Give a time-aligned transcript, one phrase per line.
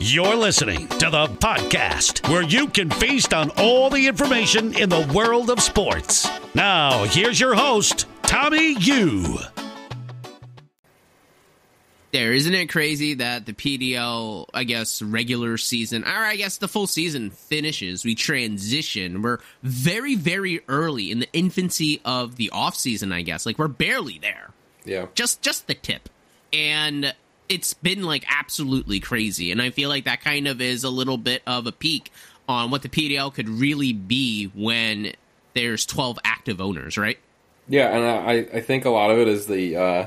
[0.00, 5.10] You're listening to the podcast where you can feast on all the information in the
[5.12, 6.28] world of sports.
[6.54, 9.38] Now, here's your host, Tommy Yu.
[12.12, 16.68] There isn't it crazy that the PDL, I guess, regular season, or I guess the
[16.68, 18.04] full season finishes.
[18.04, 19.20] We transition.
[19.20, 23.12] We're very, very early in the infancy of the off season.
[23.12, 24.50] I guess, like we're barely there.
[24.84, 25.06] Yeah.
[25.14, 26.08] Just, just the tip,
[26.52, 27.12] and
[27.48, 29.50] it's been like absolutely crazy.
[29.52, 32.12] And I feel like that kind of is a little bit of a peak
[32.48, 35.12] on what the PDL could really be when
[35.54, 37.18] there's 12 active owners, right?
[37.68, 40.06] Yeah, and I, I think a lot of it is the uh,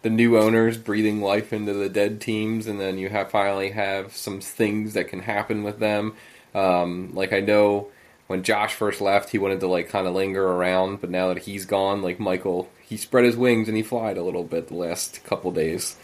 [0.00, 4.16] the new owners breathing life into the dead teams, and then you have finally have
[4.16, 6.14] some things that can happen with them.
[6.54, 7.88] Um, like I know
[8.28, 11.38] when Josh first left, he wanted to like kind of linger around, but now that
[11.38, 14.74] he's gone, like Michael, he spread his wings and he flied a little bit the
[14.74, 15.96] last couple days.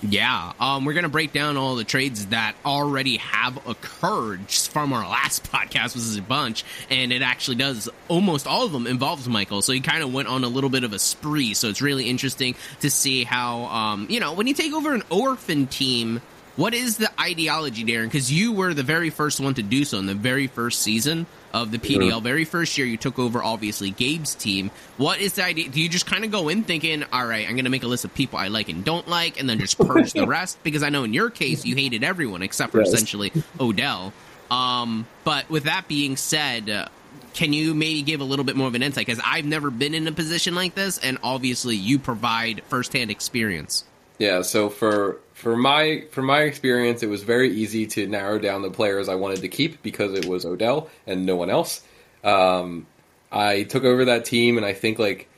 [0.00, 4.92] Yeah, um, we're gonna break down all the trades that already have occurred just from
[4.92, 5.94] our last podcast.
[5.94, 9.60] This is a bunch, and it actually does almost all of them involves Michael.
[9.60, 11.54] So he kind of went on a little bit of a spree.
[11.54, 15.02] So it's really interesting to see how, um, you know, when you take over an
[15.10, 16.20] orphan team,
[16.54, 18.04] what is the ideology, Darren?
[18.04, 21.26] Because you were the very first one to do so in the very first season
[21.54, 22.10] of the PDL.
[22.10, 22.20] Sure.
[22.20, 24.70] Very first year, you took over obviously Gabe's team.
[24.96, 25.68] What is the idea?
[25.68, 27.86] Do you just kind of go in thinking, all right, I'm going to make a
[27.88, 30.62] list of people I like and don't like, and then just purge the rest?
[30.62, 32.88] Because I know in your case, you hated everyone except for Yes.
[32.92, 34.12] essentially Odell.
[34.50, 36.88] Um, but with that being said, uh,
[37.34, 39.06] can you maybe give a little bit more of an insight?
[39.06, 43.84] Because I've never been in a position like this, and obviously you provide firsthand experience.
[44.18, 48.62] Yeah, so for for my for my experience, it was very easy to narrow down
[48.62, 51.80] the players I wanted to keep because it was Odell and no one else.
[52.24, 52.88] Um,
[53.30, 55.28] I took over that team, and I think like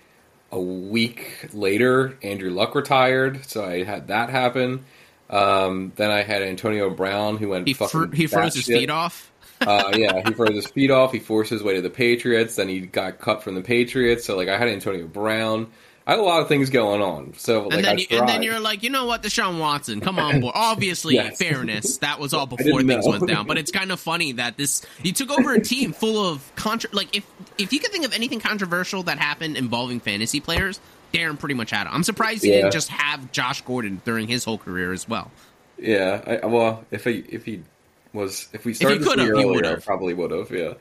[0.50, 4.86] a week later, Andrew Luck retired, so I had that happen.
[5.28, 9.30] Um, then I had Antonio Brown, who went He, fr- he froze his feet off.
[9.60, 11.12] uh, yeah, he froze his feet off.
[11.12, 12.56] He forced his way to the Patriots.
[12.56, 14.24] Then he got cut from the Patriots.
[14.24, 15.70] So like, I had Antonio Brown.
[16.10, 17.34] I had a lot of things going on.
[17.36, 20.18] So like, And then, you, and then you're like, you know what, Deshaun Watson, come
[20.18, 20.54] on board.
[20.58, 21.38] Obviously, Yes.
[21.38, 23.12] fairness, that was all before things know.
[23.12, 23.46] went down.
[23.46, 26.90] But it's kind of funny that this you took over a team full of contra-
[26.92, 27.24] like if
[27.58, 30.80] if you could think of anything controversial that happened involving fantasy players,
[31.14, 31.90] Darren pretty much had it.
[31.92, 32.56] I'm surprised he Yeah.
[32.62, 35.30] didn't just have Josh Gordon during his whole career as well.
[35.78, 37.62] Yeah, I, well, if he if he
[38.12, 40.50] was if we started this could've, year he earlier, probably would have.
[40.50, 40.72] Yeah,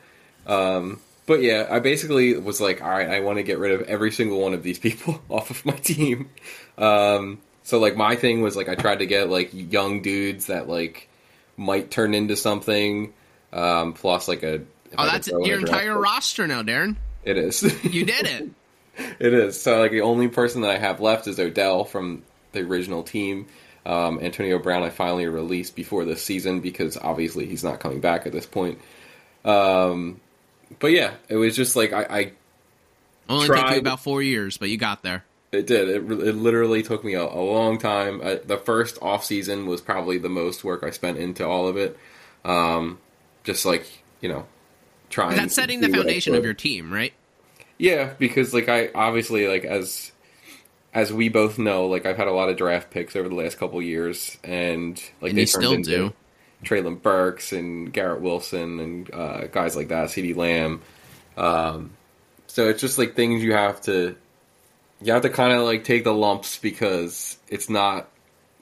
[0.48, 3.84] um, but yeah, I basically was like, all right, I want to get rid of
[3.84, 6.32] every single one of these people off of my team.
[6.76, 10.68] Um, so like my thing was like I tried to get like young dudes that
[10.68, 11.08] like
[11.56, 13.14] might turn into something.
[13.54, 14.62] Um, plus like a
[14.98, 16.96] Oh, that's your entire roster now, Darren.
[17.24, 17.62] It is.
[17.84, 18.50] You did it.
[19.20, 19.62] It is.
[19.62, 22.24] So like the only person that I have left is Odell from
[22.54, 23.46] the original team.
[23.86, 28.26] Um, Antonio Brown I finally released before this season because obviously he's not coming back
[28.26, 28.80] at this point.
[29.46, 30.20] Um,
[30.78, 32.32] but yeah, it was just like I, I
[33.28, 35.26] Only took you about four years, but you got there.
[35.52, 35.90] it did.
[35.90, 38.22] It, it literally took me a, a long time.
[38.22, 41.78] Uh, the first off season was probably the most work I spent into all of
[41.78, 41.98] it.
[42.46, 43.00] Um,
[43.44, 43.86] just like
[44.22, 44.46] you know,
[45.10, 45.36] trying.
[45.36, 47.14] That's setting the I foundation of your team, right?
[47.78, 50.12] Yeah, because like I obviously like as
[50.94, 53.58] as we both know, like I've had a lot of draft picks over the last
[53.58, 56.14] couple years, and like And they still into do.
[56.64, 60.82] Treylon Burks and Garrett Wilson and uh, guys like that, CeeDee Lamb.
[61.38, 61.92] Um,
[62.48, 64.16] so it's just like things you have to
[65.02, 68.10] you have to kind of like take the lumps because it's not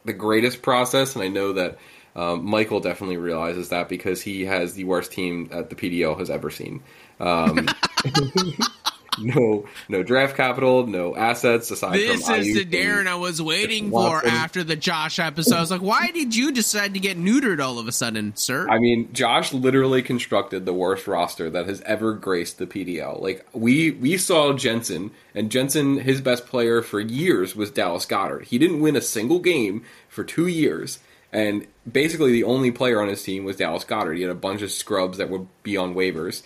[0.06, 1.78] the greatest process, and I know that.
[2.16, 6.32] Um, Michael definitely realizes that because he has the worst team that the PDL has
[6.32, 6.82] ever seen.
[7.20, 7.70] Um,
[9.22, 13.92] no, no draft capital, no assets aside This from is the Darren I was waiting
[13.92, 15.56] for after the Josh episode.
[15.56, 18.68] I was like, why did you decide to get neutered all of a sudden, sir?
[18.70, 23.22] I mean, Josh literally constructed the worst roster that has ever graced the PDL.
[23.22, 28.46] Like we we saw Jensen, and Jensen, his best player for years was Dallas Goedert.
[28.46, 31.00] He didn't win a single game for two years,
[31.32, 34.16] and basically the only player on his team was Dallas Goedert.
[34.16, 36.44] He had a bunch of scrubs that would be on waivers,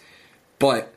[0.59, 0.93] but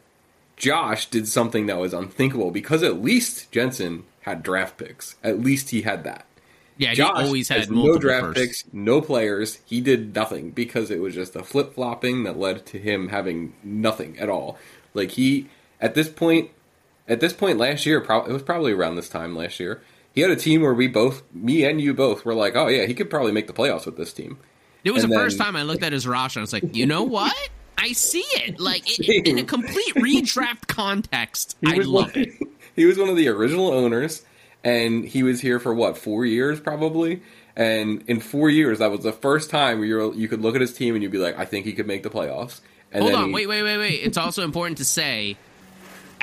[0.57, 5.17] Josh did something that was unthinkable because at least Jensen had draft picks.
[5.23, 6.27] At least he had that.
[6.79, 9.59] yeah, he Josh always has had no draft picks, no players.
[9.65, 13.55] He did nothing because it was just a flip flopping that led to him having
[13.63, 14.59] nothing at all.
[14.95, 15.49] Like he,
[15.81, 16.51] at this point,
[17.09, 19.83] at this point last year, prob- it was probably around this time last year.
[20.15, 22.87] He had a team where we both, me and you both, were like, "Oh yeah,
[22.87, 24.39] he could probably make the playoffs with this team."
[24.85, 26.39] It was and the first time I looked at his roster.
[26.39, 27.35] And I was like, you know what?
[27.79, 28.59] I see it.
[28.65, 31.57] Like it, in a complete redraft context.
[31.67, 32.29] I love one, it.
[32.77, 34.23] He was one of the original owners,
[34.65, 37.23] and he was here for what four years probably.
[37.57, 40.61] And in four years, that was the first time where you're, you could look at
[40.61, 42.61] his team and you'd be like, I think he could make the playoffs.
[42.91, 44.01] And Hold then on, he- wait, wait, wait, wait.
[44.03, 45.37] It's also important to say,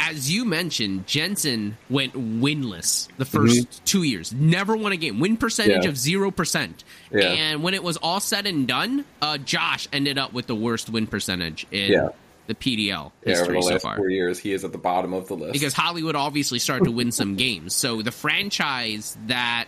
[0.09, 4.33] as you mentioned, Jensen went winless the 1st two years.
[4.33, 5.19] Never won a game.
[5.19, 5.83] Win percentage Mm-hmm.
[5.83, 5.89] Yeah.
[5.89, 6.83] of zero percent.
[7.11, 7.21] Yeah.
[7.27, 10.89] And when it was all said and done, uh, Josh ended up with the worst
[10.89, 12.09] win percentage in Yeah.
[12.47, 13.97] the PDL history the so far.
[13.97, 15.53] four years, he is at the bottom of the list.
[15.53, 17.73] because Hollywood obviously started to win some games.
[17.75, 19.65] So the franchise that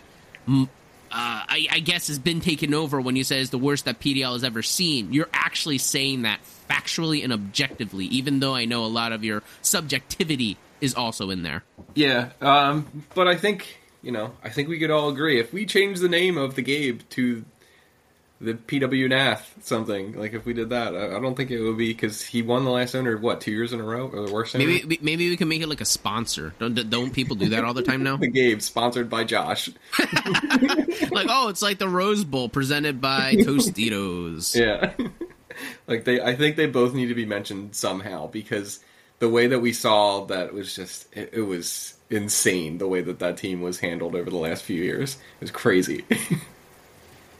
[0.48, 0.68] mm,
[1.14, 4.00] uh, I, I guess has been taken over when you say is the worst that
[4.00, 8.84] PDL has ever seen, you're actually saying that factually and objectively, even though I know
[8.84, 11.62] a lot of your subjectivity is also in there.
[11.94, 15.64] Yeah, um, but I think you know, I think we could all agree if we
[15.64, 17.44] change the name of the Gabe to
[18.40, 21.78] the PW Nath something like if we did that, I, I don't think it would
[21.78, 24.32] be because he won the last owner what two years in a row or the
[24.32, 24.66] worst owner?
[24.66, 26.54] Maybe maybe we can make it like a sponsor.
[26.58, 28.16] Don't don't people do that all the time now?
[28.18, 29.68] the game sponsored by Josh.
[31.10, 34.54] like oh, it's like the Rose Bowl presented by Tostitos.
[34.64, 34.94] Yeah,
[35.86, 38.80] like they, I think they both need to be mentioned somehow because
[39.18, 43.18] the way that we saw that was just it, it was insane the way that
[43.18, 45.14] that team was handled over the last few years.
[45.14, 46.04] It was crazy.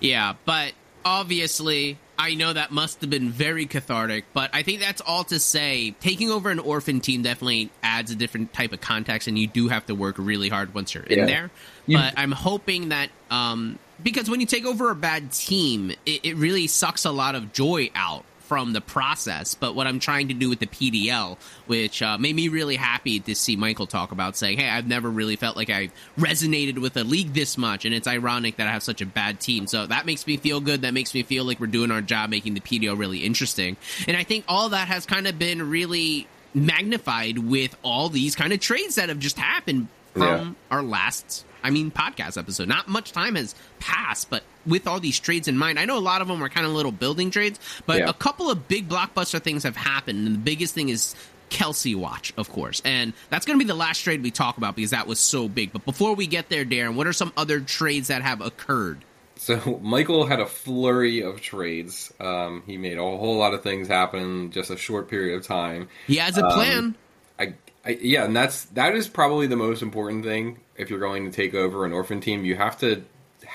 [0.01, 0.73] Yeah, but
[1.05, 5.39] obviously, I know that must have been very cathartic, but I think that's all to
[5.39, 5.95] say.
[6.01, 9.69] Taking over an orphan team definitely adds a different type of context, and you do
[9.69, 11.19] have to work really hard once you're Yeah.
[11.21, 11.51] in there.
[11.87, 16.21] You- But I'm hoping that, um, because when you take over a bad team, it,
[16.25, 18.25] it really sucks a lot of joy out
[18.55, 19.57] from the process.
[19.57, 21.37] But what I'm trying to do with the PDL,
[21.67, 25.11] which uh, made me really happy to see Michael talk about saying, hey, I've never
[25.11, 28.71] really felt like I've resonated with a league this much, and it's ironic that I
[28.71, 29.67] have such a bad team.
[29.67, 30.83] So that makes me feel good.
[30.83, 33.77] That makes me feel like we're doing our job making the PDL really interesting.
[34.07, 38.53] And I think all that has kind of been really magnified with all these kind
[38.53, 40.77] of trades that have just happened from Yeah.
[40.77, 42.69] our last I mean podcast episode.
[42.69, 46.01] Not much time has passed, but with all these trades in mind, I know a
[46.01, 48.09] lot of them are kind of little building trades, but Yeah.
[48.09, 51.15] a couple of big blockbuster things have happened, and the biggest thing is
[51.51, 52.83] Kelce Watch, of course.
[52.85, 55.49] And that's going to be the last trade we talk about because that was so
[55.49, 55.73] big.
[55.73, 59.05] But before we get there, Darren, what are some other trades that have occurred?
[59.37, 62.13] So Michael had a flurry of trades.
[62.19, 65.47] Um, he made a whole lot of things happen in just a short period of
[65.47, 65.89] time.
[66.07, 66.97] He has a plan.
[67.39, 71.31] I, I yeah, and that's that is probably the most important thing if you're going
[71.31, 72.45] to take over an orphan team.
[72.45, 73.05] You have to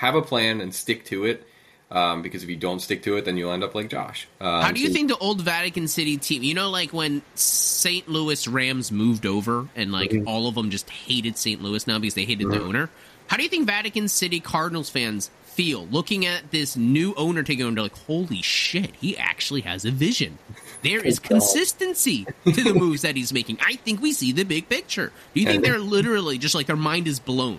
[0.00, 1.46] have a plan and stick to it.
[1.92, 4.28] Um, because if you don't stick to it, then you'll end up like Josh.
[4.40, 7.20] Um, How do you so- think the old Vatican City team, you know, like when
[7.34, 8.08] St.
[8.08, 10.28] Louis Rams moved over and like Mm-hmm.
[10.28, 11.60] all of them just hated St.
[11.60, 12.90] Louis now because they hated the owner?
[13.26, 17.64] How do you think Vatican City Cardinals fans feel looking at this new owner taking
[17.66, 17.74] over?
[17.74, 20.38] They're like, holy shit, he actually has a vision.
[20.82, 23.58] There is consistency to the moves that he's making.
[23.66, 25.12] I think we see the big picture.
[25.34, 27.58] Do you think they're literally just like their mind is blown?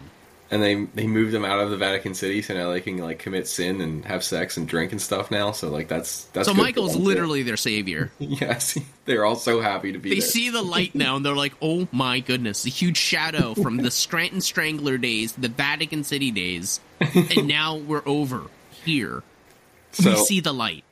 [0.52, 3.20] And they they moved him out of the Vatican City, so now they can like
[3.20, 5.54] commit sin and have sex and drink and stuff now.
[5.54, 8.12] So like that's that's So Michael's literally their savior.
[8.20, 8.78] yes.
[9.06, 10.28] They're all so happy to be They there.
[10.28, 13.90] see the light now and they're like, oh my goodness, the huge shadow from the
[13.90, 18.44] Scranton Strangler days, the Vatican City days, and now we're over
[18.84, 19.24] here.
[20.04, 20.84] we see the light.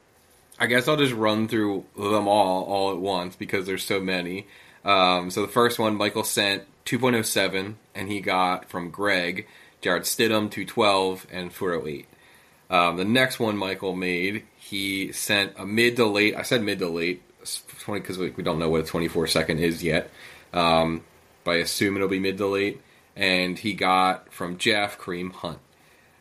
[0.58, 4.48] I guess I'll just run through them all all at once because there's so many.
[4.86, 9.48] Um, so the first one, Michael sent 2.07, and he got from Greg,
[9.82, 12.08] Jarrett Stidham 212 and 408.
[12.72, 16.36] Um, the next one Michael made, he sent a mid to late.
[16.36, 17.22] I said mid to late,
[17.86, 20.10] because we, don't know what a 24 second is yet.
[20.52, 21.04] Um,
[21.44, 22.82] but I assume it'll be mid to late.
[23.16, 25.60] And he got from Jeff Kareem Hunt.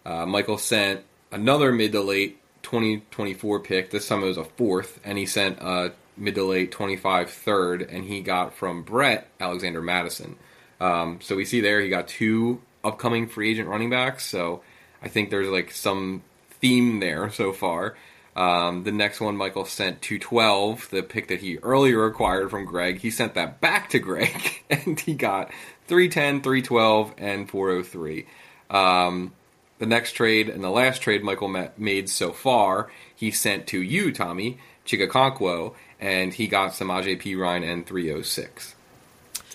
[0.04, 1.02] Uh, Michael sent
[1.32, 3.90] another mid to late 2024 pick.
[3.90, 7.82] This time it was a fourth, and he sent a mid to late 25 third,
[7.82, 10.36] and he got from Brett Alexander Mattison.
[10.80, 14.24] Um, so we see there he got two upcoming free agent running backs.
[14.26, 14.62] So
[15.02, 16.22] I think there's like some
[16.60, 17.96] theme there so far.
[18.36, 23.00] Um, the next one, Michael sent 212, the pick that he earlier acquired from Greg.
[23.00, 25.50] He sent that back to Greg, and he got
[25.88, 28.26] 310, 312, and 403.
[28.70, 29.32] Um,
[29.78, 33.82] the next trade and the last trade Michael ma- made so far, he sent to
[33.82, 38.76] you, Tommy, Chig Okonkwo, and he got some AJP Ryan and 306.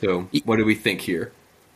[0.03, 1.31] So, what do we think here?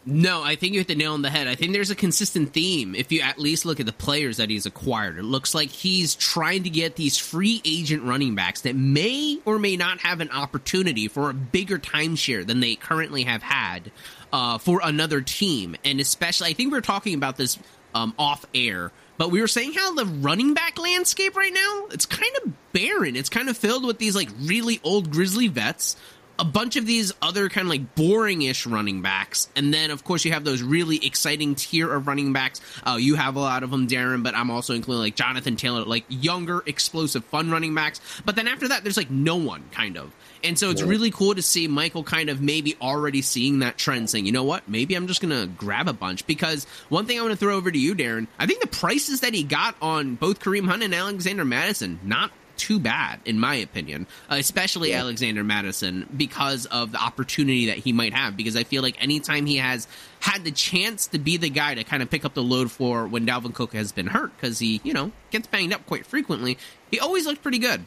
[0.06, 1.48] No, I think you hit the nail on the head.
[1.48, 4.50] I think there's a consistent theme if you at least look at the players that
[4.50, 5.18] he's acquired.
[5.18, 9.60] It looks like he's trying to get these free agent running backs that may or
[9.60, 13.92] may not have an opportunity for a bigger timeshare than they currently have had
[14.32, 15.76] uh, for another team.
[15.84, 17.60] And especially, I think we were talking about this
[17.94, 22.06] um, off air, but we were saying how the running back landscape right now, it's
[22.06, 23.18] kind of barren.
[23.18, 25.98] It's kind of filled with these like really old Grizzly vets
[26.40, 30.26] a bunch of these other kind of like boring-ish running backs, and then of course
[30.26, 32.62] you have those really exciting tier of running backs.
[32.86, 35.84] Uh, you have a lot of them, Darren, but I'm also including like Jonathan Taylor,
[35.84, 38.00] like younger, explosive, fun running backs.
[38.26, 40.14] But then after that, there's like no one kind of.
[40.44, 44.10] And so it's really cool to see Michael kind of maybe already seeing that trend,
[44.10, 46.28] saying, you know what, maybe I'm just going to grab a bunch.
[46.28, 49.22] Because one thing I want to throw over to you, Darren, I think the prices
[49.22, 53.56] that he got on both Kareem Hunt and Alexander Mattison, not too bad, in my
[53.56, 55.00] opinion, uh, especially yeah.
[55.00, 58.36] Alexander Mattison, because of the opportunity that he might have.
[58.36, 59.88] Because I feel like anytime he has
[60.20, 63.08] had the chance to be the guy to kind of pick up the load for
[63.08, 66.58] when Dalvin Cook has been hurt, because he, you know, gets banged up quite frequently,
[66.92, 67.86] he always looked pretty good.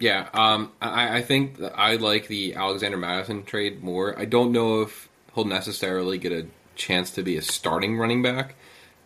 [0.00, 4.18] Yeah, um, I, I think I like the Alexander Mattison trade more.
[4.18, 8.54] I don't know if he'll necessarily get a chance to be a starting running back.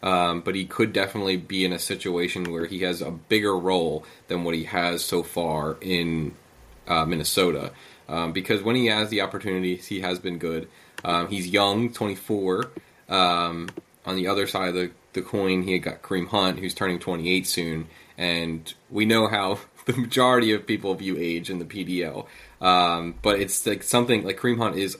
[0.02, 4.04] Um, but he could definitely be in a situation where he has a bigger role
[4.28, 6.34] than what he has so far in
[6.86, 7.72] uh, Minnesota.
[8.08, 10.68] Um, because when he has the opportunities, he has been good.
[11.04, 12.70] Um, he's young, 24.
[13.08, 13.68] Um,
[14.06, 17.46] on the other side of the, the coin, he got Kareem Hunt, who's turning 28
[17.46, 17.88] soon.
[18.16, 22.26] And we know how the majority of people view age in the PDL.
[22.60, 24.96] Um, but it's like something like Kareem Hunt is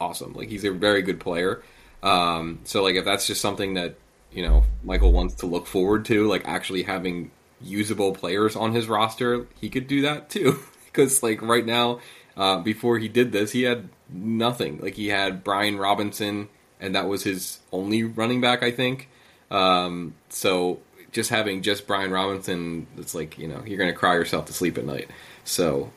[0.00, 0.34] awesome.
[0.34, 1.62] Like he's a very good player.
[2.02, 3.96] Um, so like if that's just something that
[4.32, 8.88] you know Michael wants to look forward to, like actually having usable players on his
[8.88, 10.58] roster, he could do that too.
[10.86, 12.00] because like right now,
[12.36, 14.78] uh, before he did this, he had nothing.
[14.78, 16.48] Like he had Brian Robinson,
[16.80, 19.08] and that was his only running back, I think.
[19.50, 20.80] Um, so
[21.12, 24.78] just having just Brian Robinson, it's like you know you're gonna cry yourself to sleep
[24.78, 25.10] at night.
[25.44, 25.92] So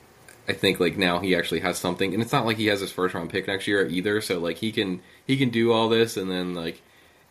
[0.48, 2.92] I think like now he actually has something, and it's not like he has his
[2.92, 4.20] first round pick next year either.
[4.20, 6.82] So like he can he can do all this, and then like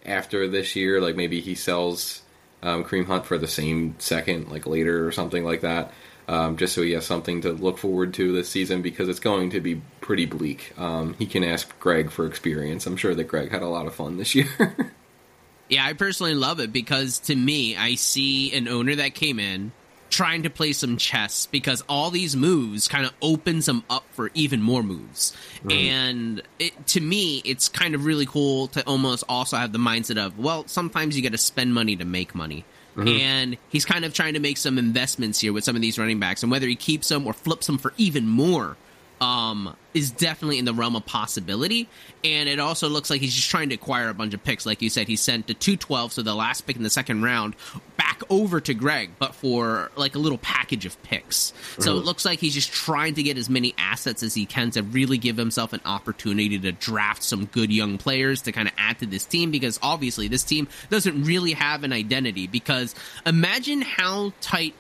[0.06, 2.22] after this year, like maybe he sells
[2.62, 5.92] um, Kareem Hunt for the same second, like later or something like that,
[6.28, 9.52] um, just so he has something to look forward to this season because it's going
[9.52, 10.74] to be pretty bleak.
[10.78, 12.86] Um, he can ask Greg for experience.
[12.86, 14.48] I'm sure that Greg had a lot of fun this year.
[15.70, 19.72] yeah, I personally love it because to me, I see an owner that came in
[20.14, 24.30] trying to play some chess because all these moves kind of opens them up for
[24.36, 25.36] even more moves.
[25.58, 25.72] Mm-hmm.
[25.72, 30.24] And it, to me, it's kind of really cool to almost also have the mindset
[30.24, 32.64] of, well, sometimes you got to spend money to make money.
[32.96, 33.08] Mm-hmm.
[33.08, 36.20] And he's kind of trying to make some investments here with some of these running
[36.20, 38.78] backs, and whether he keeps them or flips them for even more
[39.24, 41.88] um, is definitely in the realm of possibility.
[42.26, 44.66] And it also looks like he's just trying to acquire a bunch of picks.
[44.66, 47.56] Like you said, he sent the 212, so the last pick in the second round,
[47.96, 51.52] back over to Greg, but for like a little package of picks.
[51.52, 51.84] Mm-hmm.
[51.84, 54.72] So it looks like he's just trying to get as many assets as he can
[54.72, 58.74] to really give himself an opportunity to draft some good young players to kind of
[58.78, 62.48] add to this team because obviously this team doesn't really have an identity.
[62.48, 62.94] Because
[63.26, 64.74] imagine how tight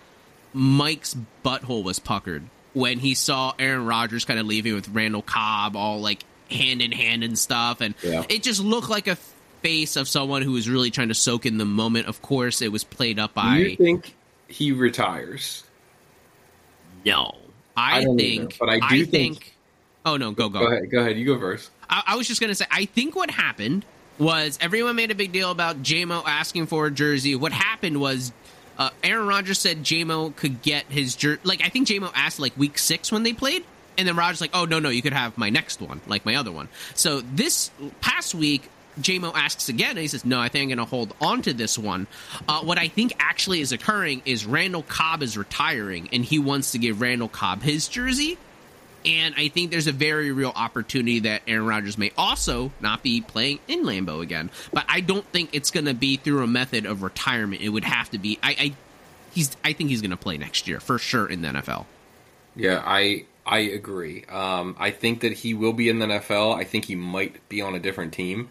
[0.54, 5.75] Mike's butthole was puckered when he saw Aaron Rodgers kind of leaving with Randall Cobb
[5.75, 8.24] all like hand in hand and stuff, and yeah.
[8.30, 9.18] it just looked like a
[9.62, 12.08] face of someone who was really trying to soak in the moment.
[12.08, 13.58] Of course, it was played up by.
[13.58, 14.15] Do you think
[14.48, 15.63] he retires?
[17.06, 17.36] No,
[17.75, 18.58] I, I think.
[18.60, 19.56] but I do I think, think.
[20.06, 20.60] Oh no, go go.
[20.60, 20.92] Go ahead.
[20.92, 21.18] Go ahead.
[21.18, 21.72] You go first.
[21.89, 22.65] I, I was just gonna say.
[22.72, 23.86] I think what happened
[24.20, 27.36] was everyone made a big deal about JMO asking for a jersey.
[27.36, 28.32] What happened was
[28.77, 31.42] uh, Aaron Rodgers said JMO could get his jersey.
[31.44, 33.63] Like I think JMO asked like week six when they played,
[33.98, 36.36] and then Rodgers like, oh no no, you could have my next one, like my
[36.36, 36.70] other one.
[36.96, 40.86] So this past week, JMO asks again, and he says, "No, I think I'm going
[40.86, 42.08] to hold on to this one."
[42.48, 46.72] Uh, what I think actually is occurring is Randall Cobb is retiring, and he wants
[46.72, 48.38] to give Randall Cobb his jersey.
[49.05, 53.22] And I think there's a very real opportunity that Aaron Rodgers may also not be
[53.22, 54.50] playing in Lambeau again.
[54.72, 57.62] But I don't think it's going to be through a method of retirement.
[57.62, 58.39] It would have to be.
[58.41, 58.74] I, I
[59.33, 59.55] he's.
[59.63, 61.86] I think he's going to play next year for sure in the NFL.
[62.55, 64.25] Yeah, I I agree.
[64.25, 66.55] Um, I think that he will be in the NFL.
[66.55, 68.50] I think he might be on a different team.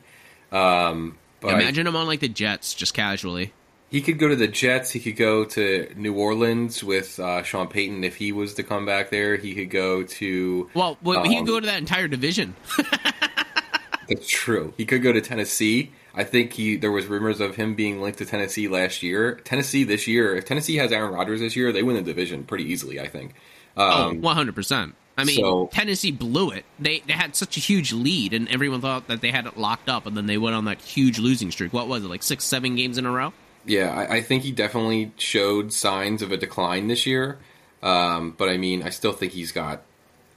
[0.51, 3.53] Um, but imagine I, him on like the Jets, just casually.
[3.93, 4.91] He could go to the Jets.
[4.91, 8.87] He could go to New Orleans with uh, Sean Payton if he was to come
[8.87, 9.37] back there.
[9.37, 10.71] He could go to.
[10.73, 12.57] Well, um, he could go to that entire division.
[14.09, 14.73] that's true.
[14.79, 15.93] He could go to Tennessee.
[16.15, 19.35] I think he there was rumors of him being linked to Tennessee last year.
[19.45, 22.65] Tennessee this year, if Tennessee has Aaron Rodgers this year, they win the division pretty
[22.65, 22.99] easily.
[22.99, 23.35] I think.
[23.77, 24.95] Oh, um, oh, 100 percent.
[25.19, 26.65] I mean, so, Tennessee blew it.
[26.79, 29.91] They they had such a huge lead, and everyone thought that they had it locked
[29.91, 31.75] up, and then they went on that huge losing streak.
[31.75, 33.35] What was it, like six, seven games in a row?
[33.65, 37.39] Yeah, I, I, think he definitely showed signs of a decline this year.
[37.83, 39.83] Um, but I mean, I still think he's got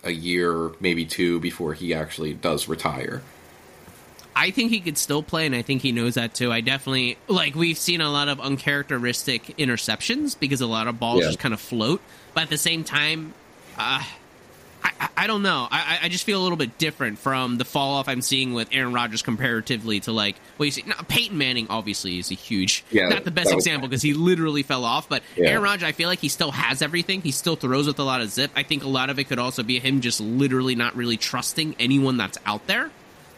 [0.03, 3.21] a year, maybe two, before he actually does retire.
[4.35, 6.51] I think he could still play, and I think he knows that too.
[6.51, 11.21] I definitely like we've seen a lot of uncharacteristic interceptions because a lot of balls
[11.21, 11.27] yeah.
[11.27, 12.01] just kind of float.
[12.33, 13.33] But at the same time,
[13.77, 14.03] uh,
[14.99, 15.67] I, I don't know.
[15.71, 18.69] I, I just feel a little bit different from the fall off I'm seeing with
[18.71, 20.83] Aaron Rodgers comparatively to like what you see.
[20.85, 24.63] Now, Peyton Manning obviously is a huge, Yeah, not the best example because he literally
[24.63, 25.09] fell off.
[25.09, 25.49] But Yeah.
[25.49, 27.21] Aaron Rodgers, I feel like he still has everything.
[27.21, 28.51] He still throws with a lot of zip.
[28.55, 31.75] I think a lot of it could also be him just literally not really trusting
[31.79, 32.91] anyone that's out there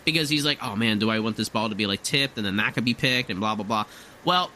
[0.06, 2.46] because he's like, oh man, do I want this ball to be like tipped and
[2.46, 3.86] then that could be picked and blah blah blah.
[4.26, 4.52] Well,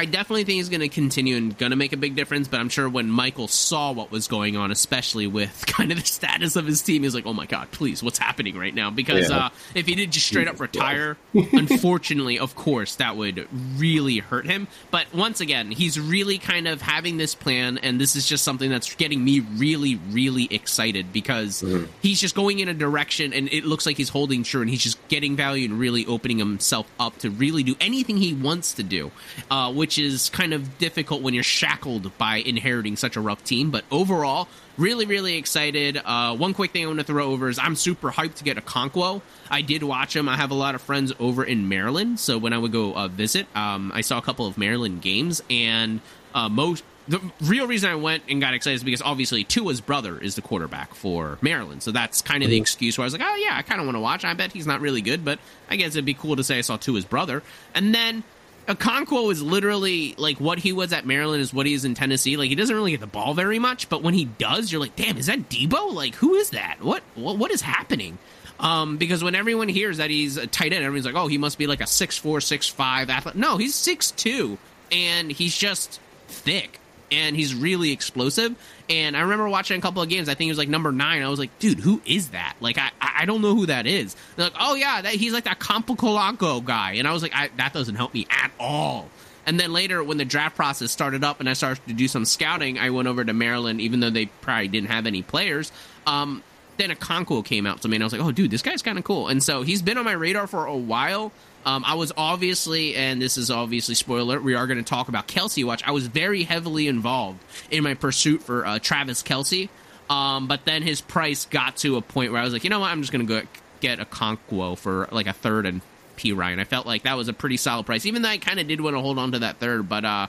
[0.00, 2.48] I definitely think he's going to continue and going to make a big difference.
[2.48, 6.06] But I'm sure when Michael saw what was going on, especially with kind of the
[6.06, 9.28] status of his team, he's like, "Oh my god, please, what's happening right now?" Because
[9.28, 9.36] Yeah.
[9.36, 13.46] uh, if he did just straight up retire, unfortunately, of course, that would
[13.78, 14.68] really hurt him.
[14.90, 18.70] But once again, he's really kind of having this plan, and this is just something
[18.70, 21.62] that's getting me really, really excited because
[22.00, 24.82] he's just going in a direction, and it looks like he's holding true, and he's
[24.82, 28.82] just getting value and really opening himself up to really do anything he wants to
[28.82, 29.10] do,
[29.50, 33.70] uh, which is kind of difficult when you're shackled by inheriting such a rough team.
[33.70, 36.00] But overall, really, really excited.
[36.04, 38.58] Uh, one quick thing I want to throw over is I'm super hyped to get
[38.58, 39.22] a Okonkwo.
[39.50, 40.28] I did watch him.
[40.28, 43.08] I have a lot of friends over in Maryland, so when I would go uh,
[43.08, 46.00] visit, um, I saw a couple of Maryland games, and
[46.34, 46.84] uh, most.
[47.08, 50.42] The real reason I went and got excited is because obviously Tua's brother is the
[50.42, 53.56] quarterback for Maryland, so that's kind of the excuse where I was like, oh yeah,
[53.56, 54.24] I kind of want to watch.
[54.24, 56.60] I bet he's not really good, but I guess it'd be cool to say I
[56.60, 57.42] saw Tua's brother,
[57.74, 58.22] and then
[58.68, 62.36] Okonkwo is literally like what he was at Maryland is what he is in Tennessee.
[62.36, 64.96] Like he doesn't really get the ball very much, but when he does, you're like,
[64.96, 65.92] damn, is that Debo?
[65.92, 66.78] Like who is that?
[66.80, 68.18] What what, what is happening?
[68.58, 71.56] Um, because when everyone hears that he's a tight end, everyone's like, oh, he must
[71.58, 73.36] be like a six four, six five athlete.
[73.36, 74.58] No, he's six two,
[74.92, 76.79] and he's just thick
[77.12, 78.54] and he's really explosive.
[78.88, 80.28] And I remember watching a couple of games.
[80.28, 81.22] I think he was like number nine.
[81.22, 82.54] I was like, dude, who is that?
[82.60, 84.16] Like, I I don't know who that is.
[84.36, 86.92] They're like, oh yeah, that, he's like that Campocolanco guy.
[86.92, 89.10] And I was like, I, that doesn't help me at all.
[89.46, 92.24] And then later, when the draft process started up and I started to do some
[92.24, 95.72] scouting, I went over to Maryland, even though they probably didn't have any players.
[96.06, 96.42] Um,
[96.76, 98.82] then a Okonkwo came out to me, and I was like, "Oh, dude, this guy's
[98.82, 101.30] kind of cool." And so he's been on my radar for a while.
[101.64, 104.40] Um, I was obviously, and this is obviously spoiler.
[104.40, 105.82] We are going to talk about Kelce Watch.
[105.86, 109.68] I was very heavily involved in my pursuit for uh, Travis Kelce,
[110.08, 112.80] um, but then his price got to a point where I was like, you know
[112.80, 113.46] what, I'm just going to go
[113.80, 115.82] get a Okonkwo for like a third and
[116.16, 116.60] P Ryan.
[116.60, 118.80] I felt like that was a pretty solid price, even though I kind of did
[118.80, 119.88] want to hold on to that third.
[119.88, 120.26] But uh,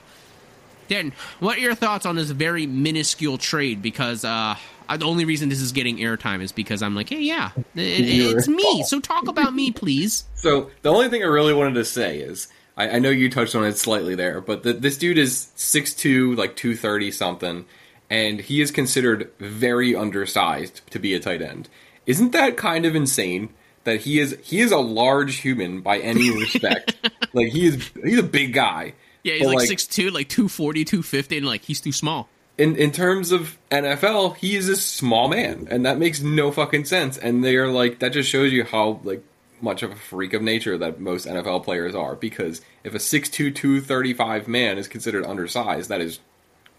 [1.40, 3.82] What are your thoughts on this very minuscule trade?
[3.82, 4.56] Because uh,
[4.96, 8.48] the only reason this is getting airtime is because I'm like, hey, yeah, it, it's
[8.48, 8.84] me.
[8.84, 10.24] So talk about me, please.
[10.42, 13.54] So the only thing I really wanted to say is I, I know you touched
[13.54, 17.64] on it slightly there, but the, this dude is 6'2", like two thirty something,
[18.10, 21.68] and he is considered very undersized to be a tight end.
[22.06, 23.50] Isn't that kind of insane?
[23.84, 26.94] That he is he is a large human by any respect.
[27.32, 28.94] like he is he's a big guy.
[29.22, 32.28] Yeah, he's But, like six two, like 240, 250, and like he's too small.
[32.58, 36.84] in in terms of NFL, he is a small man, and that makes no fucking
[36.84, 37.16] sense.
[37.18, 39.22] And they are like that just shows you how like
[39.60, 42.16] much of a freak of nature that most NFL players are.
[42.16, 46.18] Because if a 6'2", 235 man is considered undersized, that is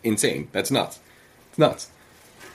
[0.03, 0.49] insane.
[0.51, 0.99] That's nuts.
[1.49, 1.89] It's nuts.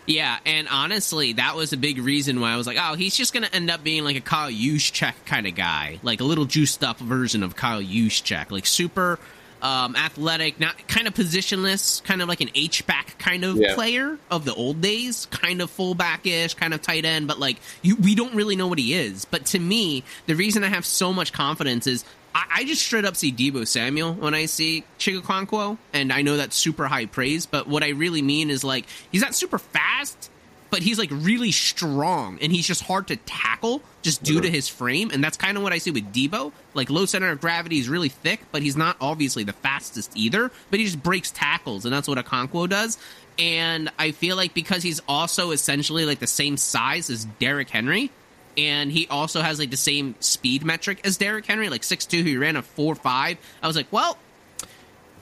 [0.07, 3.33] Yeah, and honestly, that was a big reason why I was like, oh, he's just
[3.35, 6.47] going to end up being like a Kyle Juszczyk kind of guy, like a little
[6.47, 9.19] juiced up version of Kyle Juszczyk, like super
[9.63, 13.75] um, athletic, not kind of positionless, kind of like an H back kind of Yeah.
[13.75, 17.59] player of the old days, kind of fullback ish, kind of tight end, but like
[17.83, 19.25] you, we don't really know what he is.
[19.25, 22.05] But to me, the reason I have so much confidence is.
[22.35, 26.21] I I just straight up see Debo Samuel when I see Chig Okonkwo, and I
[26.21, 29.59] know that's super high praise, but what I really mean is like he's not super
[29.59, 30.31] fast,
[30.71, 34.69] but he's like really strong and he's just hard to tackle just due to his
[34.69, 37.79] frame and that's kind of what i see with debo like low center of gravity
[37.79, 41.85] is really thick but he's not obviously the fastest either but he just breaks tackles
[41.85, 42.99] and that's what a Okonkwo does
[43.39, 48.11] and i feel like because he's also essentially like the same size as Derrick henry
[48.59, 52.37] and he also has like the same speed metric as Derrick Henry, like 6'2", he
[52.37, 53.05] ran a 4'5".
[53.07, 54.19] I was like, well,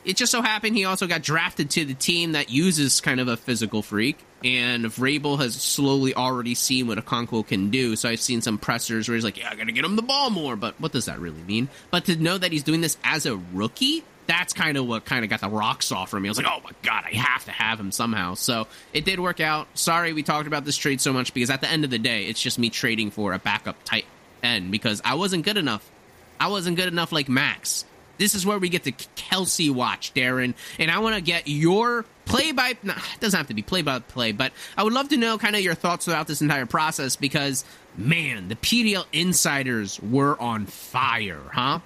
[0.06, 3.26] it just so happened he also got drafted to the team that uses kind of
[3.26, 4.16] a physical freak.
[4.44, 7.96] And Vrabel has slowly already seen what a Okonkwo can do.
[7.96, 10.02] So I've seen some pressers where he's like, yeah, I got to get him the
[10.02, 10.54] ball more.
[10.54, 11.68] But what does that really mean?
[11.90, 15.24] But to know that he's doing this as a rookie, that's kind of what kind
[15.24, 16.28] of got the rocks off from me.
[16.28, 18.34] I was like, oh my God, I have to have him somehow.
[18.34, 19.66] So it did work out.
[19.74, 22.26] Sorry we talked about this trade so much because at the end of the day,
[22.26, 24.06] it's just me trading for a backup tight
[24.40, 25.90] end because I wasn't good enough.
[26.38, 27.84] I wasn't good enough like Max.
[28.18, 32.04] This is where we get the Kelce watch, Darren, and I want to get your
[32.24, 32.76] play by.
[32.82, 35.38] No, it doesn't have to be play by play, but I would love to know
[35.38, 37.64] kind of your thoughts throughout this entire process because,
[37.96, 41.80] man, the PDL insiders were on fire, huh?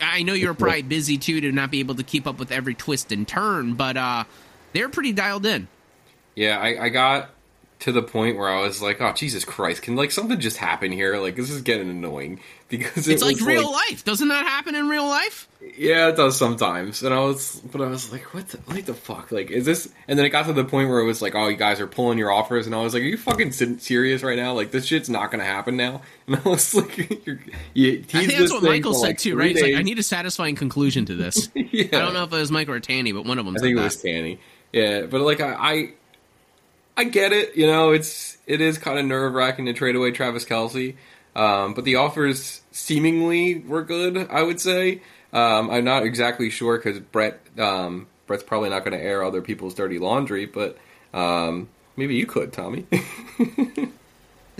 [0.00, 2.74] I know you're probably busy too to not be able to keep up with every
[2.74, 4.24] twist and turn, but uh,
[4.72, 5.68] they're pretty dialed in.
[6.34, 7.30] Yeah, I, I got
[7.80, 9.82] to the point where I was like, "Oh Jesus Christ!
[9.82, 11.16] Can like something just happen here?
[11.16, 14.04] Like this is getting annoying because it It's like real life.
[14.04, 15.48] Doesn't that happen in real life?
[15.76, 17.02] Yeah, it does sometimes.
[17.02, 19.30] And I was, but I was like, "What the, what the fuck?
[19.30, 21.48] Like, is this?" And then it got to the point where it was like, "Oh,
[21.48, 24.38] you guys are pulling your offers," and I was like, "Are you fucking serious right
[24.38, 24.54] now?
[24.54, 27.40] Like, this shit's not gonna happen now." And I was like, you're,
[27.74, 29.50] "You I think that's what Michael said too, right?
[29.50, 31.48] It's like I need a satisfying conclusion to this.
[31.54, 31.86] yeah.
[31.86, 33.56] I don't know if it was Michael or Tanny, but one of them.
[33.56, 33.84] I think it that.
[33.84, 34.38] was Tanny.
[34.72, 35.92] Yeah, but like I, I,
[36.96, 37.56] I get it.
[37.56, 40.94] You know, it's it is kind of nerve wracking to trade away Travis Kelce,
[41.34, 44.28] um, but the offers seemingly were good.
[44.30, 45.02] I would say.
[45.32, 49.42] Um, I'm not exactly sure because Brett, um, Brett's probably not going to air other
[49.42, 50.76] people's dirty laundry, but
[51.14, 52.86] um, maybe you could, Tommy.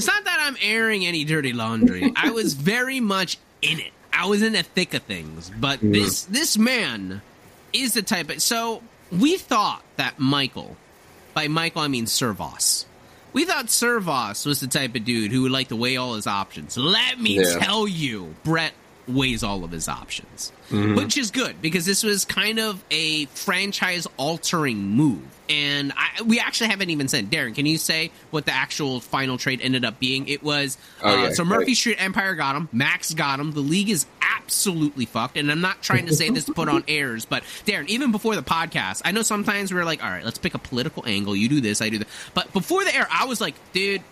[0.00, 2.10] It's not that I'm airing any dirty laundry.
[2.16, 3.92] I was very much in it.
[4.10, 5.50] I was in the thick of things.
[5.60, 7.20] But this this man
[7.74, 10.78] is the type of so we thought that Michael
[11.34, 12.86] by Michael I mean Servos.
[13.32, 16.26] We thought Servos was the type of dude who would like to weigh all his
[16.26, 16.76] options.
[16.76, 17.58] Let me Yeah.
[17.58, 18.72] tell you, Brett
[19.08, 20.52] weighs all of his options.
[20.70, 25.22] Which is good because this was kind of a franchise altering move.
[25.48, 29.36] And I, we actually haven't even said, Darren, can you say what the actual final
[29.36, 30.28] trade ended up being?
[30.28, 31.76] It was Oh, uh, yeah, so Murphy right.
[31.76, 33.50] Street Empire got him, Max got him.
[33.50, 35.36] The league is absolutely fucked.
[35.36, 38.36] And I'm not trying to say this to put on airs, but Darren, even before
[38.36, 41.34] the podcast, I know sometimes we're like, all right, let's pick a political angle.
[41.34, 42.08] You do this, I do that.
[42.32, 44.02] But before the air, I was like, dude,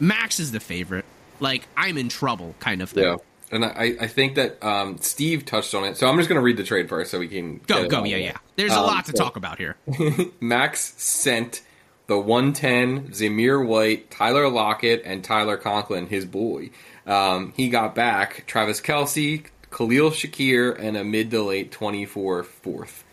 [0.00, 1.04] Max is the favorite.
[1.38, 3.04] Like, I'm in trouble, kind of thing.
[3.04, 3.16] yeah,
[3.50, 5.96] and I, I think that um, Steve touched on it.
[5.96, 8.16] So I'm just going to read the trade first, so we can Go, go, yeah,
[8.16, 8.36] yeah.
[8.56, 9.76] There's a Um, lot to so- talk about here.
[10.40, 11.62] Max sent
[12.06, 16.70] the 110 Zamir White, Tyler Lockett, and Tyler Conklin, his boy.
[17.06, 23.04] Um, he got back Travis Kelce, Khalil Shakir, and a mid to late 24 fourth.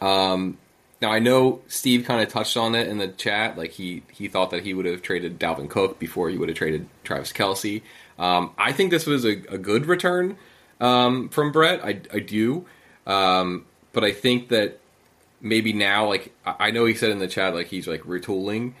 [0.00, 0.58] Um,
[1.02, 3.56] now I know Steve kind of touched on it in the chat.
[3.58, 6.58] Like he he thought that he would have traded Dalvin Cook before he would have
[6.58, 7.82] traded Travis Kelce.
[8.20, 10.36] Um, I think this was a, a good return
[10.78, 11.82] um, from Brett.
[11.82, 12.66] I, I do,
[13.06, 14.78] um, but I think that
[15.40, 18.74] maybe now, like I know he said in the chat, like he's like retooling.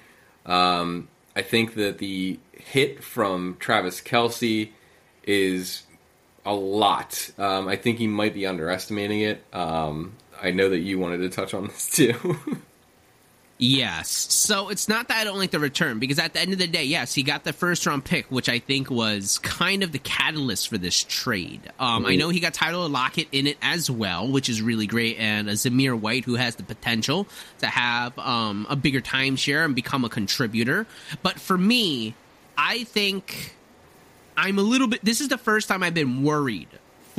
[0.44, 4.70] Um, I think that the hit from Travis Kelce
[5.24, 5.84] is
[6.44, 7.30] a lot.
[7.38, 9.42] Um, I think he might be underestimating it.
[9.54, 12.38] Um, I know that you wanted to touch on this too.
[13.62, 14.08] Yes.
[14.08, 16.66] So it's not that I don't like the return because at the end of the
[16.66, 19.98] day, yes, he got the first round pick, which I think was kind of the
[19.98, 21.60] catalyst for this trade.
[21.78, 25.18] Um, I know he got Tyler Lockett in it as well, which is really great,
[25.18, 29.74] and a Zamir White who has the potential to have um, a bigger timeshare and
[29.74, 30.86] become a contributor.
[31.22, 32.14] But for me,
[32.56, 33.54] I think
[34.38, 35.04] I'm a little bit.
[35.04, 36.68] This is the first time I've been worried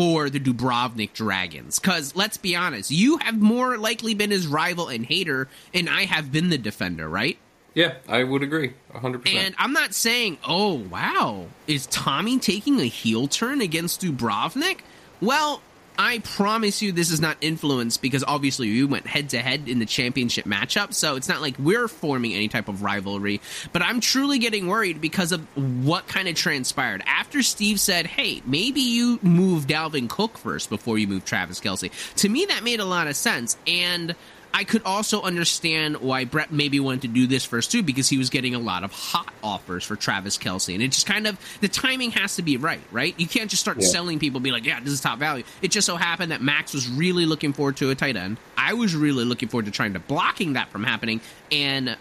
[0.02, 1.78] for the Dubrovnik Dragons.
[1.78, 6.06] Because let's be honest, you have more likely been his rival and hater, and I
[6.06, 7.38] have been the defender, right?
[7.74, 9.46] yeah, I would agree, hundred percent.
[9.46, 14.80] And I'm not saying, oh, wow, is Tommy taking a heel turn against Dubrovnik?
[15.22, 15.62] Well,
[16.02, 19.78] I promise you this is not influenced because obviously you went head to head in
[19.78, 23.40] the championship matchup, so it's not like we're forming any type of rivalry.
[23.72, 25.42] But I'm truly getting worried because of
[25.86, 27.04] what kind of transpired.
[27.06, 31.92] After Steve said, hey, maybe you move Dalvin Cook first before you move Travis Kelce.
[32.16, 33.56] To me, that made a lot of sense.
[33.68, 34.16] And
[34.54, 38.18] I could also understand why Brett maybe wanted to do this first too, because he
[38.18, 41.40] was getting a lot of hot offers for Travis Kelce, and it just kind of
[41.62, 43.14] the timing has to be right, right?
[43.18, 43.88] You can't just start Yeah.
[43.88, 45.44] selling people, be like, yeah, this is top value.
[45.62, 48.38] It just so happened that Max was really looking forward to a tight end.
[48.58, 51.96] I was really looking forward to trying to blocking that from happening, and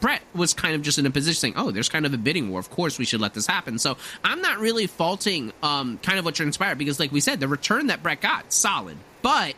[0.00, 2.50] Brett was kind of just in a position saying, "Oh, there's kind of a bidding
[2.50, 2.60] war.
[2.60, 6.24] Of course, we should let this happen." So I'm not really faulting um, kind of
[6.24, 9.54] what transpired because, like we said, the return that Brett got solid, but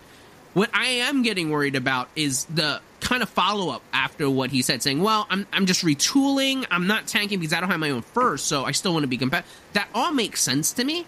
[0.56, 4.62] what I am getting worried about is the kind of follow up after what he
[4.62, 6.64] said, saying, "Well, I'm I'm just retooling.
[6.70, 9.06] I'm not tanking because I don't have my own first, so I still want to
[9.06, 11.04] be competitive." That all makes sense to me.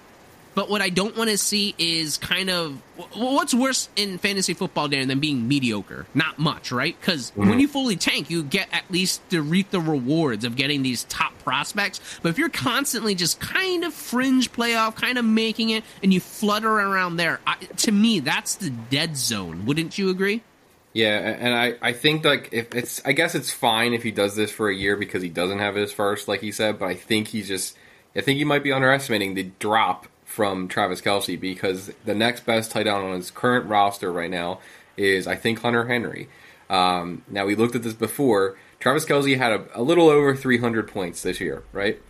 [0.59, 2.83] But what I don't want to see is kind of
[3.15, 6.05] what's worse in fantasy football, Dan, than being mediocre.
[6.15, 7.01] Not much, right?
[7.01, 7.61] Because when mm-hmm.
[7.61, 11.33] you fully tank, you get at least to reap the rewards of getting these top
[11.45, 12.01] prospects.
[12.25, 16.19] But if you're constantly just kind of fringe playoff, kind of making it, and you
[16.19, 19.65] flutter around there, I, to me, that's the dead zone.
[19.65, 20.43] Wouldn't you agree?
[20.93, 24.35] Yeah, and I, I think like if it's I guess it's fine if he does
[24.35, 26.95] this for a year because he doesn't have his first, like he said, but I
[26.95, 27.77] think he's just
[28.17, 32.71] I think he might be underestimating the drop from Travis Kelce because the next best
[32.71, 34.61] tight end on his current roster right now
[34.97, 36.29] is I think Hunter Henry.
[36.71, 38.57] Um, now we looked at this before.
[38.79, 42.01] Travis Kelce had a, a little over 300 points this year, right?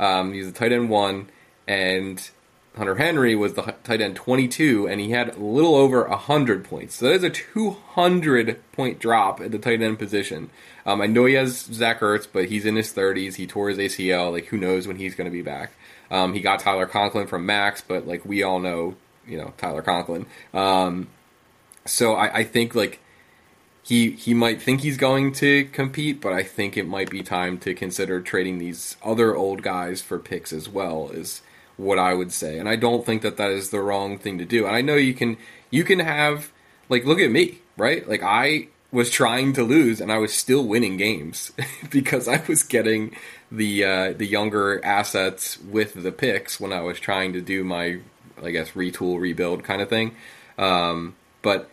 [0.00, 1.28] Um, he's a tight end one,
[1.68, 2.28] and
[2.76, 6.96] Hunter Henry was the tight end 22, and he had a little over 100 points.
[6.96, 10.50] So that is a 200 point drop at the tight end position.
[10.84, 13.36] Um, I know he has Zach Ertz, but he's in his 30s.
[13.36, 14.32] He tore his ACL.
[14.32, 15.70] Like, who knows when he's going to be back?
[16.10, 19.82] Um, he got Tyler Conklin from Max, but like we all know, you know Tyler
[19.82, 20.26] Conklin.
[20.54, 21.08] Um,
[21.84, 23.00] so I, I think like
[23.82, 27.58] he he might think he's going to compete, but I think it might be time
[27.58, 31.08] to consider trading these other old guys for picks as well.
[31.10, 31.42] Is
[31.76, 34.44] what I would say, and I don't think that that is the wrong thing to
[34.44, 34.66] do.
[34.66, 35.36] And I know you can
[35.70, 36.52] you can have
[36.88, 38.08] like look at me, right?
[38.08, 41.52] Like I was trying to lose and I was still winning games
[41.90, 43.16] because I was getting
[43.50, 47.98] the uh, the younger assets with the picks when I was trying to do my
[48.42, 50.14] I guess retool rebuild kind of thing.
[50.58, 51.70] Um, but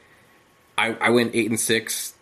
[0.77, 2.13] I, I went eight and six.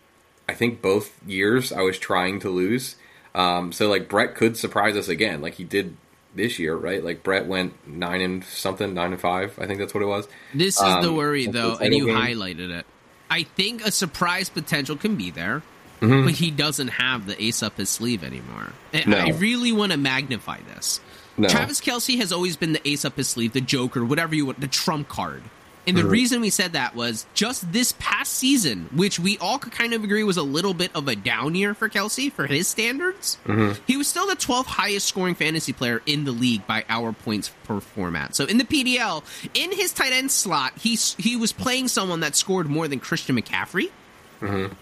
[0.48, 2.96] I think both years I was trying to lose.
[3.34, 5.96] Um, so like Brett could surprise us again, like he did
[6.34, 7.02] this year, right?
[7.02, 9.58] Like Brett went nine and something, nine and five.
[9.58, 10.28] I think that's what it was.
[10.54, 12.16] This is um, the worry, though, and you game.
[12.16, 12.86] highlighted it.
[13.32, 15.62] I think a surprise potential can be there,
[16.02, 16.26] mm-hmm.
[16.26, 18.74] but he doesn't have the ace up his sleeve anymore.
[19.06, 19.16] No.
[19.16, 21.00] I really want to magnify this.
[21.38, 21.48] No.
[21.48, 24.60] Travis Kelce has always been the ace up his sleeve, the joker, whatever you want,
[24.60, 25.42] the trump card.
[25.86, 26.10] And the mm-hmm.
[26.10, 30.04] reason we said that was just this past season, which we all could kind of
[30.04, 33.36] agree was a little bit of a down year for Kelce for his standards.
[33.46, 33.82] Mm-hmm.
[33.86, 37.50] He was still the 12th highest scoring fantasy player in the league by our points
[37.64, 38.36] per format.
[38.36, 42.36] So in the PDL, in his tight end slot, he he was playing someone that
[42.36, 43.90] scored more than Christian McCaffrey,
[44.40, 44.72] mm-hmm.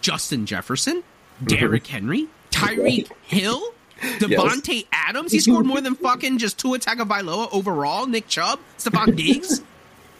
[0.00, 1.46] Justin Jefferson, mm-hmm.
[1.46, 3.62] Derrick Henry, Tyreek Hill.
[3.98, 4.84] Davante yes.
[4.92, 8.06] Adams, he scored more than fucking just Tua Tagovailoa overall.
[8.06, 9.62] Nick Chubb, Stefon Diggs.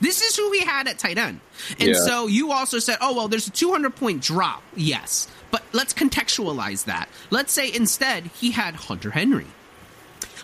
[0.00, 1.40] This is who we had at tight end.
[1.78, 1.94] And yeah.
[1.94, 4.62] so you also said, oh, well, there's a 200 point drop.
[4.74, 5.28] Yes.
[5.50, 7.08] But let's contextualize that.
[7.30, 9.46] Let's say instead he had Hunter Henry.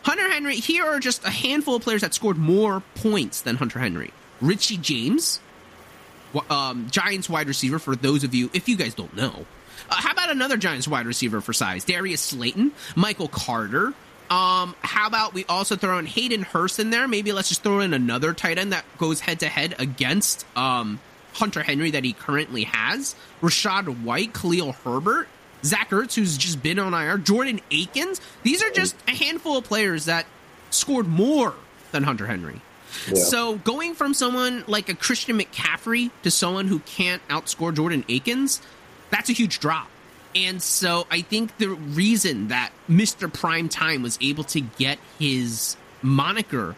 [0.04, 3.78] Hunter Henry, here are just a handful of players that scored more points than Hunter
[3.78, 4.12] Henry.
[4.40, 5.40] Richie James,
[6.50, 9.46] um, Giants wide receiver, for those of you, if you guys don't know.
[9.88, 11.84] Uh, how about another Giants wide receiver for size?
[11.84, 13.94] Darius Slayton, Michael Carter,
[14.30, 17.06] um, how about we also throw in Hayden Hurst in there?
[17.06, 21.00] Maybe let's just throw in another tight end that goes head to head against um,
[21.35, 23.14] Hunter Henry that he currently has.
[23.40, 25.28] Rachaad White, Khalil Herbert,
[25.64, 28.20] Zach Ertz, who's just been on IR, Jordan Akins.
[28.42, 30.26] These are just a handful of players that
[30.70, 31.54] scored more
[31.92, 32.61] than Hunter Henry.
[33.08, 33.14] Yeah.
[33.14, 38.61] So going from someone like a Christian McCaffrey to someone who can't outscore Jordan Akins,
[39.11, 39.88] that's a huge drop.
[40.34, 43.32] And so I think the reason that Mr.
[43.32, 46.76] Prime Time was able to get his moniker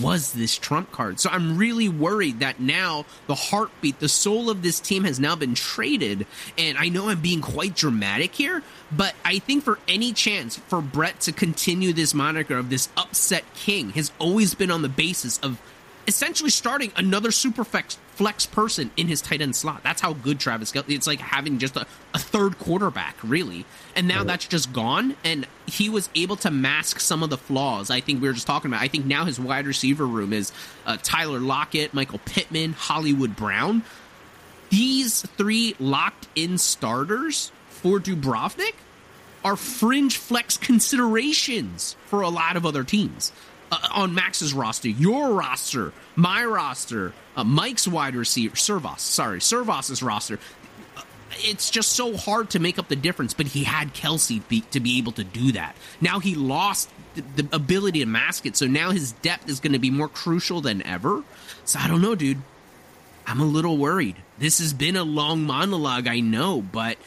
[0.00, 1.20] was this trump card.
[1.20, 5.36] So I'm really worried that now the heartbeat, the soul of this team has now
[5.36, 6.26] been traded.
[6.56, 10.80] And I know I'm being quite dramatic here, but I think for any chance for
[10.80, 15.38] Brett to continue this moniker of this upset king has always been on the basis
[15.38, 15.60] of
[16.06, 19.82] essentially starting another super flex, flex person in his tight end slot.
[19.82, 20.90] That's how good Travis Kelce.
[20.90, 23.64] It's like having just a, a third quarterback, really.
[23.96, 27.90] And now that's just gone, and he was able to mask some of the flaws.
[27.90, 28.82] I think we were just talking about.
[28.82, 30.52] I think now his wide receiver room is
[30.86, 33.82] uh, Tyler Lockett, Michael Pittman, Hollywood Brown.
[34.70, 38.74] These three locked in starters for Dubrovnik
[39.44, 43.30] are fringe flex considerations for a lot of other teams
[43.70, 50.02] uh, on Max's roster, your roster, my roster, uh, Mike's wide receiver, Servos, sorry, Servos's
[50.02, 50.38] roster.
[50.96, 51.02] Uh,
[51.38, 54.80] it's just so hard to make up the difference, but he had Kelce be, to
[54.80, 55.76] be able to do that.
[56.00, 59.72] Now he lost the, the ability to mask it, so now his depth is going
[59.72, 61.22] to be more crucial than ever.
[61.64, 62.42] So I don't know, dude.
[63.26, 64.16] I'm a little worried.
[64.38, 66.98] This has been a long monologue, I know, but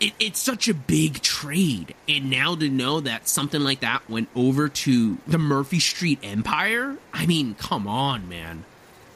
[0.00, 1.94] it, it's such a big trade.
[2.08, 6.96] And now to know that something like that went over to the Murphy Street Empire,
[7.12, 8.64] I mean, come on, man.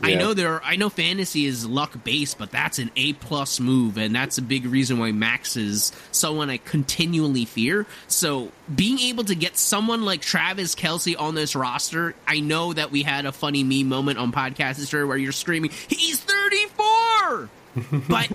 [0.02, 0.08] Yeah.
[0.08, 0.54] I know there.
[0.54, 4.36] Are, I know fantasy is luck based, but that's an A plus move, and that's
[4.36, 7.86] a big reason why Max is someone I continually fear.
[8.08, 12.90] So being able to get someone like Travis Kelce on this roster, I know that
[12.90, 17.48] we had a funny meme moment on podcast history where you're screaming, "He's 34,"
[18.08, 18.28] but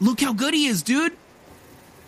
[0.00, 1.12] look how good he is, dude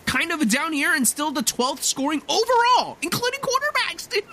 [0.09, 4.25] kind of a down year and still the 12th scoring overall, including quarterbacks, dude.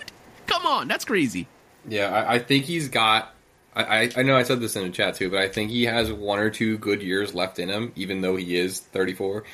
[0.46, 1.46] Come on, that's crazy.
[1.86, 3.32] Yeah, I, I think he's got.
[3.74, 6.10] I, I know I said this in the chat too, but I think he has
[6.10, 9.44] one or two good years left in him, even though he is 34.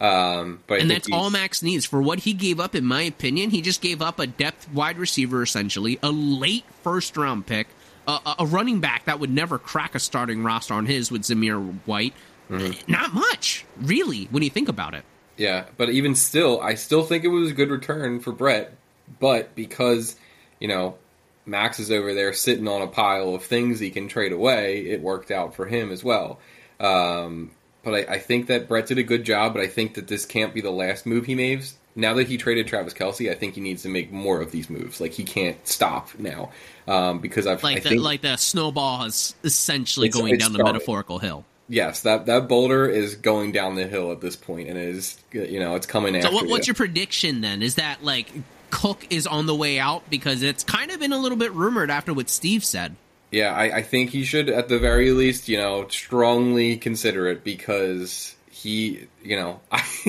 [0.00, 2.74] Um, but and that's all Max needs for what he gave up.
[2.74, 7.16] In my opinion, he just gave up a depth wide receiver, essentially a late first
[7.16, 7.68] round pick,
[8.08, 11.78] a, a running back that would never crack a starting roster on his with Zamir
[11.84, 12.14] White.
[12.50, 12.90] Mm-hmm.
[12.90, 15.04] Not much, really, when you think about it.
[15.38, 18.74] Yeah, but even still, I still think it was a good return for Brett.
[19.20, 20.16] But because,
[20.60, 20.98] you know,
[21.46, 25.00] Max is over there sitting on a pile of things he can trade away, it
[25.00, 26.40] worked out for him as well.
[26.78, 30.06] Um, but I, I, think that Brett did a good job, but I think that
[30.06, 31.74] this can't be the last move he makes.
[31.96, 34.70] Now that he traded Travis Kelce, I think he needs to make more of these
[34.70, 35.00] moves.
[35.00, 36.52] Like he can't stop now
[36.86, 40.62] um, because I've like I the think, like the snowball is essentially going down the
[40.62, 41.44] metaphorical hill.
[41.68, 45.18] Yes, that that boulder is going down the hill at this point, and it is
[45.32, 46.30] you know it's coming so after.
[46.30, 46.72] So what, what's you.
[46.72, 47.62] your prediction then?
[47.62, 48.32] Is that like
[48.70, 51.90] Cook is on the way out because it's kind of been a little bit rumored
[51.90, 52.96] after what Steve said.
[53.30, 57.44] Yeah, I, I think he should, at the very least, you know, strongly consider it
[57.44, 59.60] because he, you know,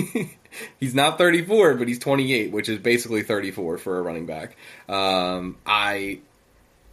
[0.80, 4.56] he's not 34, but he's 28, which is basically 34 for a running back.
[4.88, 6.20] Um, I,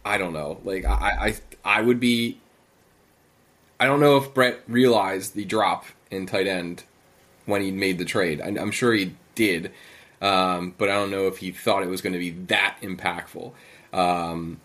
[0.03, 0.59] I don't know.
[0.65, 1.29] Like, I,
[1.63, 2.39] I, I would be.
[3.79, 6.83] I don't know if Brett realized the drop in tight end
[7.45, 8.41] when he made the trade.
[8.41, 9.71] I, I'm sure he did,
[10.21, 13.51] um, but I don't know if he thought it was going to be that impactful.
[13.93, 14.59] Um,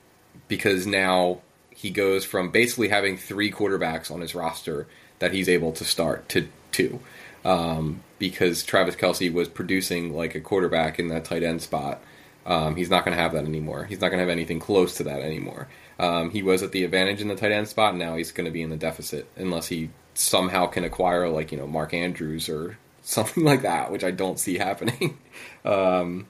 [0.49, 4.87] because now he goes from basically having three quarterbacks on his roster
[5.19, 7.01] that he's able to start to two.
[7.45, 12.01] Um, because Travis Kelce was producing like a quarterback in that tight end spot.
[12.47, 13.85] Um, he's not going to have that anymore.
[13.85, 15.69] He's not going to have anything close to that anymore.
[15.99, 17.97] Um, he was at the advantage in the tight end spot.
[17.97, 21.59] Now he's going to be in the deficit unless he somehow can acquire like you
[21.59, 25.19] know Mark Andrews or something like that, which I don't see happening.
[25.65, 26.27] um,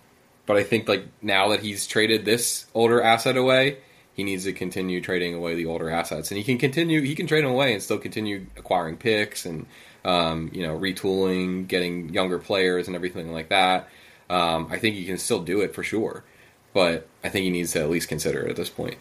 [0.47, 3.79] but I think like now that he's traded this older asset away,
[4.15, 7.01] he needs to continue trading away the older assets, and he can continue.
[7.01, 9.67] He can trade them away and still continue acquiring picks and
[10.05, 13.89] um, you know retooling, getting younger players and everything like that.
[14.29, 16.25] Um, I think he can still do it for sure,
[16.73, 18.97] but I think he needs to at least consider it at this point.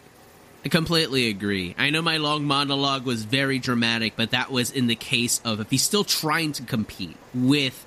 [0.64, 1.74] I completely agree.
[1.76, 5.60] I know my long monologue was very dramatic, but that was in the case of
[5.60, 7.84] if he's still trying to compete with,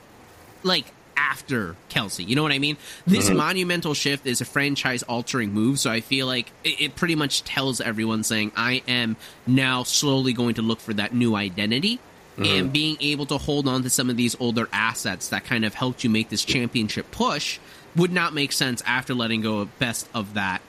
[0.63, 0.85] like,
[1.15, 2.27] after Kelce.
[2.27, 2.75] You know what I mean?
[3.07, 3.37] This mm-hmm.
[3.37, 7.43] monumental shift is a franchise altering move, so I feel like it, it, pretty much
[7.43, 9.15] tells everyone saying, I am
[9.47, 11.99] now slowly going to look for that new identity.
[12.35, 12.43] Mm-hmm.
[12.43, 15.73] And being able to hold on to some of these older assets that kind of
[15.73, 17.59] helped you make this championship push
[17.95, 20.61] would not make sense after letting go of best of that,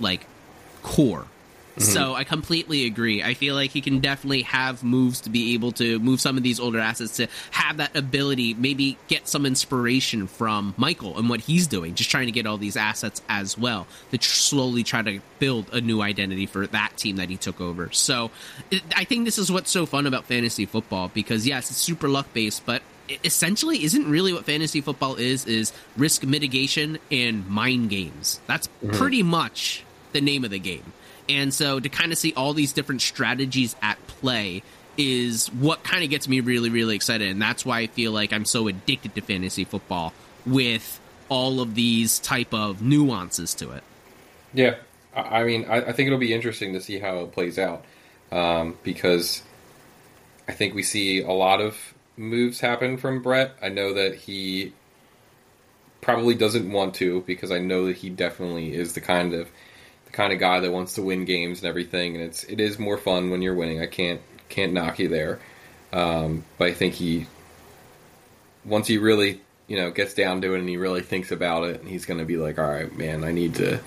[0.00, 0.26] like,
[0.82, 1.26] core.
[1.76, 1.90] Mm-hmm.
[1.90, 3.22] So I completely agree.
[3.22, 6.42] I feel like he can definitely have moves to be able to move some of
[6.42, 11.40] these older assets to have that ability, maybe get some inspiration from Michael and what
[11.40, 15.02] he's doing, just trying to get all these assets as well to tr- slowly try
[15.02, 17.90] to build a new identity for that team that he took over.
[17.90, 18.30] So
[18.70, 22.08] it, I think this is what's so fun about fantasy football because yes, it's super
[22.08, 22.82] luck based, but
[23.24, 28.40] essentially isn't really what fantasy football is is risk mitigation and mind games.
[28.46, 28.90] That's mm-hmm.
[28.90, 30.92] pretty much the name of the game.
[31.28, 34.62] And so to kind of see all these different strategies at play
[34.96, 37.30] is what kind of gets me really, really excited.
[37.30, 40.12] And that's why I feel like I'm so addicted to fantasy football
[40.44, 43.82] with all of these type of nuances to it.
[44.52, 44.76] Yeah.
[45.14, 47.84] I mean, I, I think it'll be interesting to see how it plays out
[48.30, 49.42] um, because
[50.48, 51.76] I think we see a lot of
[52.16, 53.52] moves happen from Brett.
[53.62, 54.72] I know that he
[56.00, 59.48] probably doesn't want to because I know that he definitely is the kind of
[60.12, 62.98] kind of guy that wants to win games and everything, and it's it is more
[62.98, 63.80] fun when you're winning.
[63.80, 65.40] I can't can't knock you there,
[65.92, 67.26] um, but I think he
[68.64, 71.80] once he really you know gets down to it and he really thinks about it,
[71.80, 73.80] and he's going to be like, all right, man, I need to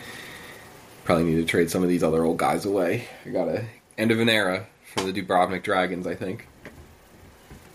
[1.04, 3.08] probably need to trade some of these other old guys away.
[3.26, 3.66] I got a
[3.98, 6.48] end of an era for the Dubrovnik Dragons, I think.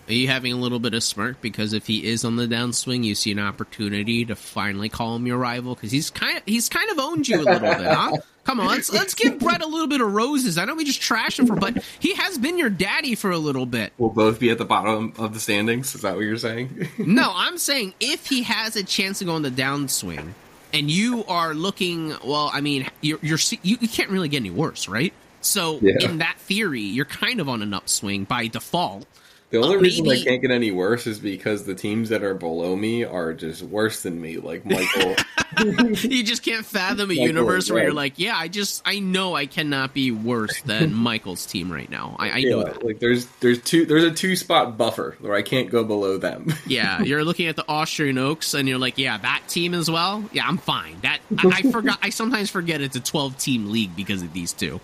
[0.07, 3.03] Are you having a little bit of smirk because if he is on the downswing,
[3.03, 6.69] you see an opportunity to finally call him your rival because he's kind of he's
[6.69, 8.17] kind of owned you a little bit, huh?
[8.43, 10.57] Come on, let's let's give Brett a little bit of roses.
[10.57, 13.37] I know we just trashed him for, but he has been your daddy for a
[13.37, 13.93] little bit.
[13.99, 15.93] We'll both be at the bottom of the standings.
[15.93, 16.87] Is that what you're saying?
[16.97, 20.33] no, I'm saying if he has a chance to go on the downswing,
[20.73, 24.49] and you are looking, well, I mean, you're, you're you, you can't really get any
[24.49, 25.13] worse, right?
[25.41, 25.95] So yeah.
[26.01, 29.05] in that theory, you're kind of on an upswing by default.
[29.51, 30.21] The only uh, reason maybe...
[30.21, 33.61] I can't get any worse is because the teams that are below me are just
[33.61, 34.37] worse than me.
[34.37, 35.15] Like Michael,
[36.09, 39.35] you just can't fathom a Michael, universe where you're like, yeah, I just I know
[39.35, 42.15] I cannot be worse than Michael's team right now.
[42.17, 42.83] I, I yeah, know that.
[42.83, 46.53] Like there's there's two there's a two spot buffer where I can't go below them.
[46.65, 50.23] yeah, you're looking at the Austrian Oaks and you're like, yeah, that team as well.
[50.31, 50.97] Yeah, I'm fine.
[51.01, 51.99] That I, I forgot.
[52.01, 54.79] I sometimes forget it's a 12 team league because of these two.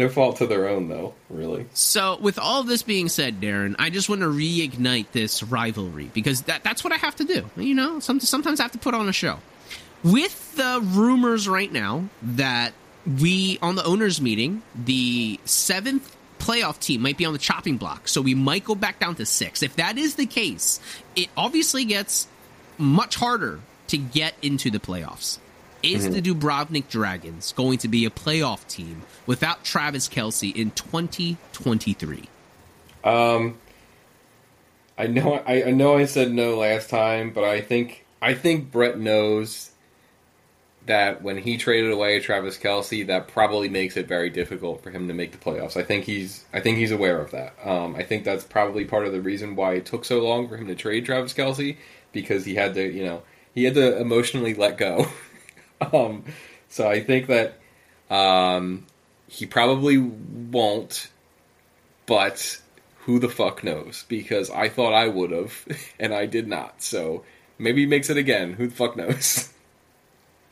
[0.00, 1.66] No fault to their own, though, really.
[1.74, 6.40] So, with all this being said, Darren, I just want to reignite this rivalry because
[6.44, 7.50] that, that's what I have to do.
[7.54, 9.40] You know, some, sometimes I have to put on a show.
[10.02, 12.72] With the rumors right now that
[13.20, 18.08] we, on the owners' meeting, the seventh playoff team might be on the chopping block,
[18.08, 19.62] so we might go back down to six.
[19.62, 20.80] If that is the case,
[21.14, 22.26] it obviously gets
[22.78, 25.38] much harder to get into the playoffs.
[25.82, 26.12] Is mm-hmm.
[26.12, 32.28] the Dubrovnik Dragons going to be a playoff team without Travis Kelce in 2023?
[33.02, 33.56] Um,
[34.98, 38.70] I know I, I know I said no last time, but I think I think
[38.70, 39.70] Brett knows
[40.86, 45.08] that when he traded away Travis Kelce, that probably makes it very difficult for him
[45.08, 45.76] to make the playoffs.
[45.76, 47.54] I think he's I think he's aware of that.
[47.64, 50.56] Um, I think that's probably part of the reason why it took so long for
[50.56, 51.76] him to trade Travis Kelce
[52.12, 53.22] because he had to you know
[53.54, 55.06] he had to emotionally let go.
[55.92, 56.24] um,
[56.68, 57.58] so I think that
[58.10, 58.86] um,
[59.28, 61.08] he probably won't,
[62.06, 62.60] but
[63.00, 64.04] who the fuck knows?
[64.08, 65.66] Because I thought I would have,
[65.98, 66.82] and I did not.
[66.82, 67.24] So
[67.58, 68.52] maybe he makes it again.
[68.54, 69.52] Who the fuck knows?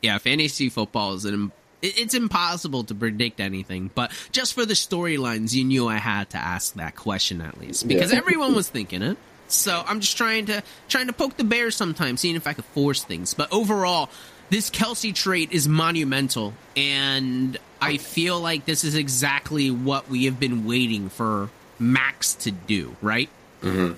[0.01, 1.51] Yeah, fantasy football is an
[1.83, 6.37] it's impossible to predict anything, but just for the storylines, you knew I had to
[6.37, 8.19] ask that question at least because yeah.
[8.19, 9.17] everyone was thinking it.
[9.49, 12.65] So I'm just trying to trying to poke the bear sometimes, seeing if I could
[12.67, 13.35] force things.
[13.35, 14.11] But overall,
[14.51, 20.41] this Kelce trait is monumental, and I feel like this is exactly what we have
[20.41, 23.29] been waiting for Max to do, right?
[23.63, 23.95] Mm-hmm.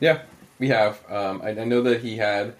[0.00, 0.22] Yeah,
[0.58, 1.00] we have.
[1.10, 2.54] Um, I, I, know that he had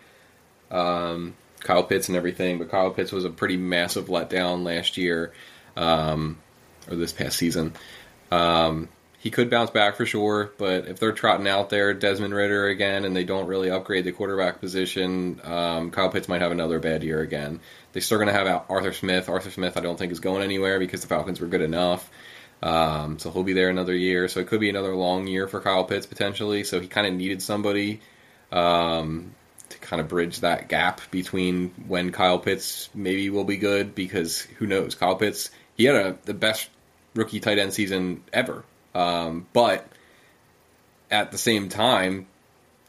[0.70, 5.32] um, Kyle Pitts and everything, but Kyle Pitts was a pretty massive letdown last year,
[5.76, 6.38] um,
[6.90, 7.74] or this past season.
[8.30, 8.88] Um,
[9.20, 13.04] he could bounce back for sure, but if they're trotting out there Desmond Ridder again
[13.04, 17.02] and they don't really upgrade the quarterback position, um, Kyle Pitts might have another bad
[17.02, 17.58] year again.
[17.92, 19.28] They're still going to have Arthur Smith.
[19.28, 22.08] Arthur Smith, I don't think is going anywhere because the Falcons were good enough.
[22.62, 24.28] Um, so he'll be there another year.
[24.28, 26.62] So it could be another long year for Kyle Pitts potentially.
[26.62, 28.00] So he kind of needed somebody
[28.52, 29.34] um,
[29.68, 34.40] to kind of bridge that gap between when Kyle Pitts maybe will be good because
[34.40, 34.94] who knows?
[34.94, 36.70] Kyle Pitts, he had a, the best
[37.14, 38.62] rookie tight end season ever.
[38.98, 39.86] Um, but
[41.10, 42.26] at the same time,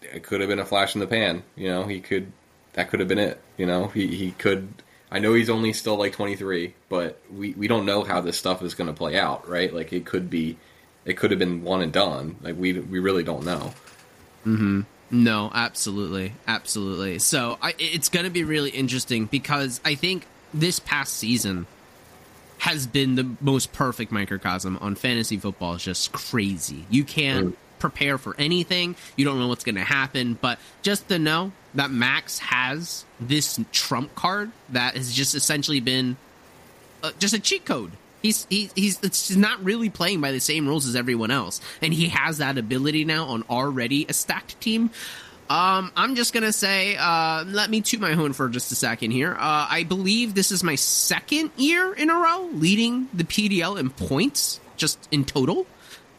[0.02, 1.44] it could have been a flash in the pan.
[1.56, 2.32] You know, he could,
[2.74, 3.42] that could have been it.
[3.58, 4.74] You know, he, he could
[5.12, 8.62] I know he's only still like 23, but we, we don't know how this stuff
[8.62, 9.74] is going to play out, right?
[9.74, 10.58] Like it could be,
[11.06, 12.36] it could have been one and done.
[12.42, 13.74] Like we we really don't know.
[14.44, 14.82] Hmm.
[15.12, 17.18] No, absolutely, absolutely.
[17.18, 21.66] So I, it's going to be really interesting because I think this past season
[22.60, 25.76] has been the most perfect microcosm on fantasy football.
[25.76, 26.86] It's just crazy.
[26.90, 27.50] You can't.
[27.50, 28.96] Mm prepare for anything.
[29.16, 33.60] You don't know what's going to happen, but just to know that Max has this
[33.72, 36.18] trump card that has just essentially been
[37.02, 37.92] uh, just a cheat code.
[38.22, 41.94] He's he, he's it's not really playing by the same rules as everyone else, and
[41.94, 44.90] he has that ability now on already a stacked team.
[45.50, 49.12] Um, I'm just gonna say, uh, let me toot my horn for just a second
[49.12, 49.34] here.
[49.34, 53.90] Uh, I believe this is my second year in a row leading the PDL in
[53.90, 55.66] points, just in total.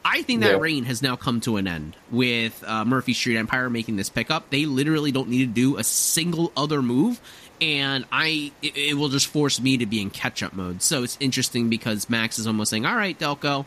[0.05, 3.71] I think that reign has now come to an end with uh, Murphy Street Empire
[3.71, 4.51] making this pickup.
[4.51, 7.21] They literally don't need to do a single other move,
[7.61, 10.83] and I it, it will just force me to be in catch up mode.
[10.83, 13.67] So it's interesting because Max is almost saying, "All right, Delco,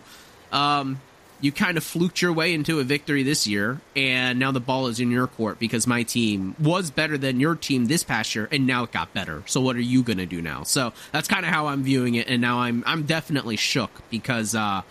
[0.51, 0.99] um,
[1.43, 4.87] you kind of fluked your way into a victory this year, and now the ball
[4.87, 8.47] is in your court because my team was better than your team this past year,
[8.49, 9.43] and now it got better.
[9.45, 10.63] So what are you going to do now?
[10.63, 14.55] So that's kind of how I'm viewing it, and now I'm I'm definitely shook because."
[14.55, 14.81] Uh,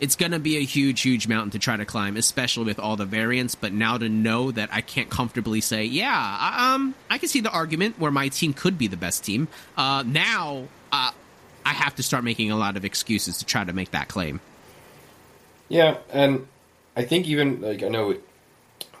[0.00, 2.96] it's going to be a huge, huge mountain to try to climb, especially with all
[2.96, 3.54] the variants.
[3.54, 7.50] But now to know that I can't comfortably say, yeah, um, I can see the
[7.50, 9.46] argument where my team could be the best team.
[9.76, 11.12] Uh, now, uh,
[11.64, 14.40] I have to start making a lot of excuses to try to make that claim.
[15.68, 16.46] Yeah, and
[16.96, 18.16] I think even like I know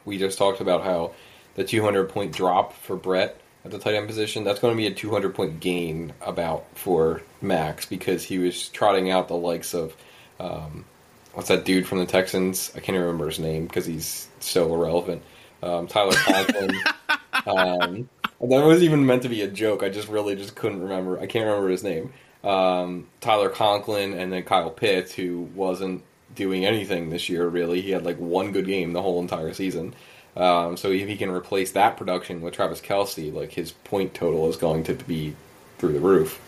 [0.04, 1.12] we just talked about how
[1.54, 4.86] the 200 point drop for Brett at the tight end position that's going to be
[4.86, 9.94] a 200 point gain about for Max because he was trotting out the likes of
[10.40, 10.84] um,
[11.32, 12.72] what's that dude from the Texans?
[12.74, 15.22] I can't remember his name because he's so irrelevant.
[15.62, 16.76] Um, Tyler Conklin.
[17.46, 18.08] um,
[18.40, 19.82] that was even meant to be a joke.
[19.82, 21.18] I just really just couldn't remember.
[21.18, 22.12] I can't remember his name.
[22.42, 26.02] Um, Tyler Conklin and then Kyle Pitts, who wasn't
[26.34, 27.80] doing anything this year really.
[27.80, 29.94] He had like one good game the whole entire season.
[30.36, 34.48] Um, so if he can replace that production with Travis Kelce, like his point total
[34.48, 35.36] is going to be
[35.78, 36.40] through the roof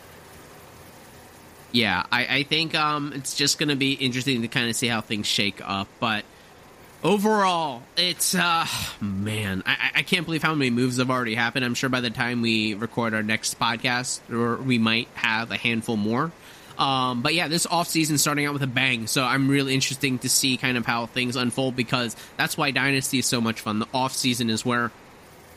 [1.77, 4.87] yeah, I, I think um, it's just going to be interesting to kind of see
[4.87, 5.89] how things shake up.
[6.01, 6.25] But
[7.05, 8.67] overall, it's uh,
[9.01, 11.67] man, I, I can't believe how many moves have already happened.
[11.67, 15.57] I'm sure by the time we record our next podcast, or we might have a
[15.57, 16.33] handful more.
[16.79, 19.07] Um, but yeah, this off season starting out with a bang.
[19.07, 23.19] So I'm really interesting to see kind of how things unfold because that's why Dynasty
[23.19, 23.79] is so much fun.
[23.79, 24.91] The off season is where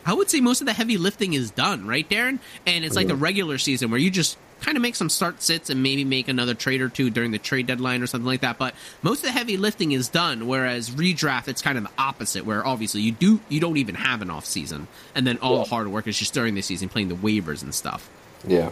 [0.06, 2.40] I would say most of the heavy lifting is done, right, Darren?
[2.66, 5.70] And it's like the regular season where you just kind of make some start sits
[5.70, 8.58] and maybe make another trade or two during the trade deadline or something like that.
[8.58, 10.48] But most of the heavy lifting is done.
[10.48, 14.22] Whereas redraft, it's kind of the opposite, where obviously you do you don't even have
[14.22, 15.64] an off season, and then all yeah.
[15.64, 18.10] the hard work is just during the season playing the waivers and stuff.
[18.48, 18.72] Yeah.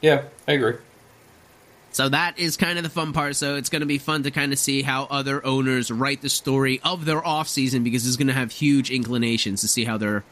[0.00, 0.76] Yeah, I agree.
[1.92, 3.36] So that is kind of the fun part.
[3.36, 6.30] So it's going to be fun to kind of see how other owners write the
[6.30, 10.24] story of their offseason because it's going to have huge inclinations to see how their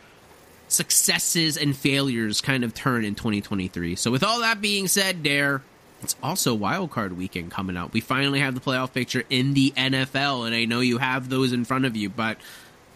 [0.68, 3.96] successes and failures kind of turn in 2023.
[3.96, 5.62] So with all that being said, Dare,
[6.02, 7.92] it's also wild card weekend coming out.
[7.92, 11.52] We finally have the playoff picture in the NFL, and I know you have those
[11.52, 12.38] in front of you, but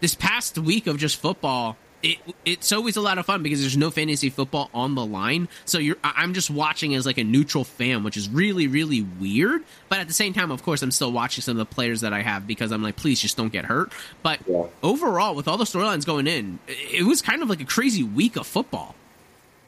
[0.00, 3.76] this past week of just football, it, it's always a lot of fun because there's
[3.76, 5.48] no fantasy football on the line.
[5.64, 9.64] So you're I'm just watching as like a neutral fan, which is really really weird.
[9.88, 12.12] But at the same time, of course, I'm still watching some of the players that
[12.12, 13.92] I have because I'm like, please just don't get hurt.
[14.22, 14.66] But yeah.
[14.82, 18.36] overall, with all the storylines going in, it was kind of like a crazy week
[18.36, 18.94] of football.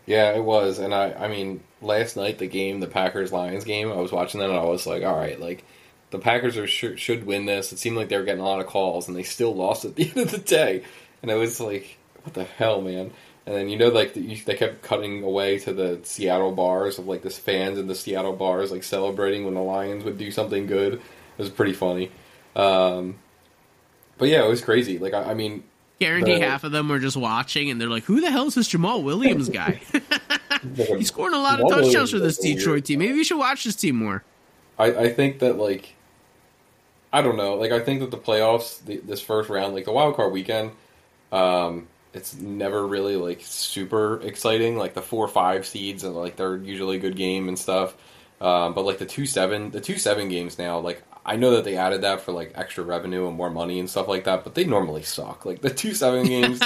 [0.05, 3.91] Yeah, it was, and I I mean, last night the game, the Packers Lions game,
[3.91, 5.65] I was watching that and I was like, all right, like
[6.11, 7.73] the Packers are should, should win this.
[7.73, 9.97] It seemed like they were getting a lot of calls, and they still lost at
[9.97, 10.85] the end of the day.
[11.23, 11.96] And it was like,
[12.27, 13.13] what the hell, man?
[13.47, 17.07] And then you know, like the, they kept cutting away to the Seattle bars of
[17.07, 20.67] like the fans in the Seattle bars, like celebrating when the Lions would do something
[20.67, 20.95] good.
[20.95, 21.03] It
[21.39, 22.11] was pretty funny.
[22.57, 23.17] Um,
[24.19, 24.99] but yeah, it was crazy.
[24.99, 25.63] Like I, I mean,
[26.01, 28.57] guarantee the, half of them were just watching, and they're like, "Who the hell is
[28.57, 29.81] this Jamaal Williams guy?
[30.77, 32.99] He's scoring a lot of touchdowns for this Detroit team.
[32.99, 34.25] Maybe we should watch this team more."
[34.79, 35.95] I, I think that like
[37.13, 37.55] I don't know.
[37.55, 40.73] Like I think that the playoffs, the, this first round, like the wild card weekend,
[41.31, 41.87] um,
[42.17, 44.77] it's never really like super exciting.
[44.77, 47.97] Like the four five seeds and like they're usually a good game and stuff.
[48.41, 51.65] Um, but like the two seven the two seven games now, like I know that
[51.65, 54.55] they added that for like extra revenue and more money and stuff like that, but
[54.55, 55.45] they normally suck.
[55.45, 56.63] Like the two seven games,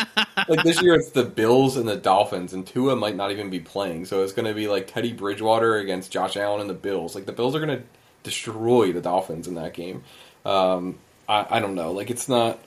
[0.48, 3.61] like this year it's the Bills and the Dolphins, and Tua might not even be
[3.61, 7.14] playing, so it's going to be like Teddy Bridgewater against Josh Allen and the Bills.
[7.14, 7.84] Like the Bills are going to
[8.22, 10.03] destroy the Dolphins in that game.
[10.44, 12.59] Um, I, I don't know, like it's not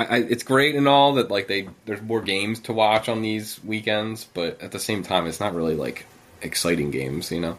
[0.00, 3.20] I, I, it's great and all that like they there's more games to watch on
[3.20, 6.06] these weekends, but at the same time, it's not really like
[6.40, 7.58] exciting games, you know.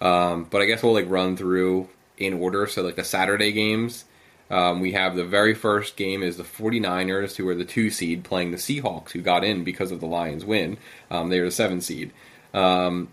[0.00, 2.66] Um, but I guess we'll like run through in order.
[2.66, 4.04] So like the Saturday games,
[4.50, 8.24] um, we have the very first game is the 49ers, who are the two seed,
[8.24, 10.78] playing the Seahawks, who got in because of the Lions win.
[11.10, 12.12] Um, they are the seven seed.
[12.52, 13.08] Um,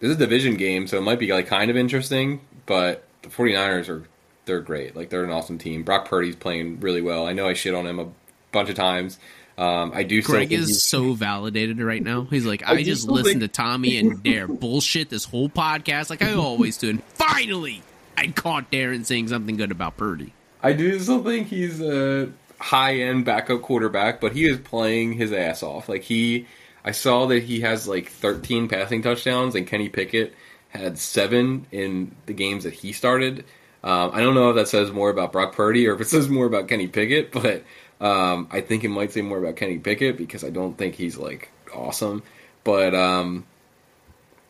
[0.00, 3.28] this is a division game, so it might be like kind of interesting, but the
[3.28, 4.04] 49ers are
[4.46, 4.96] they're great.
[4.96, 5.82] Like they're an awesome team.
[5.82, 7.26] Brock Purdy's playing really well.
[7.26, 8.08] I know I shit on him a
[8.52, 9.18] bunch of times.
[9.58, 10.22] Um, I do.
[10.22, 12.22] Greg is so validated right now.
[12.22, 16.22] He's like, I, I just listened to Tommy and Dare bullshit this whole podcast, like
[16.22, 17.82] I always do, and finally,
[18.16, 20.32] I caught Darren saying something good about Purdy.
[20.62, 25.32] I do still think he's a high end backup quarterback, but he is playing his
[25.32, 25.88] ass off.
[25.88, 26.46] Like he,
[26.84, 30.34] I saw that he has like 13 passing touchdowns, and Kenny Pickett
[30.68, 33.44] had seven in the games that he started.
[33.86, 36.28] Um, I don't know if that says more about Brock Purdy or if it says
[36.28, 37.62] more about Kenny Pickett, but
[38.00, 41.16] um, I think it might say more about Kenny Pickett because I don't think he's
[41.16, 42.24] like awesome.
[42.64, 43.46] But um,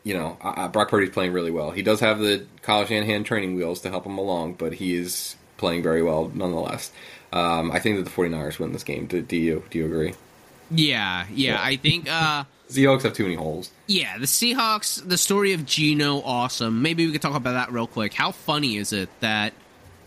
[0.03, 1.69] you know, I, Brock Purdy's playing really well.
[1.69, 5.35] He does have the Kyle Shanahan training wheels to help him along, but he is
[5.57, 6.91] playing very well nonetheless.
[7.31, 9.05] Um, I think that the 49ers win this game.
[9.05, 10.13] Do, do you do you agree?
[10.69, 11.63] Yeah, yeah, yeah.
[11.63, 13.71] I think uh, Seahawks have too many holes.
[13.87, 16.81] Yeah, the Seahawks, the story of Geno, awesome.
[16.81, 18.13] Maybe we could talk about that real quick.
[18.13, 19.53] How funny is it that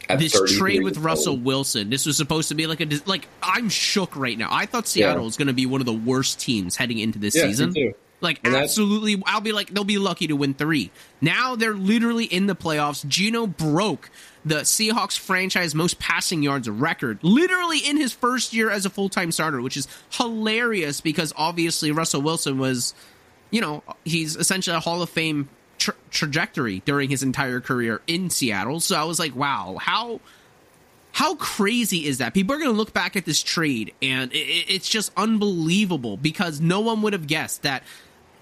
[0.09, 1.45] At this trade with Russell old.
[1.45, 4.49] Wilson, this was supposed to be like a like I'm shook right now.
[4.51, 5.25] I thought Seattle yeah.
[5.25, 7.75] was going to be one of the worst teams heading into this yeah, season.
[8.21, 10.91] Like absolutely, I'll be like they'll be lucky to win three.
[11.21, 13.07] Now they're literally in the playoffs.
[13.07, 14.11] Geno broke
[14.45, 19.09] the Seahawks franchise most passing yards record, literally in his first year as a full
[19.09, 22.95] time starter, which is hilarious because obviously Russell Wilson was,
[23.51, 25.49] you know, he's essentially a Hall of Fame
[25.79, 28.81] tra- trajectory during his entire career in Seattle.
[28.81, 30.21] So I was like, wow, how.
[31.13, 32.35] How crazy is that?
[32.35, 36.79] People are going to look back at this trade and it's just unbelievable because no
[36.79, 37.83] one would have guessed that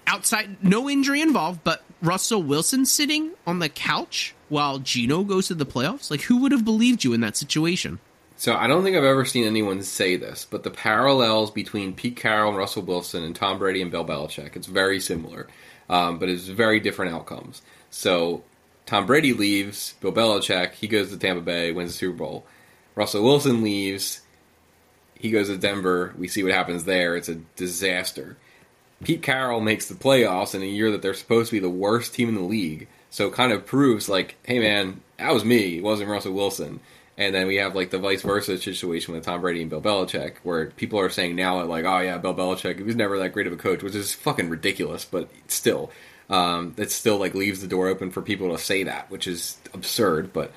[0.09, 5.53] outside, no injury involved, but Russell Wilson sitting on the couch while Geno goes to
[5.53, 6.11] the playoffs?
[6.11, 7.99] Like, who would have believed you in that situation?
[8.35, 12.15] So I don't think I've ever seen anyone say this, but the parallels between Pete
[12.15, 15.47] Carroll and Russell Wilson and Tom Brady and Bill Belichick, it's very similar,
[15.89, 17.61] um, but it's very different outcomes.
[17.89, 18.43] So
[18.85, 22.45] Tom Brady leaves, Bill Belichick, he goes to Tampa Bay, wins the Super Bowl.
[22.95, 24.21] Russell Wilson leaves,
[25.15, 28.37] he goes to Denver, we see what happens there, it's a disaster.
[29.03, 32.13] Pete Carroll makes the playoffs in a year that they're supposed to be the worst
[32.13, 35.77] team in the league so kind of proves like, hey man, that was me.
[35.77, 36.79] It wasn't Russell Wilson.
[37.17, 40.35] And then we have like the vice versa situation with Tom Brady and Bill Belichick,
[40.43, 43.47] where people are saying now like, oh yeah, Bill Belichick, he was never that great
[43.47, 45.03] of a coach, which is fucking ridiculous.
[45.03, 45.91] But still,
[46.29, 49.57] um, it still like leaves the door open for people to say that, which is
[49.73, 50.31] absurd.
[50.31, 50.53] But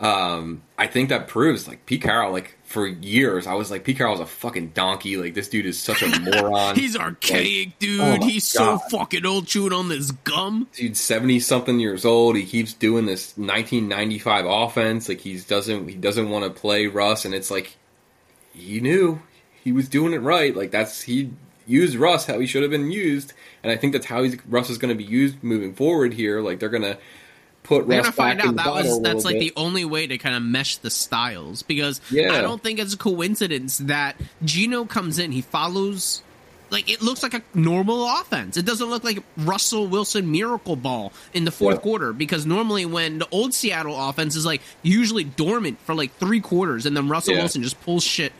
[0.00, 2.32] um, I think that proves like Pete Carroll.
[2.32, 5.16] Like for years, I was like Pete Carroll's a fucking donkey.
[5.16, 6.76] Like this dude is such a moron.
[6.76, 8.00] He's archaic, Like, dude.
[8.00, 8.80] oh He's God.
[8.80, 10.68] so fucking old chewing on this gum.
[10.74, 12.36] dude seventy something years old.
[12.36, 15.08] He keeps doing this nineteen ninety five offense.
[15.08, 17.76] Like he's doesn't he doesn't want to play Russ, and it's like
[18.52, 19.20] he knew
[19.64, 20.54] he was doing it right.
[20.54, 21.30] Like that's he
[21.66, 23.32] used Russ how he should have been used,
[23.62, 26.40] and I think that's how he's Russ is going to be used moving forward here.
[26.40, 26.98] Like they're gonna
[27.68, 29.40] put We're Russ gonna find in out that was that's like bit.
[29.40, 32.32] the only way to kind of mesh the styles because Yeah.
[32.32, 35.32] I don't think it's a coincidence that Geno comes in.
[35.32, 36.22] He follows
[36.70, 38.56] like it looks like a normal offense.
[38.56, 41.80] It doesn't look like Russell Wilson miracle ball in the fourth Yeah.
[41.82, 46.40] quarter because normally when the old Seattle offense is like usually dormant for like three
[46.40, 47.40] quarters and then Russell Yeah.
[47.40, 48.32] Wilson just pulls shit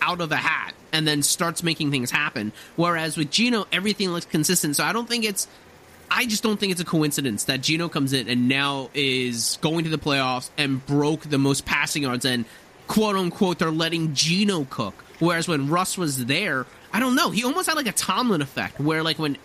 [0.00, 2.52] out of a hat and then starts making things happen.
[2.76, 4.76] Whereas with Geno, everything looks consistent.
[4.76, 5.46] So I don't think it's
[6.10, 9.84] I just don't think it's a coincidence that Geno comes in and now is going
[9.84, 12.44] to the playoffs and broke the most passing yards and
[12.86, 14.94] quote unquote they're letting Geno cook.
[15.18, 17.30] Whereas when Russ was there, I don't know.
[17.30, 19.36] He almost had like a Tomlin effect where like when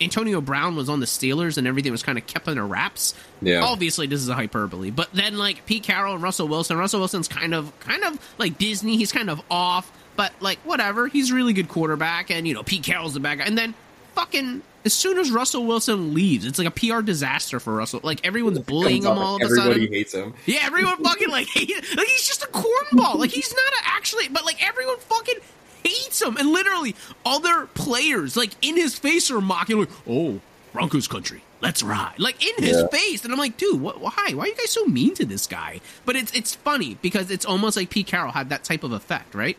[0.00, 3.14] Antonio Brown was on the Steelers and everything was kind of kept under wraps.
[3.42, 3.62] Yeah.
[3.62, 4.90] Obviously this is a hyperbole.
[4.90, 8.58] But then like Pete Carroll and Russell Wilson, Russell Wilson's kind of kind of like
[8.58, 11.08] Disney, he's kind of off, but like whatever.
[11.08, 13.44] He's a really good quarterback and you know, Pete Carroll's the bad guy.
[13.44, 13.74] And then
[14.18, 18.00] fucking as soon as Russell Wilson leaves, it's like a PR disaster for Russell.
[18.02, 19.72] Like everyone's bullying him all of a sudden.
[19.72, 20.34] Everybody hates him.
[20.46, 21.94] Yeah, everyone fucking like hates.
[21.96, 23.16] Like he's just a cornball.
[23.16, 25.36] Like he's not a, actually, but like everyone fucking
[25.84, 26.94] hates him, and literally
[27.24, 30.40] other players like in his face are mocking like, "Oh,
[30.72, 32.88] Broncos country, let's ride!" Like in his Yeah.
[32.88, 34.00] face, and I'm like, dude, what?
[34.00, 34.32] Why?
[34.34, 35.80] Why are you guys so mean to this guy?
[36.04, 39.34] But it's it's funny because it's almost like Pete Carroll had that type of effect,
[39.34, 39.56] right?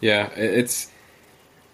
[0.00, 0.88] Yeah, it's.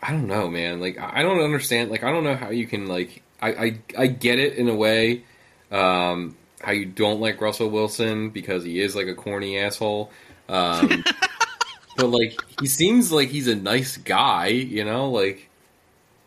[0.03, 0.81] I don't know, man.
[0.81, 1.91] Like I don't understand.
[1.91, 3.23] Like I don't know how you can like.
[3.41, 5.25] I I, I get it in a way.
[5.71, 10.11] Um, how you don't like Russell Wilson because he is like a corny asshole.
[10.49, 11.05] Um,
[11.97, 14.49] but like he seems like he's a nice guy.
[14.49, 15.49] You know, like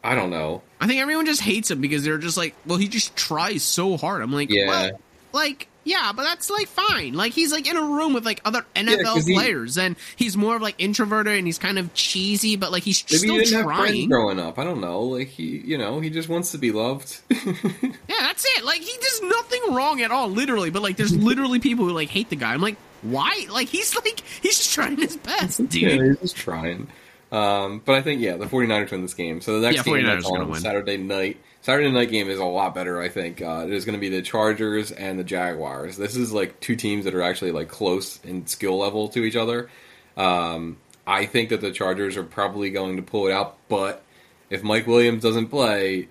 [0.04, 0.62] I don't know.
[0.80, 3.98] I think everyone just hates him because they're just like, well, he just tries so
[3.98, 4.22] hard.
[4.22, 4.92] I'm like, Yeah.
[5.32, 7.14] like, yeah, but that's like fine.
[7.14, 10.56] Like he's like in a room with like other NFL he- players, and he's more
[10.56, 13.54] of like introverted and he's kind of cheesy, but like he's Maybe still he didn't
[13.58, 14.10] have friends trying.
[14.10, 14.60] growing up.
[14.60, 15.02] I don't know.
[15.02, 17.20] Like he, you know, he just wants to be loved.
[17.32, 18.64] Yeah, that's it.
[18.66, 20.70] Like he does nothing wrong at all, literally.
[20.70, 22.54] But like, there's literally people who like hate the guy.
[22.54, 23.46] I'm like, why?
[23.52, 26.08] Like he's like he's just trying his best, Yeah, dude.
[26.08, 26.88] he's just trying.
[27.32, 29.40] Um, but I think yeah, the 49ers win this game.
[29.42, 30.60] So the next Yeah, game 49ers that's on win.
[30.62, 33.00] Saturday night, Saturday night game is a lot better.
[33.00, 35.96] I think uh, it is going to be the Chargers and the Jaguars.
[35.96, 39.36] This is like two teams that are actually like close in skill level to each
[39.36, 39.70] other.
[40.18, 44.04] Um, I think that the Chargers are probably going to pull it out, but
[44.50, 46.08] if Mike Williams doesn't play,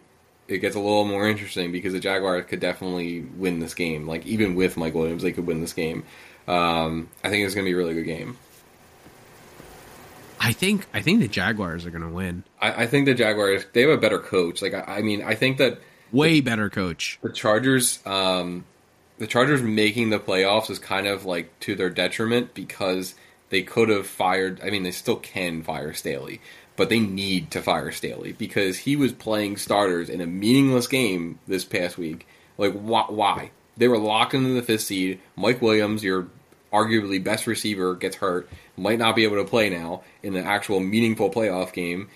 [0.46, 4.06] it gets a little more interesting because the Jaguars could definitely win this game.
[4.06, 6.04] Like even with Mike Williams, they could win this game.
[6.46, 8.36] Um, I think it's going to be a really good game.
[10.50, 12.42] I think I think the Jaguars are gonna win.
[12.60, 14.60] I, I think the Jaguars they have a better coach.
[14.62, 15.78] Like I, I mean, I think that
[16.10, 17.20] Way better coach.
[17.22, 18.64] the Chargers, um,
[19.18, 23.14] the Chargers making the playoffs is kind of like to their detriment because
[23.50, 24.60] they could have fired.
[24.60, 26.40] I mean, they still can fire Staley,
[26.74, 31.38] but they need to fire Staley because he was playing starters in a meaningless game
[31.46, 32.26] this past week.
[32.58, 33.04] Like why?
[33.08, 33.50] why?
[33.76, 35.20] They were locked into the fifth seed.
[35.36, 36.26] Mike Williams, your
[36.72, 40.80] arguably best receiver, gets hurt, might not be able to play now in an actual
[40.80, 42.08] meaningful playoff game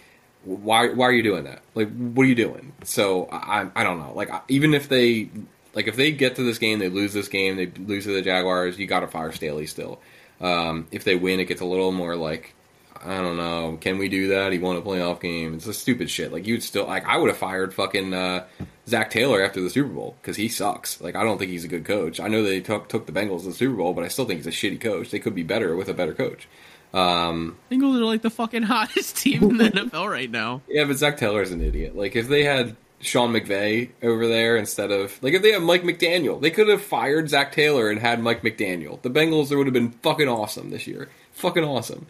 [0.45, 1.63] why why are you doing that?
[1.75, 2.73] Like, what are you doing?
[2.85, 4.13] So I I don't know.
[4.15, 5.31] Like, even if they
[5.75, 8.23] like if they get to this game, they lose this game, they lose to the
[8.23, 10.01] Jaguars, you got to fire Staley still.
[10.41, 12.55] Um, if they win, it gets a little more like
[13.03, 13.79] I don't know.
[13.81, 14.53] Can we do that?
[14.53, 15.55] He won a playoff game.
[15.55, 16.33] It's a stupid shit.
[16.33, 18.47] Like you'd still like I would have fired fucking uh,
[18.87, 21.01] Zac Taylor after the Super Bowl because he sucks.
[21.01, 22.21] Like I don't think he's a good coach.
[22.21, 24.39] I know they took took the Bengals to the Super Bowl, but I still think
[24.39, 25.11] he's a shitty coach.
[25.11, 26.49] They could be better with a better coach.
[26.95, 30.63] Um, Bengals are like the fucking hottest team in the NFL right now.
[30.69, 31.97] Yeah, but Zac Taylor's an idiot.
[31.97, 35.83] Like if they had Sean McVay over there instead of like if they had Mike
[35.83, 39.03] McDaniel, they could have fired Zac Taylor and had Mike McDaniel.
[39.03, 41.11] The Bengals would have been fucking awesome this year.
[41.33, 42.07] Fucking awesome.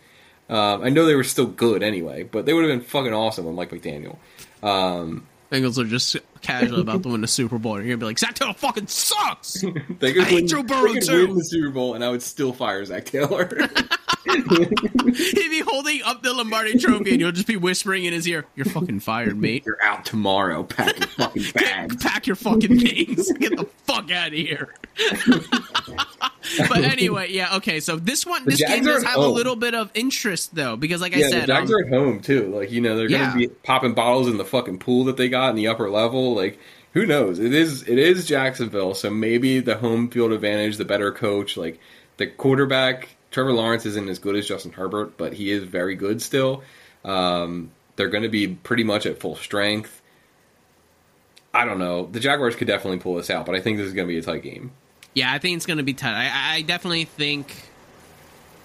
[0.48, 3.46] Um, I know they were still good anyway, but they would have been fucking awesome
[3.46, 4.16] with Mike McDaniel.
[4.62, 7.74] Um, Bengals are just casual about to win the Super Bowl.
[7.78, 9.60] You're gonna be like, Zac Taylor fucking sucks.
[9.98, 11.26] they could I hate win, Joe Burrow, too.
[11.28, 13.48] win the Super Bowl, and I would still fire Zac Taylor.
[14.26, 14.44] He'd
[15.50, 18.64] be holding up the Lombardi Trophy, and you'll just be whispering in his ear, "You're
[18.66, 19.64] fucking fired, mate.
[19.66, 20.62] You're out tomorrow.
[20.64, 21.96] Pack your fucking bags.
[21.96, 23.30] Pack your fucking things.
[23.32, 24.74] Get the fuck out of here."
[26.68, 27.80] but anyway, yeah, okay.
[27.80, 31.14] So this one, this game does have a little bit of interest, though, because like
[31.16, 32.46] I said, the Jags um, are at home too.
[32.54, 33.26] Like you know, they're Yeah.
[33.28, 36.33] gonna be popping bottles in the fucking pool that they got in the upper level.
[36.34, 36.58] Like
[36.92, 37.38] who knows?
[37.38, 41.80] It is it is Jacksonville, so maybe the home field advantage, the better coach, like
[42.16, 46.22] the quarterback Trevor Lawrence isn't as good as Justin Herbert, but he is very good
[46.22, 46.62] still.
[47.04, 50.00] Um, they're going to be pretty much at full strength.
[51.52, 52.06] I don't know.
[52.06, 54.18] The Jaguars could definitely pull this out, but I think this is going to be
[54.18, 54.70] a tight game.
[55.14, 56.14] Yeah, I think it's going to be tight.
[56.14, 57.54] I, I definitely think.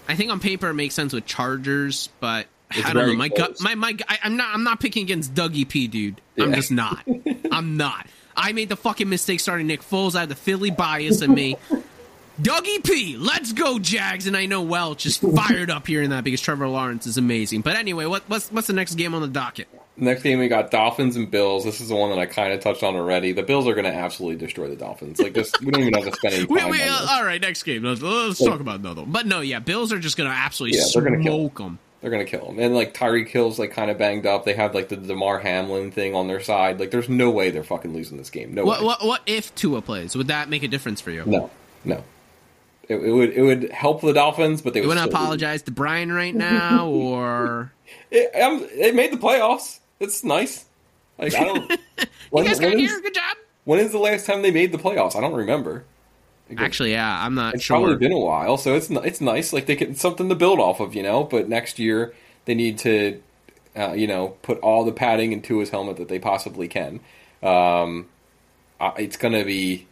[0.08, 3.14] I think on paper it makes sense with Chargers, but It's I don't know.
[3.14, 3.96] My gut, my my.
[4.08, 4.54] I, I'm not.
[4.54, 6.20] I'm not picking against Dougie P, dude.
[6.38, 7.04] I'm just not.
[7.52, 8.06] I'm not.
[8.36, 10.14] I made the fucking mistake starting Nick Foles.
[10.14, 11.56] I had the Philly bias in me.
[12.40, 16.24] Dougie P, let's go Jags, and I know Welch is fired up here in that
[16.24, 17.60] because Trevor Lawrence is amazing.
[17.60, 19.68] But anyway, what, what's what's the next game on the docket?
[19.98, 21.64] Next game we got Dolphins and Bills.
[21.64, 23.32] This is the one that I kind of touched on already.
[23.32, 25.20] The Bills are going to absolutely destroy the Dolphins.
[25.20, 27.08] Like just we don't even have to spend any time We, on we, this.
[27.10, 27.82] all right, next game.
[27.82, 29.02] Let's, let's talk about another.
[29.02, 29.10] one.
[29.12, 31.78] But no, yeah, Bills are just gonna absolutely Yeah, they're gonna kill smoke them.
[32.00, 32.58] They're gonna kill him.
[32.58, 34.44] And like Tyreek Hill's like kind of banged up.
[34.46, 36.80] They have like the Damar Hamlin thing on their side.
[36.80, 38.54] Like there's no way they're fucking losing this game.
[38.54, 38.86] No What way.
[38.86, 40.16] what what if Tua plays?
[40.16, 41.24] Would that make a difference for you?
[41.26, 41.50] No,
[41.84, 42.02] no.
[42.88, 45.20] It, it would it would help the Dolphins, but they You would want to still
[45.20, 45.24] lose.
[45.26, 47.70] apologize to Brian right now, or
[48.10, 49.80] It, um, it made the playoffs.
[50.00, 50.64] It's nice.
[51.18, 51.70] Like I don't.
[52.30, 53.00] when, you guys got when is, here?
[53.02, 53.36] Good job.
[53.64, 55.14] when is the last time they made the playoffs?
[55.14, 55.84] I don't remember.
[56.58, 57.56] Actually, yeah, I'm not sure.
[57.56, 57.76] It's sure.
[57.78, 59.52] probably been a while, so it's it's nice.
[59.52, 61.24] Like they get something to build off of, you know.
[61.24, 63.20] But next year they need to,
[63.76, 67.00] uh, you know, put all the padding into his helmet that they possibly can.
[67.42, 68.08] Um,
[68.80, 69.86] it's gonna be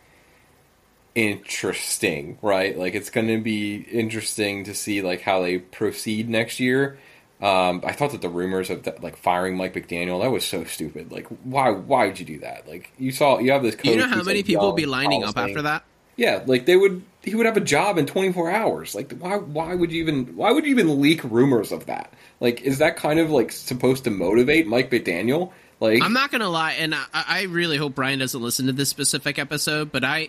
[1.14, 2.76] interesting, right?
[2.76, 6.98] Like it's gonna be interesting to see like how they proceed next year.
[7.40, 10.64] Um, I thought that the rumors of that, like firing Mike McDaniel that was so
[10.64, 11.12] stupid.
[11.12, 11.70] Like, why?
[11.70, 12.66] Why would you do that?
[12.66, 13.76] Like, you saw you have this.
[13.76, 15.84] Coach you know how many people will be lining up after that?
[16.18, 17.02] Yeah, like they would.
[17.22, 18.94] He would have a job in 24 hours.
[18.94, 19.36] Like, why?
[19.36, 20.36] Why would you even?
[20.36, 22.12] Why would you even leak rumors of that?
[22.40, 25.52] Like, is that kind of like supposed to motivate Mike McDaniel?
[25.80, 28.88] Like, I'm not gonna lie, and I, I really hope Brian doesn't listen to this
[28.90, 30.28] specific episode, but I.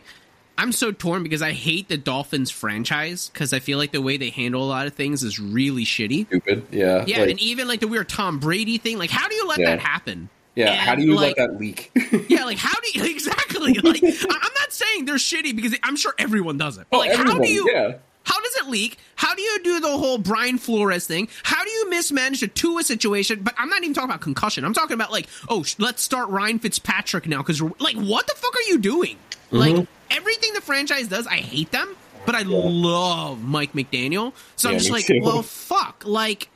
[0.57, 4.17] I'm so torn because I hate the Dolphins franchise because I feel like the way
[4.17, 6.27] they handle a lot of things is really shitty.
[6.27, 6.67] stupid.
[6.69, 7.05] Yeah.
[7.07, 8.97] Yeah, like, and even like the weird Tom Brady thing.
[8.97, 9.69] Like, how do you let Yeah.
[9.69, 10.27] that happen?
[10.59, 10.71] Yeah.
[10.71, 11.91] And, How do you like, let that leak?
[12.29, 13.73] Yeah, like how do you exactly?
[13.73, 16.87] Like, I'm not saying they're shitty because I'm sure everyone does it.
[16.89, 17.69] But Oh, like, how do you?
[17.73, 17.93] yeah.
[18.25, 18.97] How does it leak?
[19.15, 21.29] How do you do the whole Brian Flores thing?
[21.41, 23.39] How do you mismanage the Tua situation?
[23.41, 24.63] But I'm not even talking about concussion.
[24.65, 28.55] I'm talking about like, oh, let's start Ryan Fitzpatrick now because like, what the fuck
[28.55, 29.17] are you doing?
[29.49, 29.83] Like Mm-hmm.
[30.11, 31.95] everything the franchise does, I hate them,
[32.27, 34.33] but I love Mike McDaniel.
[34.57, 35.21] So I'm just like, too.
[35.23, 36.49] well, fuck, like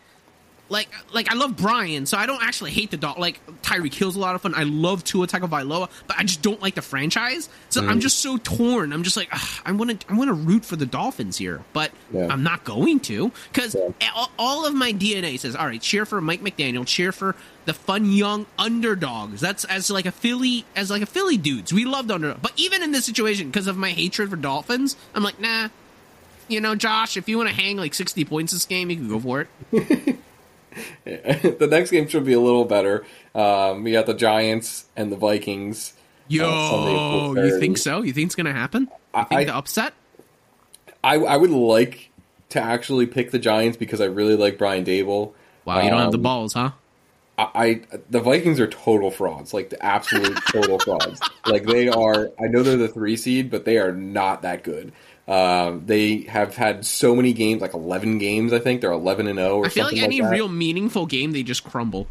[0.74, 3.18] like like I love Brian, so I don't actually hate the dog.
[3.18, 4.54] Like Tyreek Hill's a lot of fun.
[4.56, 7.48] I love to attack Tua Tagovailoa, but I just don't like the franchise.
[7.70, 7.90] So Mm.
[7.90, 8.92] I'm just so torn.
[8.92, 9.30] I'm just like
[9.66, 12.28] I want to I want to root for the Dolphins here, but Yeah.
[12.30, 13.90] I'm not going to because Yeah.
[14.16, 17.74] all, all of my DNA says, all right, cheer for Mike McDaniel, cheer for the
[17.74, 19.40] fun young underdogs.
[19.40, 21.72] That's as like a Philly as like a Philly dudes.
[21.72, 25.24] We loved underdog, but even in this situation, because of my hatred for Dolphins, I'm
[25.24, 25.70] like nah.
[26.50, 29.08] You know, Josh, if you want to hang like 60 points this game, you can
[29.08, 30.18] go for it.
[31.06, 33.06] the next game should be a little better.
[33.36, 35.94] Um, we got the Giants and the Vikings.
[36.28, 38.02] Yo, uh, at you think so?
[38.02, 38.84] You think it's gonna happen?
[38.84, 39.94] You I- think I- the upset?
[41.04, 42.10] I, I would like
[42.50, 45.34] to actually pick the Giants because I really like Brian Daboll.
[45.66, 46.72] Wow, you don't have the Um, balls, huh?
[47.38, 51.20] I, I the Vikings are total frauds, like the absolute total frauds.
[51.46, 52.30] Like they are.
[52.40, 54.94] I know they're the three seed, but they are not that good.
[55.28, 58.52] Um, they have had so many games, like eleven games.
[58.52, 60.30] I think they're eleven and zero or I feel like any that.
[60.30, 62.08] real meaningful game, they just crumble.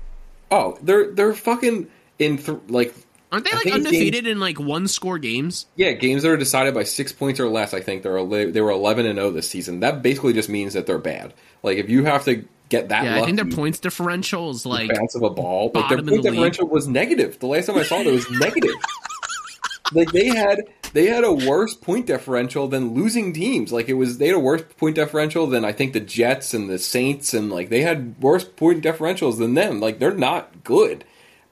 [0.50, 1.88] Oh, they're they're fucking
[2.18, 2.94] in th- like
[3.30, 5.66] Aren't they I like undefeated in like one score games?
[5.76, 7.74] yeah games that are decided by six points or less.
[7.74, 9.80] I think they're they were eleven and zero this season.
[9.80, 11.34] That basically just means that they're bad.
[11.62, 14.90] Like if you have to get that, Yeah, I think their lucky points differentials like
[14.94, 16.22] bounce of a ball, like their point the league.
[16.22, 17.38] differential was negative.
[17.38, 18.74] The last time I saw it, it was negative.
[19.92, 20.60] like they had
[20.92, 23.72] they had a worse point differential than losing teams.
[23.72, 26.68] Like it was they had a worse point differential than I think the Jets and
[26.68, 29.80] the Saints and like they had worse point differentials than them.
[29.80, 31.04] Like they're not good.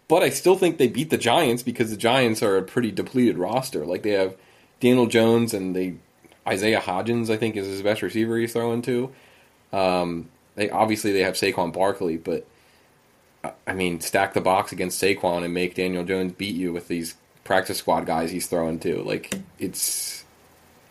[0.09, 3.39] But I still think they beat the Giants because the Giants are a pretty depleted
[3.39, 3.87] roster.
[3.87, 4.37] Like they have
[4.81, 5.95] Daniel Jones and they
[6.47, 9.13] Isaiah Hodgins, I think, is his best receiver he's throwing to.
[9.73, 12.47] Um, they obviously they have Saquon Barkley, but
[13.67, 17.15] I mean, stack the box against Saquon and make Daniel Jones beat you with these
[17.51, 19.03] practice squad guys he's throwing to.
[19.03, 20.25] Like it's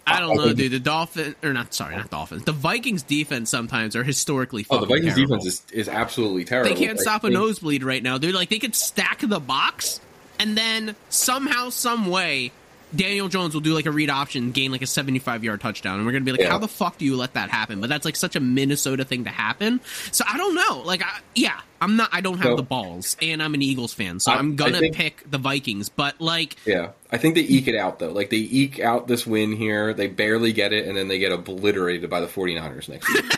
[0.05, 0.71] I don't I know, think- dude.
[0.73, 1.73] The Dolphins or not?
[1.73, 2.43] Sorry, not Dolphins.
[2.43, 4.65] The Vikings defense sometimes are historically.
[4.69, 5.37] oh, the Vikings terrible.
[5.37, 6.75] defense is, is absolutely terrible.
[6.75, 8.35] They can't I stop a nosebleed right now, dude.
[8.35, 10.01] Like they could stack the box
[10.37, 12.51] and then somehow, some way,
[12.95, 15.97] Daniel Jones will do like a read option, gain like a 75 yard touchdown.
[15.97, 16.49] And we're going to be like, Yeah.
[16.49, 17.81] how the fuck do you let that happen?
[17.81, 19.79] But that's like such a Minnesota thing to happen.
[20.11, 20.81] So I don't know.
[20.83, 23.93] Like, I, yeah, I'm not, I don't have So- the balls and I'm an Eagles
[23.93, 24.19] fan.
[24.19, 25.89] So I- I'm going to pick the Vikings.
[25.89, 28.11] But like, Yeah, I think they eke it out though.
[28.11, 31.31] Like they eke out this win here, they barely get it, and then they get
[31.31, 33.35] obliterated by the 49ers next week.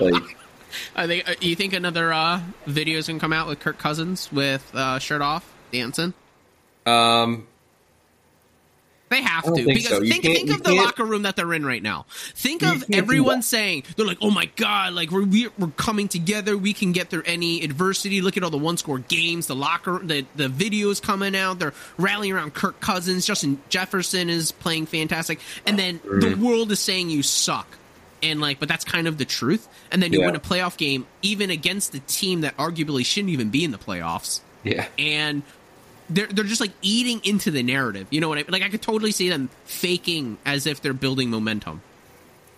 [0.00, 0.36] like,
[0.96, 3.78] are they, uh, you think another uh, video is going to come out with Kirk
[3.78, 6.12] Cousins with uh, shirt off dancing?
[6.86, 7.46] um,
[9.08, 10.00] They have to think because so.
[10.00, 12.06] Think think of the can't- locker room that they're in right now.
[12.34, 15.26] Think You of everyone saying they're like, "Oh my god, like we're
[15.58, 16.56] we're coming together.
[16.58, 18.20] We can get through any adversity.
[18.20, 19.46] Look at all the one score games.
[19.46, 21.58] The locker the the videos coming out.
[21.58, 23.24] They're rallying around Kirk Cousins.
[23.26, 26.44] Justin Jefferson is playing fantastic, and then the Mm-hmm.
[26.44, 27.66] world is saying you suck."
[28.22, 29.68] And like, but that's kind of the truth.
[29.92, 30.26] And then you Yeah.
[30.26, 33.78] win a playoff game, even against the team that arguably shouldn't even be in the
[33.78, 35.44] playoffs yeah, and
[36.10, 38.06] they're they're just like eating into the narrative.
[38.10, 38.50] You know what I mean?
[38.50, 38.62] like?
[38.62, 41.82] I could totally see them faking as if they're building momentum.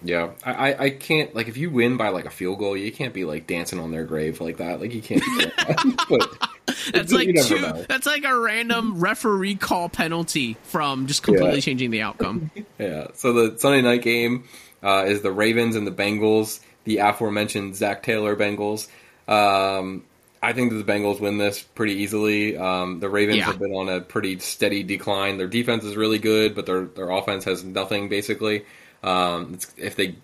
[0.03, 0.31] yeah.
[0.45, 3.25] I, I, can't like if you win by like a field goal, you can't be
[3.25, 4.81] like dancing on their grave like that.
[4.81, 5.21] Like you can't.
[5.21, 6.07] That.
[6.09, 7.61] but That's like two.
[7.61, 7.85] know.
[7.89, 11.61] That's like a random referee call penalty from just completely Yeah.
[11.61, 12.51] changing the outcome.
[12.79, 13.09] Yeah.
[13.15, 14.45] So the Sunday night game
[14.83, 16.61] uh, is the Ravens and the Bengals.
[16.85, 18.89] The aforementioned Zac Taylor Bengals.
[19.29, 20.05] Um,
[20.43, 22.57] I think that the Bengals win this pretty easily.
[22.57, 23.45] Um, the Ravens Yeah.
[23.47, 25.37] have been on a pretty steady decline.
[25.37, 28.65] Their defense is really good, but their their offense has nothing basically.
[29.03, 30.15] Um, it's, if they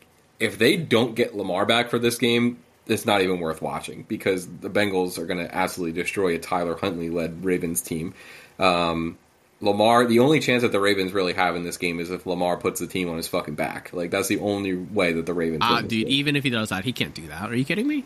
[0.40, 4.46] if they don't get Lamar back for this game, it's not even worth watching because
[4.46, 8.14] the Bengals are going to absolutely destroy a Tyler Huntley led Ravens team.
[8.58, 9.18] Um,
[9.60, 12.58] Lamar, the only chance that the Ravens really have in this game is if Lamar
[12.58, 13.92] puts the team on his fucking back.
[13.92, 15.60] Like that's the only way that the Ravens.
[15.62, 17.50] Ah, win dude, even if he does that, he can't do that.
[17.50, 18.04] Are you kidding me?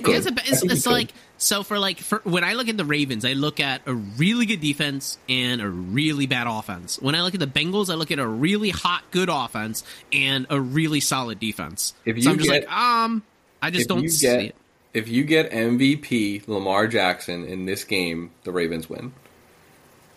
[0.00, 0.16] Could.
[0.16, 0.90] It's, a, it's, it's could.
[0.92, 3.94] like so for like for when I look at the Ravens, I look at a
[3.94, 7.00] really good defense and a really bad offense.
[7.00, 10.46] When I look at the Bengals, I look at a really hot good offense and
[10.50, 11.94] a really solid defense.
[12.04, 13.22] If so you I'm just get- like, um,
[13.60, 14.56] I just don't see get it.
[14.94, 19.12] if you get MVP Lamar Jackson in this game, the Ravens win.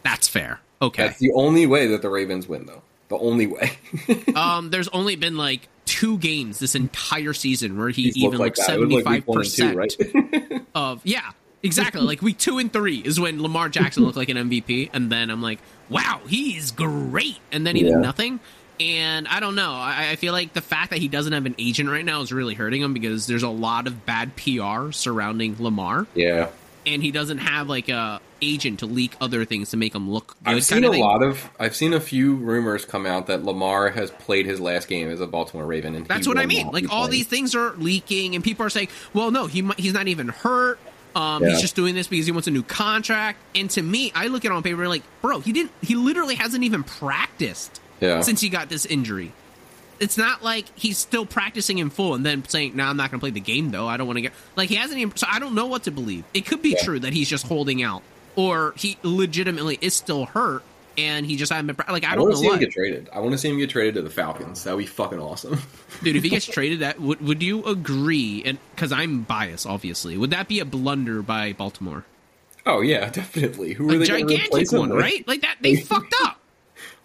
[0.03, 0.59] That's fair.
[0.81, 1.03] Okay.
[1.07, 2.81] That's the only way that the Ravens win, though.
[3.07, 3.71] The only way.
[4.35, 8.55] um, there's only been like two games this entire season where he He's even like
[8.55, 8.69] that.
[8.69, 11.31] It was seventy five week one and two, percent of yeah,
[11.63, 12.01] exactly.
[12.01, 15.29] like week two and three is when Lamar Jackson looked like an MVP, and then
[15.29, 15.59] I'm like,
[15.89, 17.91] wow, he's great, and then he Yeah.
[17.91, 18.39] did nothing.
[18.77, 19.71] And I don't know.
[19.71, 22.33] I, I feel like the fact that he doesn't have an agent right now is
[22.33, 26.49] really hurting him because there's a lot of bad PR surrounding Lamar, yeah.
[26.85, 30.35] And he doesn't have like a agent to leak other things to make him look
[30.43, 30.55] good.
[30.55, 31.01] I've seen a thing.
[31.01, 34.87] lot of I've seen a few rumors come out that Lamar has played his last
[34.87, 36.67] game as a Baltimore Raven, and That's what I mean.
[36.71, 37.11] Like all playing.
[37.11, 40.79] these things are leaking, and people are saying, "Well, no, he he's not even hurt.
[41.15, 41.51] Um, Yeah.
[41.51, 44.45] He's just doing this because he wants a new contract." And to me, I look
[44.45, 45.71] at it on paper like, bro, he didn't.
[45.81, 48.21] He literally hasn't even practiced Yeah.
[48.21, 49.31] since he got this injury.
[49.99, 53.19] It's not like he's still practicing in full and then saying, "No, I'm not going
[53.19, 53.87] to play the game though.
[53.87, 55.91] I don't want to get like he hasn't even." So I don't know what to
[55.91, 56.23] believe.
[56.33, 56.83] It could be Yeah.
[56.83, 58.01] true that he's just holding out,
[58.35, 60.63] or he legitimately is still hurt
[60.97, 62.59] and he just hasn't been like I I don't want know to see him what.
[62.61, 63.09] get traded.
[63.13, 64.63] I want to see him get traded to the Falcons.
[64.63, 65.59] That would be fucking awesome.
[66.03, 68.43] Dude, if he gets traded, that would would you agree?
[68.45, 72.05] And because I'm biased, obviously, would that be a blunder by Baltimore?
[72.65, 73.73] oh yeah, definitely.
[73.73, 74.99] Who are A they gigantic him one, with?
[74.99, 75.27] right?
[75.27, 76.39] Like that, they fucked up.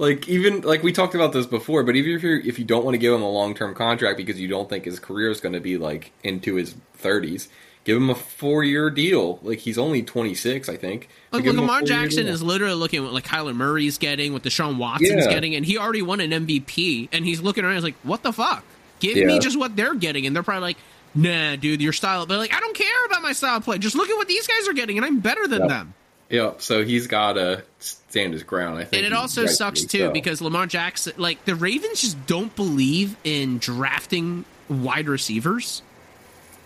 [0.01, 2.86] Like even like we talked about this before, but even if you if you don't
[2.86, 5.42] want to give him a long term contract because you don't think his career is
[5.42, 7.51] going to be like into his thirties,
[7.84, 9.38] give him a four year deal.
[9.42, 11.11] Like he's only twenty six, I think.
[11.32, 14.78] So Like Lamar Jackson is literally looking at what like Kyler Murray's getting, what Deshaun
[14.78, 15.30] Watson's Yeah.
[15.30, 18.32] getting, and he already won an MVP, and he's looking around, he's like, "What the
[18.32, 18.64] fuck?
[19.01, 20.76] Give me just what they're getting," and they're probably like.
[21.12, 22.24] Nah, dude, your style.
[22.24, 23.78] But like, I don't care about my style of play.
[23.78, 25.68] Just look at what these guys are getting, and I'm better than Yep.
[25.68, 25.94] them.
[26.30, 28.78] Yeah, so he's got to stand his ground.
[28.78, 30.10] I think, And it also rightfully sucks too so.
[30.12, 35.82] because Lamar Jackson, like the Ravens, just don't believe in drafting wide receivers.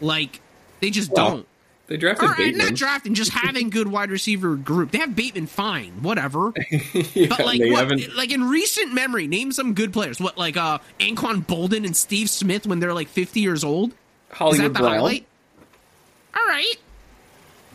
[0.01, 0.41] Like
[0.81, 1.47] they just Well, don't.
[1.87, 2.59] they drafted Or Bateman.
[2.67, 4.91] not drafting, just having good wide receiver group.
[4.91, 6.53] They have Bateman, fine, whatever.
[7.15, 10.21] Yeah, But like, what, haven't- like in recent memory, name some good players.
[10.21, 13.91] What like uh Anquan Boldin and Steve Smith when they're like fifty years old.
[13.93, 13.97] Is
[14.39, 14.95] Hollywood that the Brown.
[14.97, 15.27] highlight?
[16.37, 16.75] All right.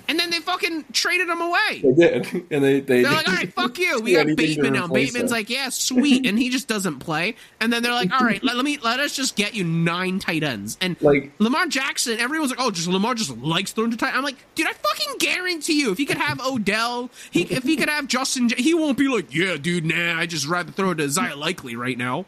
[0.09, 1.81] And then they fucking traded him away.
[1.83, 3.03] They did, and they they.
[3.03, 4.01] They're like, all right, fuck you.
[4.01, 4.87] We got Bateman now.
[4.87, 5.37] Bateman's him.
[5.37, 7.35] like, yeah, sweet, and he just doesn't play.
[7.61, 10.17] And then they're like, all right, let, let me let us just get you nine
[10.19, 10.77] tight ends.
[10.81, 14.15] And Like- Lamar Jackson, everyone's like, oh, just Lamar just likes throwing to tight.
[14.15, 17.77] I'm like, dude, I fucking guarantee you, if he could have Odell, he if he
[17.77, 20.95] could have Justin, he won't be like, yeah, dude, nah, I just rather throw it
[20.95, 22.25] to Isaiah Likely right now.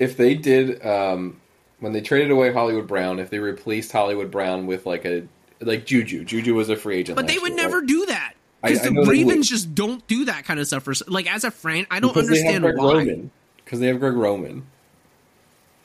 [0.00, 1.40] if they did um,
[1.78, 5.28] when they traded away Hollywood Brown, if they replaced Hollywood Brown with like a
[5.60, 7.86] like Juju, Juju was a free agent, But they would year, never right?
[7.86, 8.34] do that.
[8.62, 9.28] Because the know they would.
[9.28, 10.82] Ravens just don't do that kind of stuff.
[10.82, 12.92] For like as a fan, I don't because they have understand Greg why.
[12.98, 13.30] Roman.
[13.64, 14.66] Because they have Greg Roman.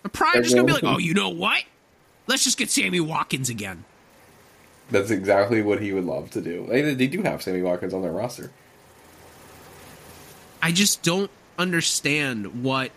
[0.03, 1.63] They're probably just gonna be like, oh, you know what?
[2.27, 3.85] Let's just get Sammy Watkins again.
[4.91, 6.65] That's exactly what he would love to do.
[6.69, 8.51] They, they do have Sammy Watkins on their roster.
[10.61, 12.91] I just don't understand what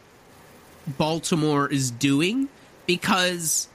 [0.86, 2.48] Baltimore is doing
[2.86, 3.68] because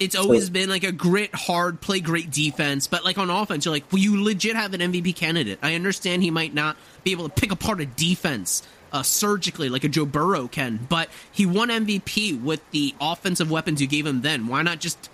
[0.00, 2.86] it's always been like a grit, hard play, great defense.
[2.86, 5.58] But like on offense, you're like, well, you legit have an MVP candidate.
[5.62, 9.84] I understand he might not be able to pick apart a defense uh, surgically like
[9.84, 14.22] a Joe Burrow can, but he won MVP with the offensive weapons you gave him
[14.22, 14.46] then.
[14.46, 15.10] Why not just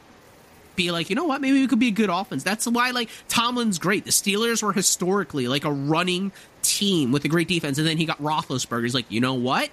[0.76, 2.42] be like, you know what, maybe we could be a good offense.
[2.42, 4.04] That's why like Tomlin's great.
[4.04, 6.32] The Steelers were historically like a running
[6.62, 8.82] team with a great defense, and then he got Roethlisberger.
[8.82, 9.70] He's like, you know what?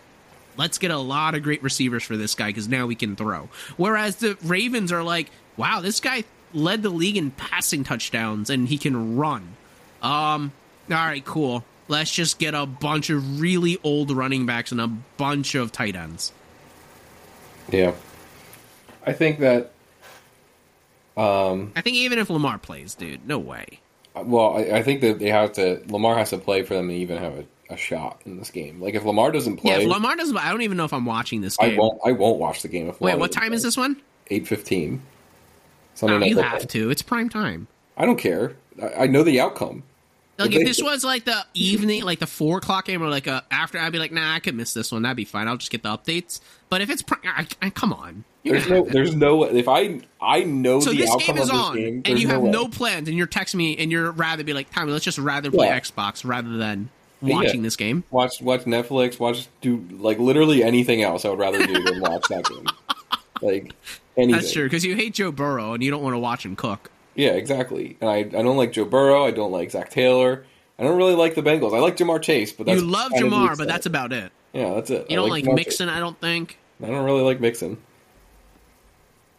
[0.62, 3.50] Let's get a lot of great receivers for this guy because now we can throw.
[3.78, 8.68] Whereas the Ravens are like, wow, this guy led the league in passing touchdowns and
[8.68, 9.56] he can run.
[10.04, 10.52] Um,
[10.88, 11.64] all right, cool.
[11.88, 14.88] Let's just get a bunch of really old running backs and a
[15.18, 16.32] bunch of tight ends.
[17.72, 17.94] Yeah.
[19.04, 19.72] I think that
[21.18, 23.80] Um, I think even if Lamar plays, dude, no way.
[24.16, 25.82] Well, I, I think that they have to.
[25.88, 28.80] Lamar has to play for them to even have a, a shot in this game.
[28.82, 31.06] Like if Lamar doesn't Yeah, play, if Lamar doesn't, I don't even know if I'm
[31.06, 31.76] watching this Game.
[31.76, 32.00] I won't.
[32.06, 32.90] I won't watch the game.
[32.90, 34.02] If Wait, what time is this one?
[34.30, 35.02] Eight fifteen.
[35.96, 36.52] Sunday Oh, night you football.
[36.52, 36.90] have to.
[36.90, 37.68] It's prime time.
[37.98, 38.56] I don't care.
[38.82, 39.84] I, I know the outcome.
[40.38, 43.10] Like If if they- this was like the evening, like the four o'clock game, or
[43.10, 45.02] like a after, I'd be like, nah, I could miss this one.
[45.04, 45.48] That'd be fine.
[45.48, 46.40] I'll just get the updates.
[46.70, 48.86] But if it's, pri- I, I, come on, There's no.
[48.86, 49.44] There's no.
[49.44, 52.18] If I I know So the this outcome game is of this on, game, and
[52.18, 52.50] you have way.
[52.50, 55.52] no plans, and you're texting me, and you're rather be like, Tommy, let's just rather
[55.52, 55.80] play Yeah.
[55.80, 56.90] Xbox rather than
[57.22, 57.64] watching Yeah.
[57.64, 58.04] this game.
[58.12, 61.26] watch watch Netflix, watch do like literally anything else.
[61.26, 62.66] I would rather do than watch that game.
[63.44, 63.74] Like
[64.18, 64.36] anything.
[64.36, 66.92] That's true because you hate Joe Burrow and you don't want to watch him cook.
[67.16, 67.98] Yeah, exactly.
[68.00, 69.26] And I I don't like Joe Burrow.
[69.26, 70.46] I don't like Zac Taylor.
[70.78, 71.76] I don't really like the Bengals.
[71.76, 74.32] I like Ja'Marr Chase, but that's you love Ja'Marr, but that's about it.
[74.54, 75.10] yeah, that's it.
[75.10, 76.60] You I don't like, Jamar Mixon, I don't think.
[76.84, 77.78] I don't really like Mixon.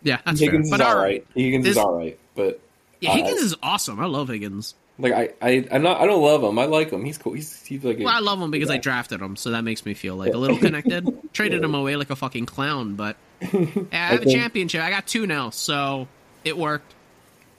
[0.03, 0.75] Yeah, that's Higgins fair.
[0.77, 1.25] is But all all right.
[1.35, 2.61] Higgins This- is all right, but
[3.01, 4.01] yeah, uh, Higgins is awesome.
[4.01, 4.75] I love Higgins.
[5.03, 6.59] Like I I I'm not I don't love him.
[6.59, 7.05] I like him.
[7.05, 7.35] He's cool.
[7.35, 9.85] He's he's like a- Well, I love him because I drafted him, so that makes
[9.85, 11.07] me feel like a little connected.
[11.35, 13.49] Traded him away like a fucking clown, but yeah,
[13.93, 14.81] I have a think- championship.
[14.83, 16.09] I got two now, so
[16.45, 16.95] it worked.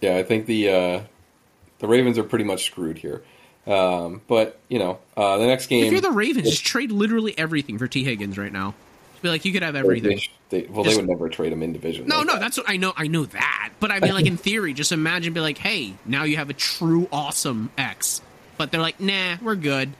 [0.02, 1.02] Yeah, I think the uh,
[1.80, 3.24] the Ravens are pretty much screwed here.
[3.68, 5.86] Um, but you know, uh, the next game.
[5.86, 8.04] If you're the Ravens, just trade literally everything for T.
[8.04, 8.74] Higgins right now.
[9.24, 10.20] Be like, you could have everything.
[10.50, 12.08] They, they, well, Just- they would never trade him in division.
[12.08, 12.42] No, like no, that.
[12.42, 12.94] that's what I know.
[12.96, 16.26] I know that, but I mean, like in theory, just imagine, be like, hey, now
[16.26, 18.22] you have a true awesome X.
[18.58, 19.94] But they're like, nah, we're good.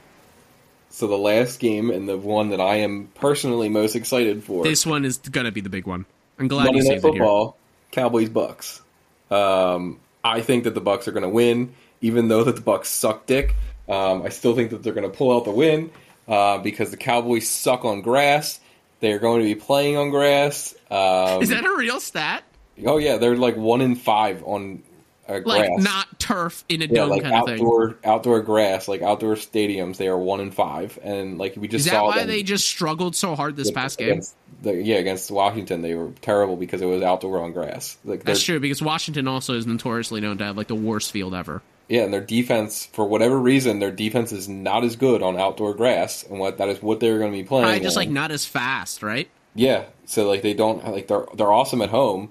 [0.90, 4.86] So the last game and the one that I am personally most excited for This
[4.86, 6.06] one is gonna be the big one.
[6.38, 7.22] I'm glad Monday you Night saved it here.
[7.22, 7.56] Football,
[7.90, 8.82] Cowboys Bucks.
[9.30, 12.88] Um, I think that the Bucks are going to win, even though that the Bucks
[12.88, 13.54] suck dick.
[13.88, 15.90] Um, I still think that they're going to pull out the win
[16.26, 18.60] uh, because the Cowboys suck on grass.
[19.00, 20.74] They are going to be playing on grass.
[20.90, 22.44] Um, Is that a real stat?
[22.86, 24.82] oh yeah, they're like one in five on
[25.28, 27.54] uh, Like not turf in a yeah, dome like kind of thing.
[27.54, 29.96] outdoor outdoor grass, like outdoor stadiums.
[29.96, 32.66] They are one in five, and like we just Is that saw why they just
[32.66, 34.20] struggled so hard this past game?
[34.62, 35.82] the, yeah against Washington.
[35.82, 37.96] They were terrible because it was outdoor on grass.
[38.04, 41.34] Like That's true because Washington also is notoriously known to have like the worst field
[41.34, 41.62] ever.
[41.88, 45.74] Yeah, and their defense, for whatever reason, their defense is not as good on outdoor
[45.74, 47.64] grass, and what that is what they're going to be playing.
[47.64, 49.28] Probably just like not as fast, right?
[49.54, 52.30] yeah, so like they don't like they're they're awesome at home,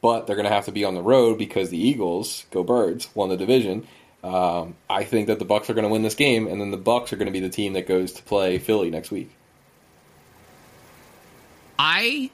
[0.00, 3.08] but they're going to have to be on the road because the Eagles go Birds
[3.14, 3.86] won the division.
[4.22, 6.78] Um, I think that the Bucks are going to win this game, and then the
[6.78, 9.30] Bucks are going to be the team that goes to play Philly next week.
[11.78, 12.30] I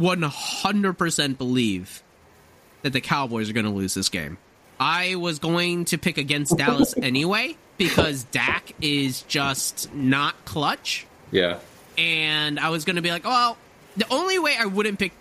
[0.00, 2.02] 100% believe
[2.80, 4.38] that the Cowboys are going to lose this game.
[4.80, 11.06] I was going to pick against Dallas anyway because Dak is just not clutch.
[11.30, 11.58] Yeah,
[11.98, 13.58] And I was going to be like, well,
[13.96, 15.12] the only way I wouldn't pick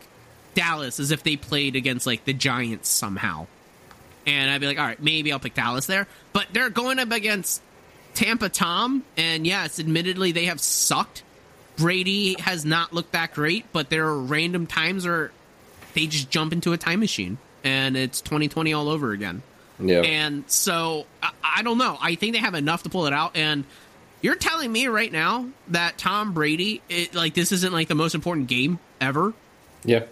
[0.53, 3.47] Dallas is if they played against like the Giants somehow.
[4.25, 6.07] And I'd be like, all right, maybe I'll pick Dallas there.
[6.33, 7.61] But they're going up against
[8.13, 9.03] Tampa Tom.
[9.17, 11.23] And yes, admittedly, they have sucked.
[11.77, 15.31] Brady has not looked that great, but there are random times where
[15.93, 17.37] they just jump into a time machine
[17.67, 19.41] and it's 2020 all over again.
[19.79, 20.01] yeah.
[20.01, 21.97] And so I, I don't know.
[22.01, 23.35] I think they have enough to pull it out.
[23.35, 23.65] And
[24.21, 28.15] you're telling me right now that Tom Brady, it, like this isn't like the most
[28.15, 29.33] important game ever
[29.83, 30.05] yeah.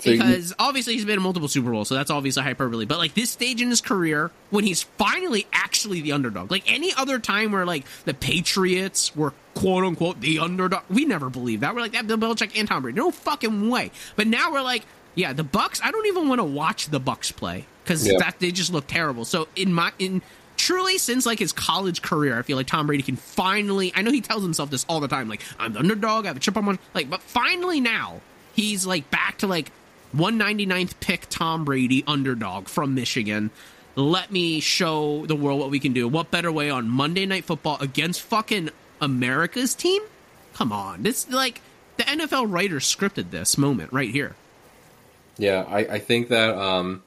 [0.00, 2.84] So because obviously he's been in multiple Super Bowls, so that's obviously hyperbole.
[2.84, 6.94] But like this stage in his career, when he's finally actually the underdog, like any
[6.94, 11.74] other time where like the Patriots were quote unquote the underdog, we never believed that.
[11.74, 13.90] We're like that Bill Belichick and Tom Brady, no fucking way.
[14.14, 14.84] But now we're like,
[15.18, 15.80] yeah, the Bucks.
[15.82, 18.18] I don't even want to watch the Bucks play because Yeah.
[18.20, 19.24] that they just look terrible.
[19.24, 20.22] So in my in
[20.56, 23.92] truly since like his college career, I feel like Tom Brady can finally.
[23.96, 26.36] I know he tells himself this all the time, like I'm the underdog, I have
[26.36, 28.20] a chip on my like, but finally now
[28.54, 29.72] he's like back to like
[30.16, 33.50] 199th pick Tom Brady underdog from Michigan.
[33.96, 36.06] Let me show the world what we can do.
[36.06, 40.02] What better way on Monday Night Football against fucking America's team?
[40.54, 41.60] Come on, this like
[41.96, 44.36] the NFL writer scripted this moment right here.
[45.38, 47.02] Yeah, I, I think that um,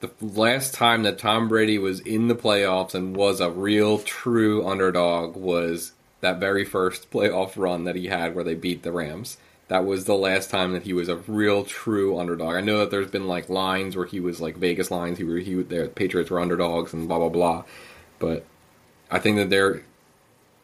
[0.00, 4.66] the last time that Tom Brady was in the playoffs and was a real true
[4.66, 9.36] underdog was that very first playoff run that he had where they beat the Rams.
[9.68, 12.56] That was the last time that he was a real true underdog.
[12.56, 15.18] I know that there's been like lines where he was like Vegas lines.
[15.18, 17.64] He were he the Patriots were underdogs and blah blah blah,
[18.18, 18.44] but
[19.12, 19.82] I think that they're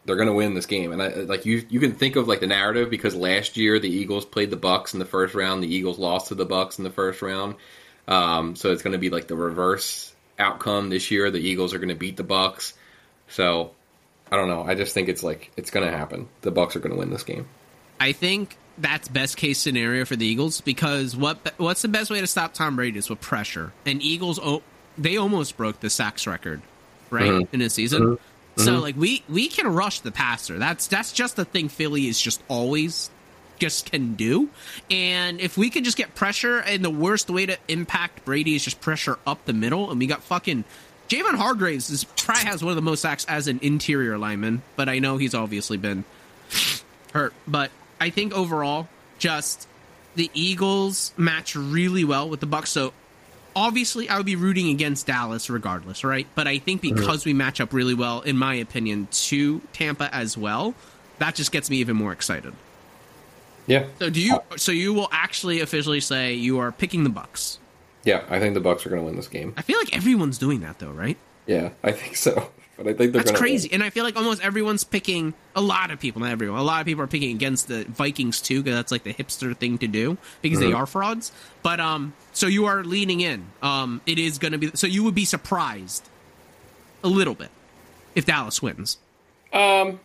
[0.07, 0.93] they're going to win this game.
[0.93, 3.89] And I, like you, you can think of like the narrative because last year the
[3.89, 5.61] Eagles played the Bucks in the first round.
[5.61, 7.55] The Eagles lost to the Bucks in the first round.
[8.07, 11.29] Um, so it's going to be like the reverse outcome this year.
[11.29, 12.73] The Eagles are going to beat the Bucks.
[13.27, 13.71] So
[14.31, 14.63] I don't know.
[14.63, 16.29] I just think it's like it's going to happen.
[16.41, 17.45] The Bucks are going to win this game.
[17.99, 22.21] I think that's best case scenario for the Eagles because what what's the best way
[22.21, 23.73] to stop Tom Brady is with pressure.
[23.85, 24.61] And Eagles, oh,
[24.97, 26.61] they almost broke the sacks record,
[27.09, 27.55] right, mm-hmm.
[27.55, 28.03] in a season.
[28.03, 28.23] Mm-hmm.
[28.57, 28.81] So mm-hmm.
[28.81, 30.57] like we we can rush the passer.
[30.57, 33.09] That's that's just the thing Philly is just always
[33.59, 34.49] just can do.
[34.89, 38.63] And if we could just get pressure, and the worst way to impact Brady is
[38.63, 40.63] just pressure up the middle, and we got fucking
[41.07, 44.89] Javon Hargraves is probably has one of the most sacks as an interior lineman, but
[44.89, 46.03] I know he's obviously been
[47.13, 47.33] hurt.
[47.47, 48.87] But I think overall,
[49.17, 49.67] just
[50.15, 52.71] the Eagles match really well with the Bucks.
[52.71, 52.93] So
[53.57, 56.27] obviously, I would be rooting against Dallas regardless, right?
[56.35, 60.37] But I think because we match up really well, in my opinion, to Tampa as
[60.37, 60.75] well,
[61.19, 62.53] that just gets me even more excited.
[63.65, 63.87] Yeah.
[63.99, 64.35] So do you?
[64.35, 67.59] Uh, so you will actually officially say you are picking the Bucks?
[68.03, 69.53] Yeah, I think the Bucks are going to win this game.
[69.57, 71.17] I feel like everyone's doing that though, right?
[71.45, 72.51] Yeah, I think so.
[72.77, 73.81] But I think they're That's crazy, win.
[73.81, 75.33] and I feel like almost everyone's picking.
[75.55, 78.39] A lot of people, not everyone, a lot of people are picking against the Vikings
[78.39, 80.69] too, because that's like the hipster thing to do because mm-hmm.
[80.69, 81.31] they are frauds.
[81.63, 83.47] But um, so you are leaning in.
[83.63, 84.71] Um, it is going to be.
[84.75, 86.07] So you would be surprised
[87.03, 87.49] a little bit
[88.13, 88.97] if Dallas wins.
[89.51, 89.99] Um,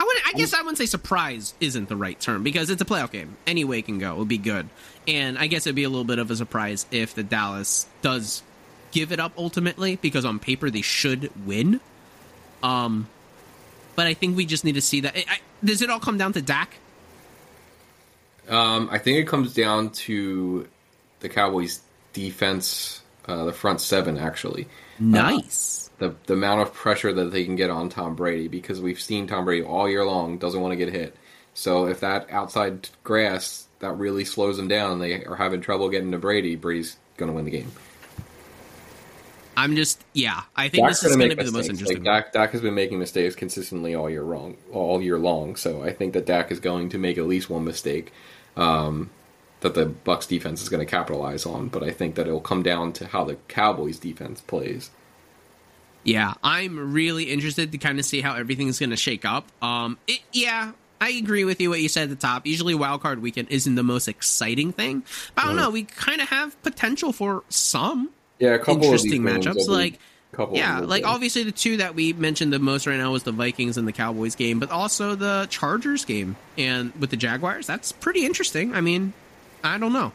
[0.00, 0.16] I would.
[0.26, 3.36] I guess I wouldn't say surprise isn't the right term because it's a playoff game.
[3.46, 4.14] Any way can go.
[4.14, 4.70] It would be good,
[5.06, 8.42] and I guess it'd be a little bit of a surprise if the Dallas does
[8.90, 11.80] give it up ultimately because on paper they should win.
[12.66, 13.08] Um,
[13.94, 15.16] but I think we just need to see that.
[15.16, 16.76] I, does it all come down to Dak?
[18.48, 20.68] Um, I think it comes down to
[21.20, 21.80] the Cowboys'
[22.12, 24.68] defense, uh, the front seven actually.
[24.98, 25.90] Nice.
[26.00, 29.00] Uh, the the amount of pressure that they can get on Tom Brady because we've
[29.00, 31.16] seen Tom Brady all year long doesn't want to get hit.
[31.54, 36.12] So if that outside grass that really slows them down they are having trouble getting
[36.12, 37.72] to Brady, Brady's going to win the game.
[39.56, 40.42] I'm just yeah.
[40.54, 42.04] I think Dak's this is going to be the most interesting.
[42.04, 45.56] Like Dak, Dak has been making mistakes consistently all year long, all year long.
[45.56, 48.12] So I think that Dak is going to make at least one mistake
[48.56, 49.10] um,
[49.60, 51.68] that the Bucks defense is going to capitalize on.
[51.68, 54.90] But I think that it will come down to how the Cowboys defense plays.
[56.04, 59.50] Yeah, I'm really interested to kind of see how everything's going to shake up.
[59.60, 62.46] Um, it, yeah, I agree with you what you said at the top.
[62.46, 65.02] Usually, wild card weekend isn't the most exciting thing,
[65.34, 65.70] but I don't know.
[65.70, 69.68] We kind of have potential for some yeah, a couple interesting matchups.
[69.68, 69.98] Like,
[70.32, 73.32] couple yeah, like obviously the two that we mentioned the most right now was the
[73.32, 77.66] Vikings and the Cowboys game, but also the Chargers game and with the Jaguars.
[77.66, 78.74] That's pretty interesting.
[78.74, 79.12] I mean,
[79.64, 80.12] I don't know.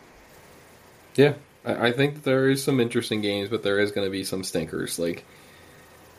[1.16, 1.34] Yeah,
[1.66, 5.00] I think there is some interesting games, but there is going to be some stinkers.
[5.00, 5.26] Like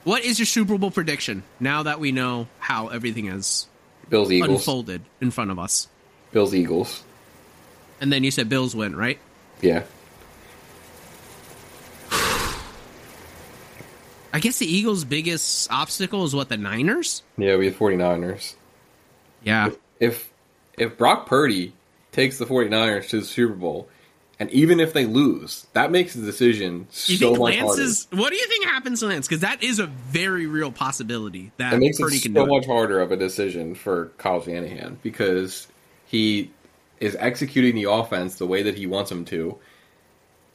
[0.05, 3.67] what is your Super Bowl prediction now that we know how everything has
[4.09, 5.89] Bills Eagles unfolded in front of us?
[6.33, 7.05] Bills Eagles.
[8.01, 9.19] And then you said Bills win, right?
[9.61, 9.85] Yeah.
[14.33, 17.23] I guess the Eagles' biggest obstacle is what the Niners?
[17.37, 18.55] Yeah, we have 49ers.
[19.45, 19.69] Yeah.
[19.69, 20.33] If, if
[20.79, 21.75] if Brock Purdy
[22.13, 23.89] takes the 49ers to the Super Bowl,
[24.39, 27.83] and even if they lose, that makes the decision you so think much Lance harder.
[27.83, 29.29] Is, what do you think happens to Lance?
[29.29, 33.01] Because that is a very real possibility that it makes Purdy it so much harder
[33.01, 35.69] of a decision for Kyle Shanahan because
[36.07, 36.51] he
[37.01, 39.59] is executing the offense the way that he wants him to,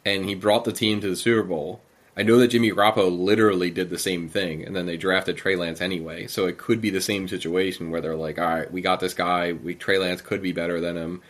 [0.05, 1.81] and he brought the team to the Super Bowl.
[2.17, 5.55] I know that Jimmy Garoppolo literally did the same thing, and then they drafted Trey
[5.55, 6.25] Lance anyway.
[6.25, 9.13] So it could be the same situation where they're like, "All right, we got this
[9.13, 9.53] guy.
[9.53, 11.21] We Trey Lance could be better than him."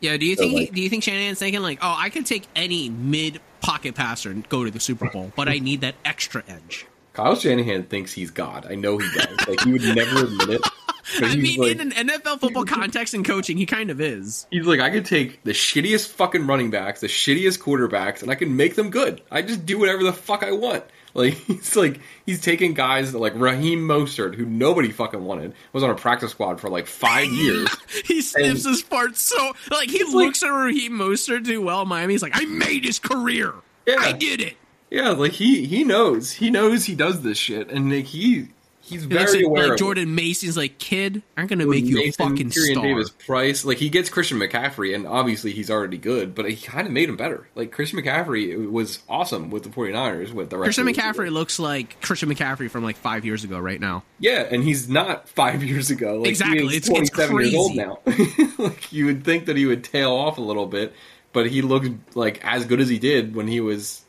[0.00, 2.26] Yeah, do you so think like, do you think Shanahan's thinking like, oh, I could
[2.26, 5.94] take any mid pocket passer and go to the Super Bowl, but I need that
[6.04, 6.86] extra edge.
[7.12, 8.66] Kyle Shanahan thinks he's God.
[8.68, 9.48] I know he does.
[9.48, 10.60] like he would never admit it.
[11.20, 14.46] I mean, like, in an NFL football context and coaching, he kind of is.
[14.50, 18.34] He's like, I could take the shittiest fucking running backs, the shittiest quarterbacks, and I
[18.34, 19.20] can make them good.
[19.30, 20.84] I just do whatever the fuck I want.
[21.14, 25.90] Like he's like he's taking guys like Raheem Mostert, who nobody fucking wanted, was on
[25.90, 27.68] a practice squad for like five years.
[28.06, 31.88] he sniffs his farts so like he like- looks at Raheem Mostert do well in
[31.88, 32.14] Miami.
[32.14, 33.52] He's like, I made his career.
[33.86, 33.96] Yeah.
[33.98, 34.56] I did it.
[34.90, 38.48] Yeah, like he he knows he knows he does this shit, and like he
[38.82, 39.68] he's He very at, aware.
[39.70, 39.78] like.
[39.78, 42.82] Jordan Mason's like, kid, I'm gonna make you Mason, a fucking Tyrion star.
[42.84, 46.86] Davis Price, like he gets Christian McCaffrey, and obviously he's already good, but he kind
[46.86, 47.48] of made him better.
[47.54, 52.28] Like Christian McCaffrey was awesome with the 49ers with the Christian McCaffrey looks like Christian
[52.28, 54.02] McCaffrey from like five years ago right now.
[54.18, 56.18] Yeah, and he's not five years ago.
[56.18, 57.98] Like, Exactly, it's- it's 27 years old now.
[58.58, 60.92] like you would think that he would tail off a little bit,
[61.32, 64.02] but he looks like as good as he did when he was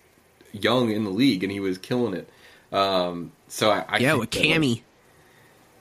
[0.52, 2.30] young in the league, and he was killing it.
[2.72, 4.82] Um, so I, I Yeah, with like, Cammy.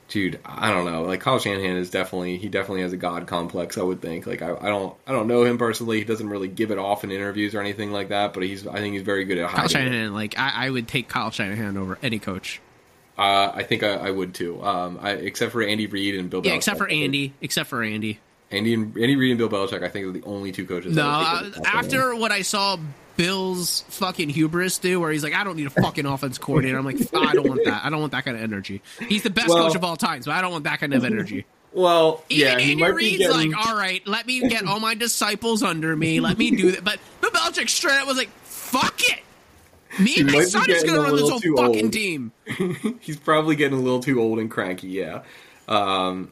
[0.08, 1.02] dude, I don't know.
[1.04, 3.78] Like Kyle Shanahan is definitely he definitely has a god complex.
[3.78, 4.26] I would think.
[4.26, 5.98] Like I, I don't I don't know him personally.
[5.98, 8.34] He doesn't really give it off in interviews or anything like that.
[8.34, 9.66] But he's I think he's very good at Kyle hiding.
[9.66, 9.70] it.
[9.86, 12.60] Shanahan, like I, I would take Kyle Shanahan over any coach.
[13.16, 14.62] Uh, I think I, I would too.
[14.62, 16.40] Um, I, except for Andy Reid and Bill.
[16.44, 16.56] Yeah, Belichick.
[16.56, 17.34] except for Andy.
[17.40, 18.20] Except for Andy.
[18.50, 19.82] Andy and Andy Reid and Bill Belichick.
[19.82, 20.94] I think are the only two coaches.
[20.96, 22.78] No, uh, take at the top of the after what I saw
[23.16, 26.78] Bill's fucking hubris do, where he's like, I don't need a fucking offense coordinator.
[26.78, 27.84] I'm like, I don't want that.
[27.84, 28.82] I don't want that kind of energy.
[29.08, 31.04] He's the best Well- coach of all time, so I don't want that kind of
[31.04, 31.44] energy.
[31.74, 33.52] Well, Even yeah, he Andy Reid's getting.
[33.52, 36.20] like, all right, let me get all my disciples under me.
[36.20, 36.84] Let me do that.
[36.84, 39.20] But Bill Belichick straight up was like, fuck it.
[39.98, 41.92] Me and my son is going to run this whole fucking old.
[41.92, 42.32] team.
[43.00, 44.88] he's probably getting a little too old and cranky.
[44.88, 45.22] Yeah,
[45.68, 46.30] um,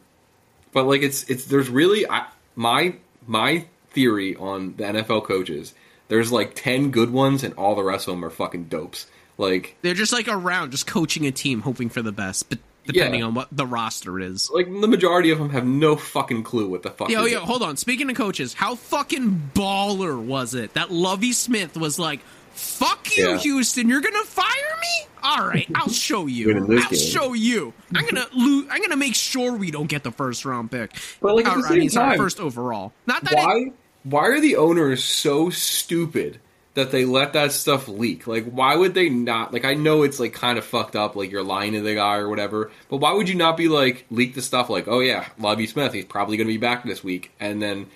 [0.73, 2.25] but like it's it's there's really I,
[2.55, 2.95] my
[3.27, 5.73] my theory on the NFL coaches.
[6.11, 9.07] There's like ten good ones, and all the rest of them are fucking dopes.
[9.37, 13.21] Like They're just like around, just coaching a team, hoping for the best, but depending
[13.21, 13.27] Yeah.
[13.27, 14.49] on what the roster is.
[14.53, 17.09] like the majority of them have no fucking clue what the fuck.
[17.09, 17.77] Yo, yo, hold on.
[17.77, 22.19] Speaking of coaches, how fucking baller was it that Lovie Smith was like,
[22.53, 23.37] "Fuck you, Yeah.
[23.37, 24.45] Houston, you're gonna fire
[24.81, 25.07] me?
[25.23, 26.53] All right, I'll show you.
[26.57, 27.73] I'll game." show you.
[27.95, 30.91] I'm gonna lo- I'm gonna make sure we don't get the first round pick.
[31.21, 32.91] But, like, at the Or, I same sorry, time, first overall.
[33.07, 36.39] Not that it, why are the owners so stupid
[36.73, 38.27] that they let that stuff leak?
[38.27, 41.31] Like why would they not like i know it's like kind of fucked up like
[41.31, 44.35] you're lying to the guy or whatever but why would you not be like leak
[44.35, 47.31] the stuff like oh yeah lovie smith he's probably going to be back this week
[47.39, 47.87] and then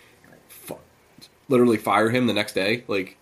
[1.49, 2.83] literally fire him the next day?
[2.87, 3.17] Like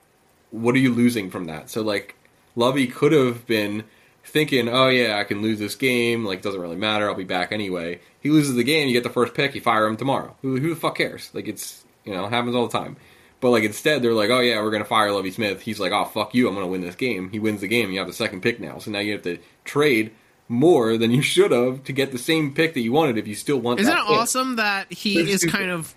[0.52, 1.70] what are you losing from that?
[1.70, 2.16] So like
[2.56, 3.84] lovie could have been
[4.26, 7.52] thinking oh yeah i can lose this game like doesn't really matter i'll be back
[7.52, 8.00] anyway.
[8.22, 10.36] He loses the game you get the first pick you fire him tomorrow.
[10.42, 11.30] Who, who the fuck cares?
[11.34, 12.98] Like it's you know, it happens all the time.
[13.42, 16.06] But like instead, they're like, "Oh yeah, we're gonna fire Lovie Smith." He's like, "Oh
[16.06, 17.92] fuck you, I'm gonna win this game." He wins the game.
[17.92, 20.12] You have the second pick now, so now you have to trade
[20.48, 23.36] more than you should have to get the same pick that you wanted if you
[23.36, 23.80] still want.
[23.82, 24.18] Isn't that it pick.
[24.18, 25.56] awesome that he That's is stupid.
[25.58, 25.94] kind of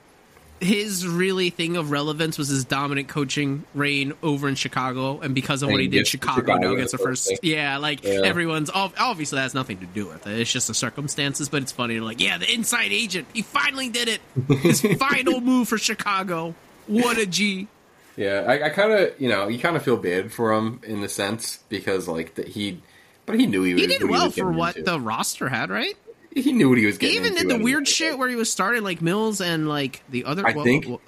[0.60, 5.62] his really thing of relevance was his dominant coaching reign over in Chicago, and because
[5.62, 7.40] of And what he he did, Chicago, Chicago now gets the first pick.
[7.42, 8.20] Yeah, like Yeah.
[8.24, 10.38] everyone's obviously that has nothing to do with it.
[10.40, 12.00] It's just the circumstances, but it's funny.
[12.00, 14.20] Like, yeah, the inside agent, he finally did it.
[14.60, 16.54] His final move for Chicago.
[16.86, 17.68] What a G.
[18.16, 21.02] Yeah, I, I kind of, you know, you kind of feel bad for him in
[21.02, 22.80] the sense because like that he,
[23.26, 23.86] but he knew he was.
[23.86, 24.90] Did well was for what into.
[24.90, 25.94] the roster had, right?
[26.42, 27.22] He knew what he was getting.
[27.22, 30.24] He even did the weird shit where he was starting like Mills and like the
[30.24, 30.46] other.
[30.46, 31.00] I well, think- well,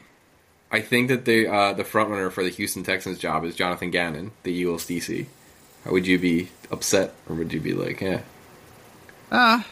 [0.71, 3.91] I think that the uh, the front runner for the Houston Texans job is Jonathan
[3.91, 5.27] Gannon, the Eagles DC.
[5.85, 8.21] How Would you be upset or would you be like, yeah?
[9.31, 9.63] Uh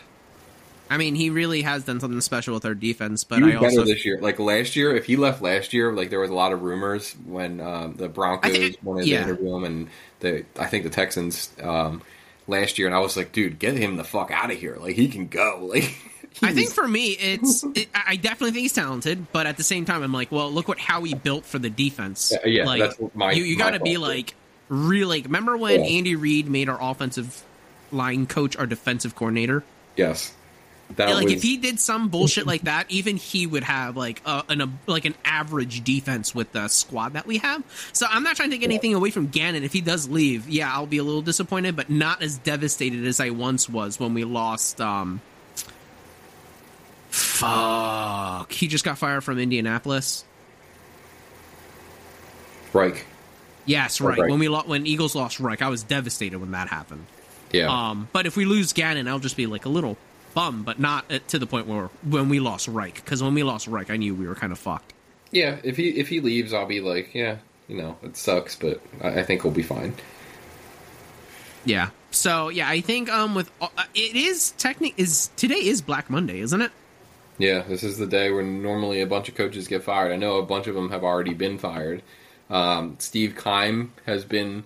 [0.88, 3.84] I mean, he really has done something special with our defense, but I better also
[3.84, 4.20] this year.
[4.20, 7.12] Like last year, if he left last year, like there was a lot of rumors
[7.24, 9.18] when um, the Broncos think- wanted yeah.
[9.18, 9.88] to interview him, and
[10.20, 12.02] the I think the Texans um,
[12.46, 14.76] last year, and I was like, dude, get him the fuck out of here!
[14.80, 15.70] Like he can go.
[16.38, 17.64] Like I think for me, it's.
[17.74, 20.68] It, I definitely think he's talented, but at the same time, I'm like, well, look
[20.68, 22.30] what how he built for the defense.
[22.30, 23.42] Yeah, yeah, like, that's my- you.
[23.44, 24.34] You got to be like
[24.68, 25.22] really.
[25.22, 25.90] Remember when Yeah.
[25.96, 27.42] Andy Reid made our offensive
[27.90, 29.64] line coach our defensive coordinator?
[29.96, 30.34] yes,
[30.94, 34.22] that like, was if he did some bullshit like that, even he would have like
[34.24, 37.62] a, an a, like an average defense with the squad that we have.
[37.92, 39.64] So I'm not trying to take anything away from Gannon.
[39.64, 43.18] If he does leave, yeah, I'll be a little disappointed, but not as devastated as
[43.20, 44.80] I once was when we lost.
[44.80, 45.20] um
[47.10, 48.52] Fuck.
[48.52, 50.24] He just got fired from Indianapolis.
[52.72, 53.06] Reich.
[53.64, 54.18] Yes, right.
[54.18, 54.30] Reich.
[54.30, 57.06] When we lo- when Eagles lost Reich, I was devastated when that happened.
[57.52, 59.96] Yeah, Um, but if we lose Gannon, I'll just be like a little
[60.36, 62.94] bum, but not to the point where when we lost Reich.
[62.96, 64.92] Because when we lost Reich, I knew we were kind of fucked.
[65.32, 65.56] yeah.
[65.64, 67.38] If he if he leaves, I'll be like, yeah,
[67.68, 69.94] you know, it sucks, but I, I think we'll be fine.
[71.64, 71.88] Yeah.
[72.10, 76.40] So yeah, I think um with uh, it is technic is today is Black Monday,
[76.40, 76.70] isn't it?
[77.38, 80.12] Yeah, this is the day when normally a bunch of coaches get fired.
[80.12, 82.02] I know a bunch of them have already been fired.
[82.48, 84.64] Um, Steve Keim has been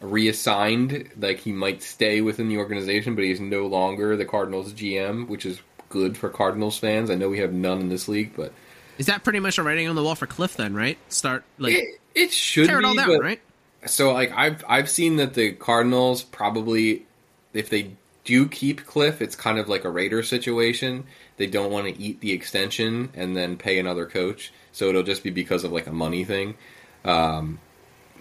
[0.00, 1.10] reassigned.
[1.18, 5.46] Like he might stay within the organization, but he's no longer the Cardinals GM, which
[5.46, 7.10] is good for Cardinals fans.
[7.10, 8.52] I know we have none in this league, but
[8.98, 10.98] Is that pretty much a writing on the wall for Cliff then, right?
[11.08, 12.86] Start like it, it should tear it be.
[12.86, 13.40] all down, but- right?
[13.86, 17.06] So like I've I've seen that the Cardinals probably
[17.54, 17.92] if they
[18.24, 21.04] do keep Cliff, it's kind of like a Raider situation.
[21.36, 25.22] They don't want to eat the extension and then pay another coach, so it'll just
[25.22, 26.56] be because of like a money thing.
[27.04, 27.60] Um,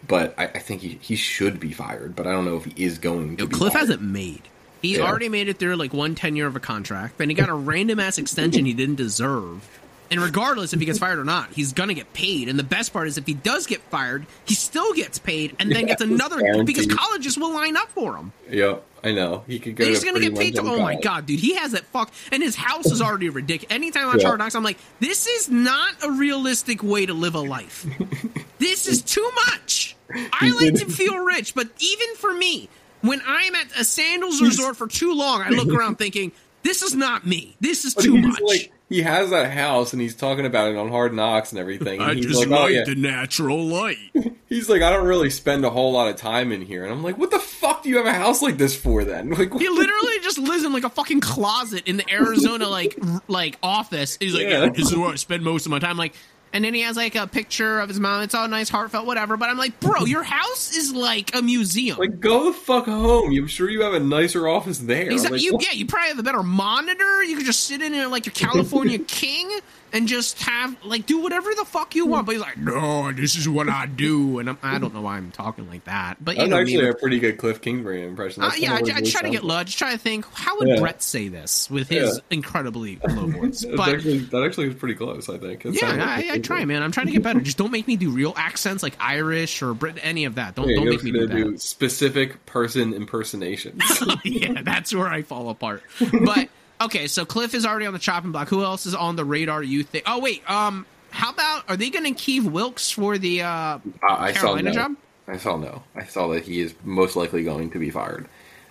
[0.07, 2.83] but I, I think he, he should be fired, but I don't know if he
[2.83, 3.43] is going to.
[3.43, 3.81] Yo, be Cliff fired.
[3.81, 4.49] hasn't made.
[4.81, 5.03] He Yeah.
[5.03, 7.99] already made it through like one tenure of a contract, then he got a random
[7.99, 9.67] ass extension he didn't deserve.
[10.11, 12.47] And regardless if he gets fired or not, he's gonna get paid.
[12.47, 15.71] And the best part is if he does get fired, he still gets paid and
[15.71, 18.31] then Yeah, gets another because colleges will line up for him.
[18.47, 19.83] Yep, I know he could go.
[19.83, 22.55] He's gonna get paid to oh my god, dude, he has that fuck and his
[22.55, 23.73] house is already ridiculous.
[23.73, 24.27] Anytime i on Yeah.
[24.27, 27.87] Hard Knocks, I'm like, this is not a realistic way to live a life.
[28.59, 29.94] this is too much.
[30.33, 32.69] I like to feel rich, but even for me,
[33.01, 36.31] when I'm at a sandals resort for too long, I look around thinking,
[36.63, 37.55] this is not me.
[37.59, 38.41] This is But too much.
[38.41, 42.01] Like, he has that house and he's talking about it on Hard Knocks and everything.
[42.01, 42.83] And he's like, oh, yeah.
[42.95, 43.97] natural light.
[44.47, 47.01] He's like, I don't really spend a whole lot of time in here, and I'm
[47.01, 49.31] like, what the fuck do you have a house like this for then?
[49.31, 53.23] Like, He literally just lives in like a fucking closet in the Arizona like r-
[53.27, 54.17] like office.
[54.19, 54.65] He's like, Yeah.
[54.65, 55.97] yeah, this is where I spend most of my time.
[55.97, 56.13] Like,
[56.55, 58.21] and then he has like a picture of his mom.
[58.21, 59.35] It's all nice, heartfelt, whatever.
[59.35, 61.97] But I'm like, bro, your house is like a museum.
[61.97, 63.29] like, go the fuck home.
[63.37, 65.11] I'm sure you have a nicer office there.
[65.11, 67.21] He's like, you, what- yeah, you probably have a better monitor.
[67.25, 69.51] You could just sit in there like your California king
[69.93, 72.25] and just have like do whatever the fuck you want.
[72.25, 75.17] But he's like, no, this is what I do, and I'm, I don't know why
[75.17, 76.23] I'm talking like that.
[76.23, 78.43] But you That's know, actually a pretty good Cliff Kingsbury impression.
[78.43, 79.55] Uh, yeah, I, I try to get low.
[79.55, 80.79] I just try to think, how would Yeah.
[80.79, 82.21] Brett say this with his Yeah.
[82.29, 83.63] incredibly low voice?
[83.65, 85.65] But actually, that actually is pretty close, I think.
[85.65, 86.83] It yeah, I, I try, man.
[86.83, 87.39] I'm trying to get better.
[87.39, 90.55] Just don't make me do real accents like Irish or Brit, any of that.
[90.55, 91.33] Don't Yeah, don't make me do that.
[91.35, 93.81] do specific person impersonations.
[94.23, 95.83] yeah, that's where I fall apart.
[96.25, 96.49] But
[96.81, 98.49] okay, so Cliff is already on the chopping block.
[98.49, 99.63] Who else is on the radar?
[99.63, 100.05] You think?
[100.07, 103.79] Oh wait, um, how about are they going to keep Wilks for the uh, I,
[104.09, 104.75] I saw Carolina no.
[104.75, 104.95] job?
[105.27, 105.83] I saw no.
[105.95, 108.27] I saw that he is most likely going to be fired.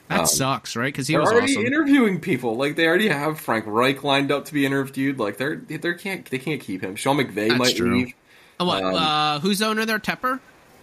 [0.08, 0.92] That sucks, right?
[0.92, 1.66] Because he was already awesome.
[1.66, 2.56] interviewing people.
[2.56, 5.18] Like they already have Frank Reich lined up to be interviewed.
[5.18, 6.94] Like they're they can't they can't keep him.
[6.96, 7.98] Sean McVay That's might true.
[7.98, 8.14] leave.
[8.60, 8.84] Oh, what?
[8.84, 9.98] um, uh, who's the owner there?
[9.98, 10.40] Tepper.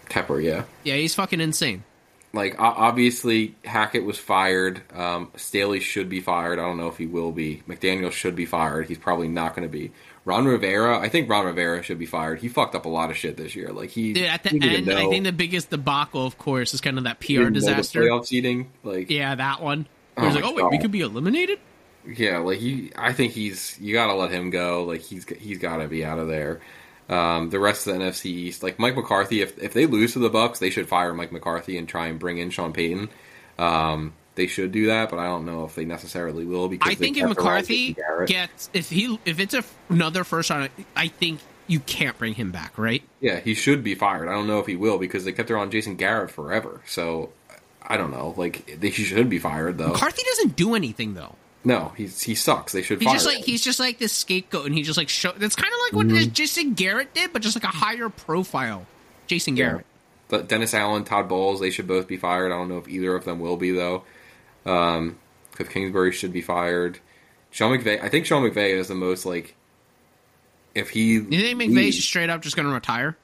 [0.10, 0.64] Tepper, yeah.
[0.84, 1.84] Yeah, he's fucking insane.
[2.34, 4.82] Like obviously Hackett was fired.
[4.94, 6.60] Um, Staley should be fired.
[6.60, 7.62] I don't know if he will be.
[7.68, 8.88] McDaniel should be fired.
[8.88, 9.92] He's probably not going to be.
[10.24, 12.40] Ron Rivera, I think Ron Rivera should be fired.
[12.40, 13.70] He fucked up a lot of shit this year.
[13.70, 16.80] Like he Dude, at the he end, I think the biggest debacle, of course, is
[16.82, 18.02] kind of that PR didn't know the disaster.
[18.02, 18.72] playoff seeding.
[18.84, 19.88] Like Yeah, that one.
[20.18, 21.60] Oh he's like, oh wait, we could be eliminated.
[22.06, 24.84] Yeah, like he, I think he's you got to let him go.
[24.84, 26.62] Like he's he's got to be out of there.
[27.10, 30.20] Um, the rest of the NFC East, like Mike McCarthy, if if they lose to
[30.20, 33.10] the Bucks, they should fire Mike McCarthy and try and bring in Sean Payton.
[33.58, 36.96] Um, they should do that, but I don't know if they necessarily will because I
[36.96, 41.80] think if McCarthy gets if he if it's a, another first round, I think you
[41.80, 43.04] can't bring him back, right?
[43.20, 44.28] yeah, he should be fired.
[44.28, 46.82] I don't know if he will because they kept around Jason Garrett forever.
[46.86, 47.32] So
[47.82, 48.34] I don't know.
[48.38, 49.90] Like they, he should be fired though.
[49.90, 51.36] McCarthy doesn't do anything though.
[51.64, 52.72] No, he's he sucks.
[52.74, 53.44] They should He's fire just like him.
[53.46, 55.32] he's just like this scapegoat, and he just like show.
[55.38, 56.32] That's kind of like what Mm-hmm.
[56.34, 58.86] Jason Garrett did, but just like a higher profile.
[59.28, 59.86] Jason Garrett.
[60.28, 62.52] But Dennis Allen, Todd Bowles, they should both be fired.
[62.52, 64.04] I don't know if either of them will be though.
[64.66, 65.18] Um,
[65.54, 67.00] Cliff Kingsbury should be fired.
[67.52, 69.56] Sean McVay, I think Sean McVay is the most like.
[70.74, 73.18] If he, You think McVay's straight up just going to retire?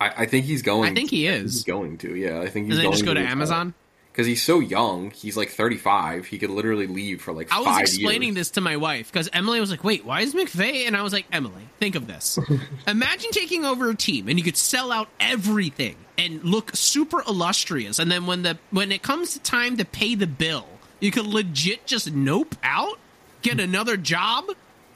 [0.00, 0.90] I, I think he's going.
[0.90, 1.62] I think he He's is.
[1.64, 2.16] going to.
[2.16, 3.30] Yeah, I think he's then going just go to retire.
[3.32, 3.74] Amazon.
[4.20, 5.12] Because he's so young.
[5.12, 6.26] He's like thirty five.
[6.26, 8.34] He could literally leave for like I was explaining years.
[8.34, 11.14] this to my wife because Emily was like, "Wait, why is McVay?" And I was
[11.14, 12.38] like, "Emily, think of this.
[12.86, 17.98] Imagine taking over a team and you could sell out everything and look super illustrious,
[17.98, 20.66] and then when the when it comes to time to pay the bill,
[21.00, 22.98] you could legit just nope out,
[23.40, 24.44] get another job."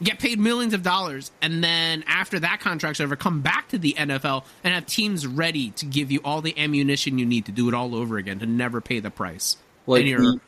[0.05, 3.95] Get paid millions of dollars, and then after that contract's over, come back to the
[3.95, 7.69] NFL and have teams ready to give you all the ammunition you need to do
[7.69, 9.57] it all over again to never pay the price.
[9.87, 10.41] Like, he- mm,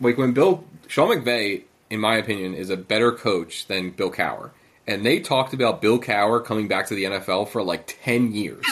[0.00, 4.50] like when Bill Sean McVay, in my opinion, is a better coach than Bill Cowher.
[4.86, 8.64] And they talked about Bill Cowher coming back to the NFL for like ten years.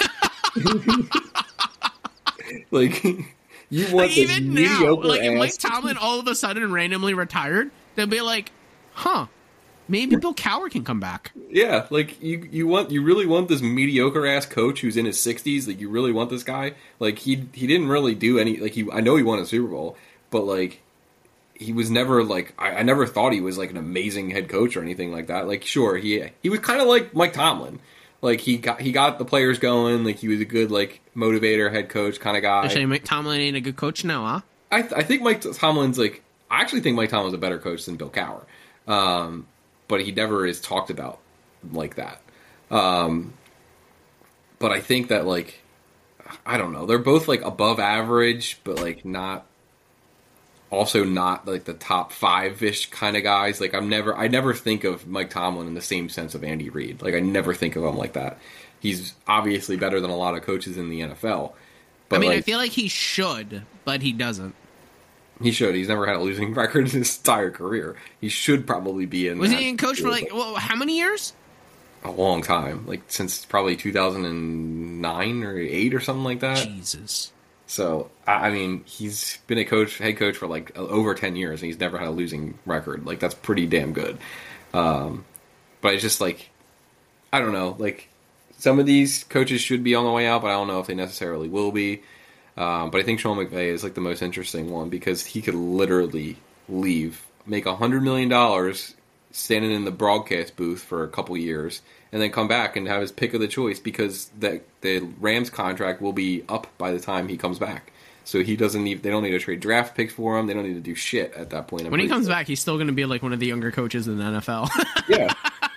[2.70, 6.72] like you want Like, this even now, like if Mike Tomlin all of a sudden
[6.72, 8.50] randomly retired, they'll be like,
[8.92, 9.26] "Huh,
[9.90, 13.60] maybe Bill Cowher can come back." Yeah, like you you want you really want this
[13.60, 15.66] mediocre ass coach who's in his sixties.
[15.68, 16.74] Like you really want this guy.
[16.98, 18.56] Like he he didn't really do any.
[18.56, 19.96] Like he I know he won a Super Bowl,
[20.30, 20.80] but like
[21.54, 24.76] he was never like I, I never thought he was like an amazing head coach
[24.76, 25.46] or anything like that.
[25.46, 27.80] Like sure he he was kind of like Mike Tomlin.
[28.22, 30.04] Like he got he got the players going.
[30.04, 32.64] Like he was a good like motivator, head coach kind of guy.
[32.64, 34.40] Actually, Mike Tomlin ain't a good coach now, huh?
[34.70, 37.84] I th- I think Mike Tomlin's like I actually think Mike Tomlin's a better coach
[37.84, 38.44] than Bill Cowher,
[38.88, 39.46] um,
[39.90, 41.18] but he never is talked about
[41.72, 42.22] like that.
[42.70, 43.34] Um,
[44.58, 45.60] but I think that like
[46.46, 49.46] I don't know, they're both like above average, but like not
[50.70, 53.60] also not like the top five ish kind of guys.
[53.60, 56.70] Like I'm never I never think of Mike Tomlin in the same sense of Andy
[56.70, 57.02] Reid.
[57.02, 58.38] Like I never think of him like that.
[58.78, 61.52] He's obviously better than a lot of coaches in the NFL.
[62.08, 64.54] But I mean, like, I feel like he should, but he doesn't.
[65.42, 65.74] He should.
[65.74, 67.96] He's never had a losing record in his entire career.
[68.20, 69.38] He should probably be in.
[69.38, 71.32] Was he in coach for like well, how many years?
[72.02, 76.66] A long time, like since probably 2009 or eight or something like that.
[76.66, 77.32] Jesus.
[77.66, 81.66] So I mean, he's been a coach, head coach for like over ten years, and
[81.66, 83.06] he's never had a losing record.
[83.06, 84.18] Like that's pretty damn good.
[84.74, 85.24] Um,
[85.80, 86.50] but it's just like
[87.32, 87.76] I don't know.
[87.78, 88.08] Like
[88.58, 90.86] some of these coaches should be on the way out, but I don't know if
[90.86, 92.02] they necessarily will be.
[92.60, 95.54] Um, but I think Sean McVay is like the most interesting one because he could
[95.54, 96.36] literally
[96.68, 98.94] leave, make a hundred million dollars
[99.30, 101.80] standing in the broadcast booth for a couple years,
[102.12, 105.48] and then come back and have his pick of the choice because the the Rams
[105.48, 107.92] contract will be up by the time he comes back.
[108.24, 109.02] So he doesn't need.
[109.02, 110.46] They don't need to trade draft picks for him.
[110.46, 111.86] They don't need to do shit at that point.
[111.86, 112.34] I'm when he comes sure.
[112.34, 114.68] back, he's still going to be like one of the younger coaches in the NFL.
[115.08, 115.32] yeah,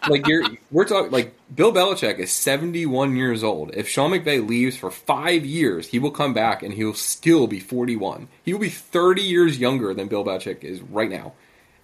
[0.09, 0.43] like you're.
[0.71, 3.71] We're talking like Bill Belichick is 71 years old.
[3.73, 7.59] If Sean McVay leaves for five years, he will come back and he'll still be
[7.59, 8.27] 41.
[8.43, 11.33] He will be 30 years younger than Bill Belichick is right now,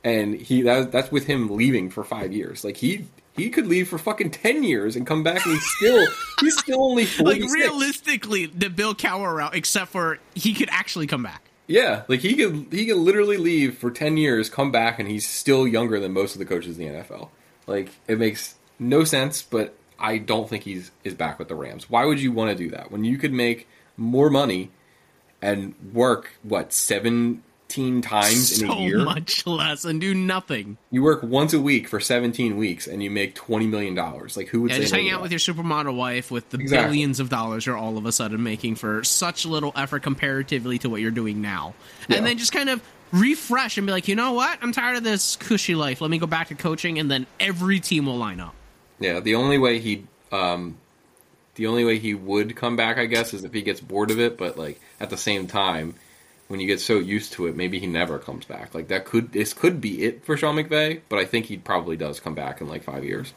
[0.03, 2.63] and he that, that's with him leaving for five years.
[2.63, 6.07] Like he he could leave for fucking ten years and come back and he's still
[6.41, 7.23] he's still only 46.
[7.23, 11.43] like realistically the Bill Cowher route, except for he could actually come back.
[11.67, 15.27] Yeah, like he could he could literally leave for ten years, come back, and he's
[15.27, 17.29] still younger than most of the coaches in the NFL.
[17.69, 21.89] Like it makes no sense, but I don't think he's is back with the Rams.
[21.89, 24.71] Why would you want to do that when you could make more money
[25.41, 28.99] and work what 17 times so in a year.
[28.99, 30.77] much less and do nothing.
[30.91, 33.95] You work once a week for 17 weeks and you make $20 million.
[33.95, 36.87] Like, who would yeah, say just hang out with your supermodel wife with the exactly.
[36.87, 40.89] billions of dollars you're all of a sudden making for such little effort comparatively to
[40.89, 41.73] what you're doing now.
[42.07, 42.17] Yeah.
[42.17, 44.59] And then just kind of refresh and be like, you know what?
[44.61, 46.01] I'm tired of this cushy life.
[46.01, 48.55] Let me go back to coaching, and then every team will line up.
[48.99, 50.77] Yeah, the only way he, um,
[51.55, 54.19] the only way he would come back, I guess, is if he gets bored of
[54.19, 54.37] it.
[54.37, 55.95] But like at the same time,
[56.49, 58.73] when you get so used to it, maybe he never comes back.
[58.73, 61.95] Like that could this could be it for Sean McVay, but I think he probably
[61.95, 63.33] does come back in like five years.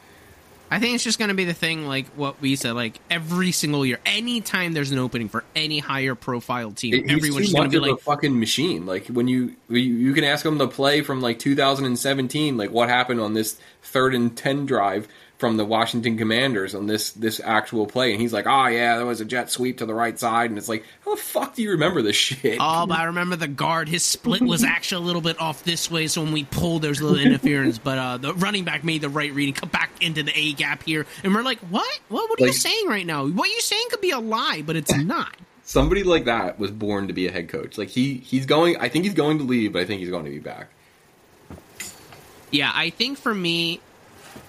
[0.73, 3.51] I think it's just going to be the thing, like what we said, like every
[3.51, 7.79] single year, anytime there's an opening for any higher profile team, it, everyone's going to
[7.79, 8.87] be like a fucking machine.
[8.87, 13.19] Like when you you can ask them to play from like 2017, like what happened
[13.19, 15.07] on this third and ten drive
[15.43, 19.05] from the Washington Commanders on this this actual play, and he's like, "Oh yeah, there
[19.05, 21.61] was a jet sweep to the right side," and it's like, "How the fuck do
[21.61, 23.89] you remember this shit?" Oh, but I remember the guard.
[23.89, 27.01] His split was actually a little bit off this way, so when we pulled, there's
[27.01, 27.77] a little interference.
[27.77, 30.81] But uh, the running back made the right reading, come back into the A gap
[30.83, 31.99] here, and we're like, "What?
[32.07, 32.29] What?
[32.29, 33.27] What are like, you saying right now?
[33.27, 37.09] What you're saying could be a lie, but it's not." Somebody like that was born
[37.09, 37.77] to be a head coach.
[37.77, 38.77] Like he he's going.
[38.77, 40.69] I think he's going to leave, but I think he's going to be back.
[42.49, 43.81] Yeah, I think for me,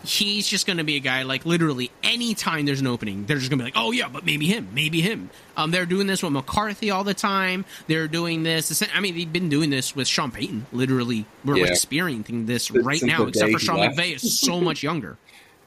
[0.05, 3.51] he's just going to be a guy like literally anytime there's an opening, they're just
[3.51, 5.31] going to be like, oh yeah, but maybe him, maybe him.
[5.57, 7.65] Um, they're doing this with McCarthy all the time.
[7.87, 8.83] They're doing this.
[8.95, 10.67] I mean, they've been doing this with Sean Payton.
[10.73, 11.67] Literally, we're yeah.
[11.67, 13.97] experiencing this right now, except for Sean left.
[13.97, 15.17] McVay is so much younger.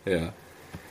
[0.05, 0.31] Yeah.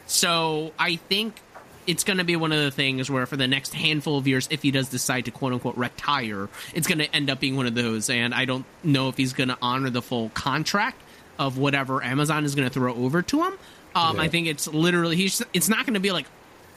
[0.07, 1.41] So I think
[1.87, 4.49] it's going to be one of the things where for the next handful of years,
[4.51, 7.67] if he does decide to quote unquote retire, it's going to end up being one
[7.67, 8.11] of those.
[8.11, 11.01] And I don't know if he's going to honor the full contract
[11.39, 13.59] of whatever Amazon is going to throw over to him.
[13.95, 14.23] Um, yeah.
[14.23, 15.43] I think it's literally he's.
[15.53, 16.27] It's not going to be like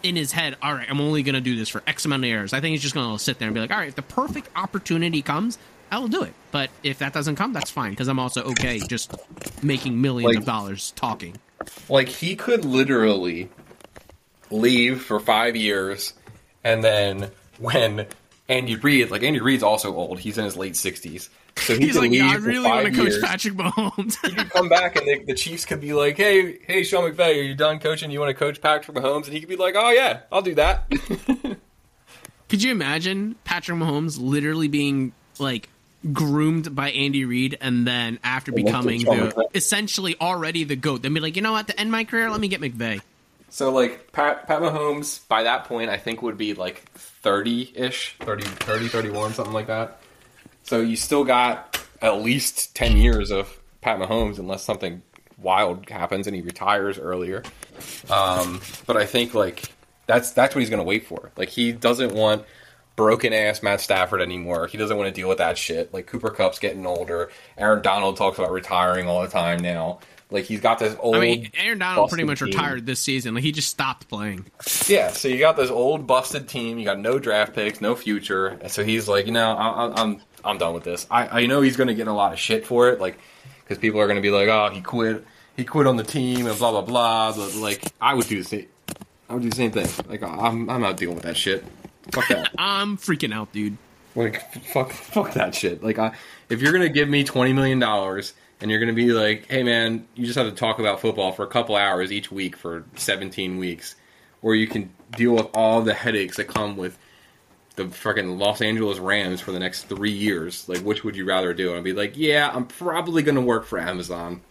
[0.04, 0.56] in his head.
[0.62, 2.54] All right, I'm only going to do this for X amount of years.
[2.54, 4.02] I think he's just going to sit there and be like, all right, if the
[4.02, 5.58] perfect opportunity comes,
[5.92, 6.34] I will do it.
[6.52, 9.16] But if that doesn't come, that's fine because I'm also okay just
[9.64, 11.38] making millions like, of dollars talking.
[11.90, 13.50] Like he could literally
[14.50, 16.14] leave for five years,
[16.64, 18.08] and then when
[18.50, 20.20] Andy Reid, like Andy Reid's also old.
[20.20, 21.30] He's in his late sixties.
[21.56, 24.18] So he he's like, yeah, I really want to coach Patrick Mahomes.
[24.26, 27.28] he could come back and the, the, Chiefs could be like, hey, hey, Sean McVay,
[27.28, 28.12] are you done coaching?
[28.12, 29.26] You want to coach Patrick Mahomes?
[29.26, 30.90] And he could be like, oh yeah, I'll do that.
[32.50, 35.70] could you imagine Patrick Mahomes literally being like
[36.14, 41.20] groomed by Andy Reid and then after becoming the essentially already the goat, then be
[41.20, 43.02] like, you know what, to end my career, let me get McVay.
[43.50, 46.86] So like Pat Pat Mahomes by that point I think would be like
[47.24, 50.02] 30-ish, 30, 30 31 something like that.
[50.64, 55.02] So you still got at least 10 years of Pat Mahomes unless something
[55.38, 57.44] wild happens and he retires earlier.
[58.10, 59.72] Um, but I think like
[60.06, 61.32] that's that's what he's going to wait for.
[61.38, 62.46] Like he doesn't want
[62.96, 64.68] broken ass Matt Stafford anymore.
[64.68, 65.94] He doesn't want to deal with that shit.
[65.94, 67.32] Like Cooper Kupp's getting older.
[67.58, 70.00] Aaron Donald talks about retiring all the time now.
[70.32, 71.16] Like he's got this old.
[71.16, 73.34] I mean, Aaron Donald pretty much busted retired this season.
[73.34, 74.46] Like he just stopped playing.
[74.88, 76.78] Yeah, so you got this old busted team.
[76.78, 78.48] You got no draft picks, no future.
[78.48, 81.08] And so he's like, you know, I, I, I'm I'm done with this.
[81.10, 83.18] I, I know he's going to get a lot of shit for it, like
[83.64, 85.26] because people are going to be like, oh, he quit.
[85.58, 87.36] He quit on the team and blah blah blah.
[87.36, 88.68] But like, I would do the same.
[89.30, 89.88] I would do the same thing.
[90.08, 91.66] Like, I'm I'm not dealing with that shit.
[92.12, 92.52] Fuck that.
[92.58, 93.78] I'm freaking out, dude.
[94.16, 95.84] Like fuck, fuck that shit.
[95.84, 96.14] Like, I,
[96.50, 100.08] if you're gonna give me twenty million dollars and you're gonna be like, hey man,
[100.16, 103.58] you just have to talk about football for a couple hours each week for seventeen
[103.58, 103.96] weeks,
[104.42, 106.98] or you can deal with all the headaches that come with
[107.76, 110.68] the fucking Los Angeles Rams for the next three years.
[110.68, 111.70] Like, which would you rather do?
[111.70, 114.42] And I'd be like, yeah, I'm probably gonna work for Amazon.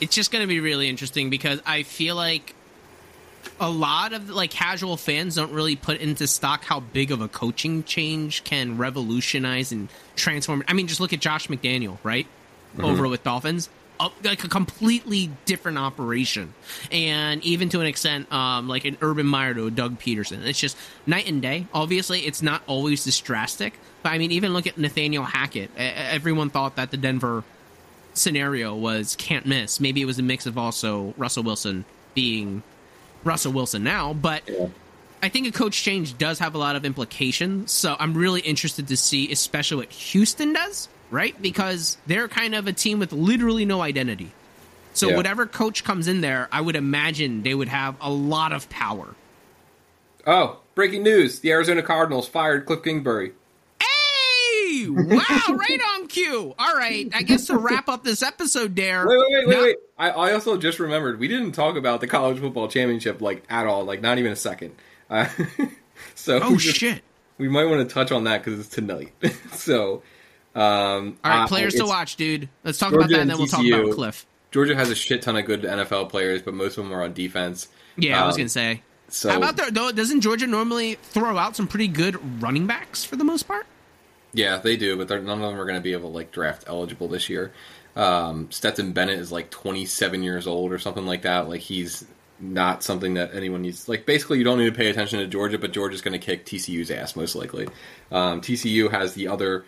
[0.00, 2.56] It's just going to be really interesting because I feel like
[3.60, 7.28] a lot of like casual fans don't really put into stock how big of a
[7.28, 10.64] coaching change can revolutionize and transform.
[10.68, 12.26] I mean, just look at Josh McDaniel, right?
[12.78, 13.68] Over with Dolphins.
[14.00, 16.54] Uh, like a completely different operation,
[16.90, 20.44] and even to an extent, um, like an Urban Meyer to a Doug Pederson.
[20.44, 21.66] It's just night and day.
[21.72, 25.70] Obviously, it's not always this drastic, but I mean, even look at Nathaniel Hackett.
[25.76, 27.44] Everyone thought that the Denver
[28.14, 29.78] scenario was can't miss.
[29.78, 32.62] Maybe it was a mix of also Russell Wilson being
[33.24, 34.42] Russell Wilson now, but
[35.22, 37.70] I think a coach change does have a lot of implications.
[37.70, 41.40] So I'm really interested to see, especially what Houston does, right?
[41.40, 44.32] Because they're kind of a team with literally no identity.
[44.94, 45.16] So Yeah.
[45.16, 49.14] whatever coach comes in there, I would imagine they would have a lot of power.
[50.26, 53.32] Oh, breaking news: the Arizona Cardinals fired Cliff Kingsbury.
[54.80, 56.54] Wow, right on cue.
[56.58, 59.06] All right, I guess to wrap up this episode, Dare.
[59.06, 59.76] Wait, wait, wait, wait, now- wait.
[59.98, 63.66] I, I also just remembered we didn't talk about the college football championship like at
[63.66, 64.74] all, like not even a second.
[65.10, 65.28] Uh,
[66.14, 67.02] so Oh just- shit!
[67.38, 69.12] we might want to touch on that because it's tonight.
[69.52, 70.02] so,
[70.54, 72.48] um, All right, uh, players to watch, dude.
[72.64, 74.26] Let's talk about that, and then we'll talk about Cliff.
[74.50, 77.12] Georgia has a shit ton of good NFL players, but most of them are on
[77.14, 77.68] defense.
[77.96, 78.82] Yeah, I was Um, gonna say.
[79.08, 79.74] So How about that?
[79.74, 83.66] Though, doesn't Georgia normally throw out some pretty good running backs for the most part?
[84.34, 86.32] Yeah, they do, but they're, none of them are going to be able to like
[86.32, 87.52] draft eligible this year.
[87.94, 91.48] Um, Stetson Bennett is like 27 years old or something like that.
[91.48, 92.04] Like he's
[92.40, 93.88] not something that anyone needs.
[93.88, 96.46] Like basically, you don't need to pay attention to Georgia, but Georgia's going to kick
[96.46, 97.68] TCU's ass most likely.
[98.10, 99.64] Um, TCU has the other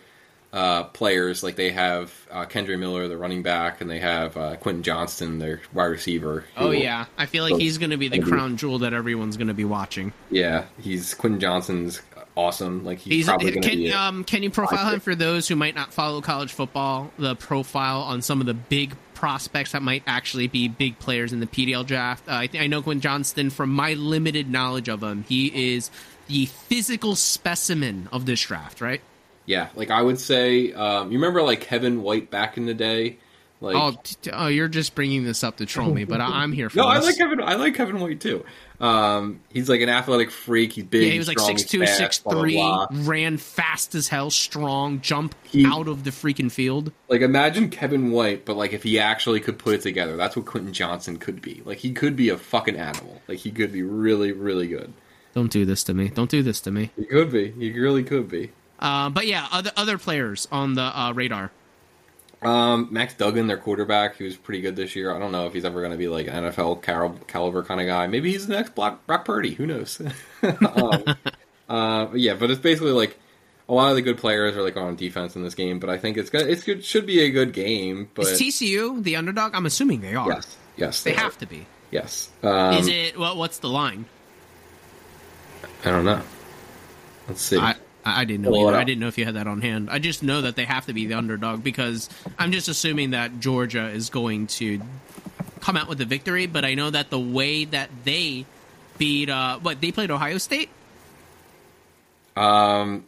[0.51, 4.55] uh, players like they have uh, Kendre Miller, the running back, and they have uh,
[4.55, 6.45] Quentin Johnston, their wide receiver.
[6.57, 9.49] Oh yeah, I feel like he's going to be the crown jewel that everyone's going
[9.49, 10.13] to be watching.
[10.31, 10.65] yeah.
[10.81, 12.01] He's Quentin Johnston's
[12.35, 12.83] awesome.
[12.83, 13.91] Like he's, He's probably going to be.
[13.93, 17.11] um, can you profile him for those who might not follow college football?
[17.17, 21.39] The profile on some of the big prospects that might actually be big players in
[21.39, 22.27] the PDL draft.
[22.27, 25.23] Uh, I, think I know Quinn Johnston from my limited knowledge of him.
[25.27, 25.89] He is
[26.27, 29.01] the physical specimen of this draft, right?
[29.45, 33.17] yeah, like I would say, um, you remember like Kevin White back in the day.
[33.65, 36.51] Like, Oh, t- oh, you're just bringing this up to troll me, but I- I'm
[36.51, 37.41] here for No, I like Kevin.
[37.41, 38.45] I like Kevin White too.
[38.79, 40.73] Um, he's like an athletic freak.
[40.73, 41.03] He's big.
[41.03, 42.87] Yeah, he was like strong, six two, fast, six blah, blah, three, blah.
[42.91, 46.91] ran fast as hell, strong, jump He- out of the freaking field.
[47.09, 50.45] Like imagine Kevin White, but like if he actually could put it together, that's what
[50.45, 51.61] Quentin Johnston could be.
[51.65, 53.21] Like he could be a fucking animal.
[53.27, 54.93] Like he could be really, really good.
[55.33, 56.09] Don't do this to me.
[56.09, 56.91] Don't do this to me.
[56.97, 57.51] He could be.
[57.51, 58.51] He really could be.
[58.79, 61.51] Uh, but yeah, other other players on the uh, radar.
[62.45, 65.13] Um, Max Duggan, their quarterback, he was pretty good this year.
[65.15, 67.81] I don't know if he's ever going to be like an NFL cal- caliber kind
[67.81, 68.07] of guy.
[68.07, 69.53] Maybe he's the next Brock, Brock Purdy.
[69.55, 69.99] Who knows?
[70.43, 71.03] um,
[71.67, 73.17] uh, yeah, but it's basically like
[73.67, 75.79] a lot of the good players are like on defense in this game.
[75.79, 78.09] But I think it's gonna it's good should be a good game.
[78.13, 79.55] But Is TCU the underdog?
[79.55, 80.29] I'm assuming they are.
[80.29, 81.19] yes, yes, They are.
[81.19, 81.65] have to be.
[81.91, 82.29] Yes.
[82.43, 83.17] Um, Is it?
[83.17, 84.05] Well, what's the line?
[85.83, 86.21] I don't know.
[87.27, 87.57] Let's see.
[87.57, 88.55] I I didn't know.
[88.67, 88.77] Either.
[88.77, 89.89] I didn't know if you had that on hand.
[89.89, 92.07] I just know that they have to be the underdog because
[92.37, 94.79] I'm just assuming that Georgia is going to
[95.61, 96.45] come out with the victory.
[96.45, 98.45] But I know that the way that they
[98.99, 100.69] beat, uh, what they played Ohio State.
[102.35, 103.05] um,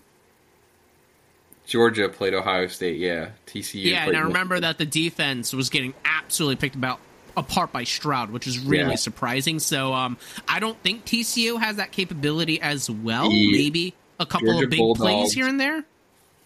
[1.66, 2.98] Georgia played Ohio State.
[2.98, 3.30] Yeah.
[3.46, 3.84] TCU.
[3.84, 4.62] Yeah, and I remember Michigan.
[4.70, 7.00] that the defense was getting absolutely picked about
[7.36, 8.96] apart by Stroud, which is really Yeah.
[8.96, 9.60] surprising.
[9.60, 10.18] So um,
[10.48, 13.30] I don't think TCU has that capability as well.
[13.30, 15.84] The Maybe a couple Georgia of big Bulldogs- plays here and there.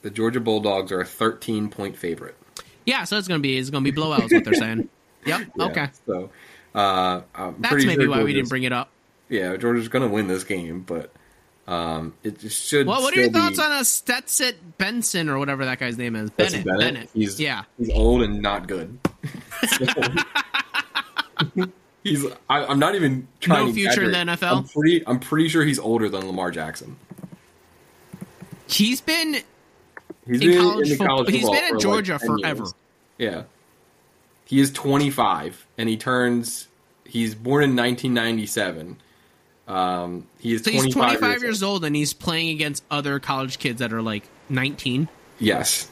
[0.01, 2.35] the Georgia Bulldogs are a 13 point favorite.
[2.85, 4.23] Yeah, so it's gonna be it's gonna be blowout.
[4.23, 4.89] Is what they're saying.
[5.23, 5.41] Yep.
[5.55, 5.87] Yeah, Okay.
[6.07, 6.31] So,
[6.73, 8.89] uh, I'm That's maybe sure why we didn't bring it up.
[9.29, 11.11] Yeah, Georgia's going to win this game, but
[11.67, 12.87] Um, it should.
[12.87, 16.15] Well, what are your thoughts be, on a Stetson Benson or whatever that guy's name
[16.15, 16.31] is?
[16.31, 16.65] Bennett.
[16.65, 16.79] Bennett?
[16.79, 17.09] Bennett.
[17.13, 17.65] He's yeah.
[17.77, 18.97] he's old and not good.
[22.03, 22.25] he's.
[22.49, 23.67] I, I'm not even trying.
[23.67, 24.17] No to future in the.
[24.33, 24.57] NFL?
[24.57, 25.07] I'm pretty.
[25.07, 26.97] I'm pretty sure he's older than Lamar Jackson.
[28.71, 29.35] He's been
[30.25, 32.63] He's In been college in college he's been for, like, Georgia 10 forever.
[32.63, 32.73] years.
[33.17, 33.43] Yeah.
[34.45, 36.67] He is 25 and he turns
[37.05, 38.97] he's born in 1997.
[39.67, 43.59] Um he is so he's 25, 25 years old and he's playing against other college
[43.59, 45.07] kids that are like 19.
[45.39, 45.89] Yes.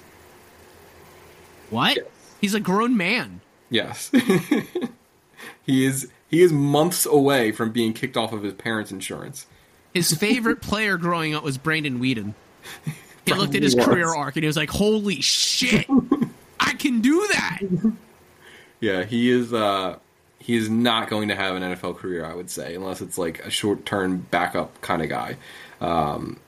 [1.70, 1.96] What?
[1.98, 2.06] Yes.
[2.42, 3.42] He's a grown man.
[3.70, 4.12] Yes.
[5.64, 9.48] he is he is months away from being kicked off of his parents' insurance.
[9.94, 12.34] His favorite player growing up was Brandon Weeden.
[13.26, 13.86] He looked at his was.
[13.86, 15.86] career arc and he was like, "Holy shit,
[16.60, 17.60] I can do that."
[18.80, 19.98] Yeah, he is uh
[20.40, 23.46] he is not going to have an NFL career, I would say, unless it's like
[23.46, 25.38] a short-term backup kind of guy.
[25.80, 26.40] Um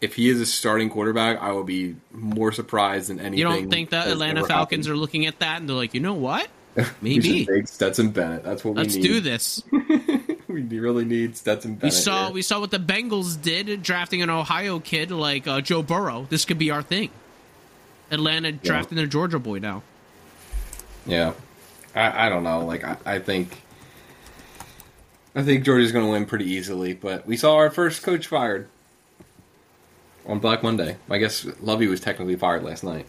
[0.00, 3.38] if he is a starting quarterback, I will be more surprised than anything.
[3.38, 4.96] You don't think the Atlanta Falcons happened.
[4.98, 6.48] are looking at that and they're like, "You know what?
[7.02, 8.42] Maybe Stetson Bennett.
[8.42, 9.06] That's what let's we need.
[9.08, 9.62] do this."
[10.68, 11.84] We really need Stetson Bennett.
[11.94, 12.34] We saw here.
[12.34, 16.26] we saw what the Bengals did drafting an Ohio kid like uh, Joe Burrow.
[16.28, 17.10] This could be our thing.
[18.10, 19.82] Atlanta drafting their Georgia boy now.
[21.06, 21.32] Yeah,
[21.94, 22.64] I, I don't know.
[22.66, 23.62] Like I, I think,
[25.34, 26.92] I think Georgia's going to win pretty easily.
[26.92, 28.68] But we saw our first coach fired
[30.26, 30.96] on Black Monday.
[31.08, 33.06] I guess Lovie was technically fired last night.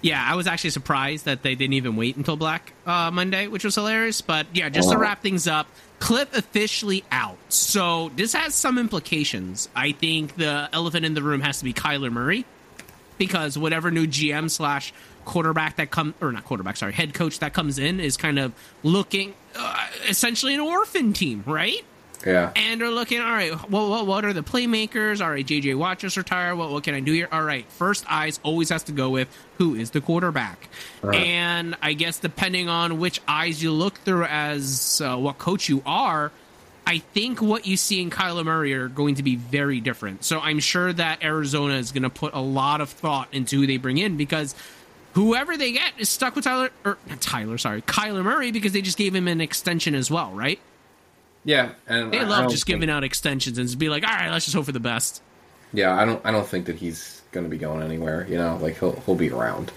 [0.00, 3.64] Yeah, I was actually surprised that they didn't even wait until Black uh, Monday, which
[3.64, 4.20] was hilarious.
[4.20, 5.00] But yeah, just to Oh.
[5.00, 5.66] wrap things up,
[5.98, 7.38] clip officially out.
[7.48, 9.68] So this has some implications.
[9.74, 12.44] I think the elephant in the room has to be Kyler Murray
[13.18, 14.92] because whatever new GM slash
[15.24, 18.52] quarterback that come or not quarterback, sorry, head coach that comes in is kind of
[18.82, 21.84] looking uh, essentially an orphan team, right?
[22.26, 25.24] Yeah, and are looking all right well, what, what are the playmakers?
[25.24, 26.56] All right jj watt just retired.
[26.56, 27.28] What, what can i do here?
[27.30, 29.28] All right first eyes always has to go with
[29.58, 30.68] who is the quarterback.
[31.02, 35.82] And i guess depending on which eyes you look through as uh, what coach you
[35.86, 36.32] are
[36.88, 40.24] I think what you see in Kyler Murray are going to be very different.
[40.24, 43.66] So I'm sure that Arizona is going to put a lot of thought into who
[43.66, 44.54] they bring in because
[45.12, 48.96] whoever they get is stuck with Tyler or Tyler, sorry, Kyler Murray because they just
[48.96, 50.60] gave him an extension as well, right?
[51.44, 53.88] Yeah, and They I- I love don't just think- giving out extensions and just be
[53.88, 55.22] like, all right, let's just hope for the best.
[55.72, 56.20] Yeah, I don't.
[56.24, 58.26] I don't think that he's going to be going anywhere.
[58.28, 59.70] You know, like he'll he'll be around.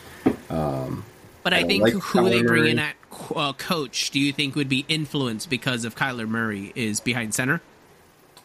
[1.44, 2.88] But I, I think like who they Kyler bring in Murray.
[2.88, 2.96] at
[3.36, 7.62] uh, coach, do you think would be influenced because of Kyler Murray is behind center?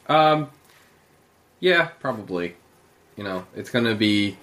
[0.08, 0.48] Um,
[1.60, 2.56] Yeah, probably.
[3.16, 4.36] You know, it's going to be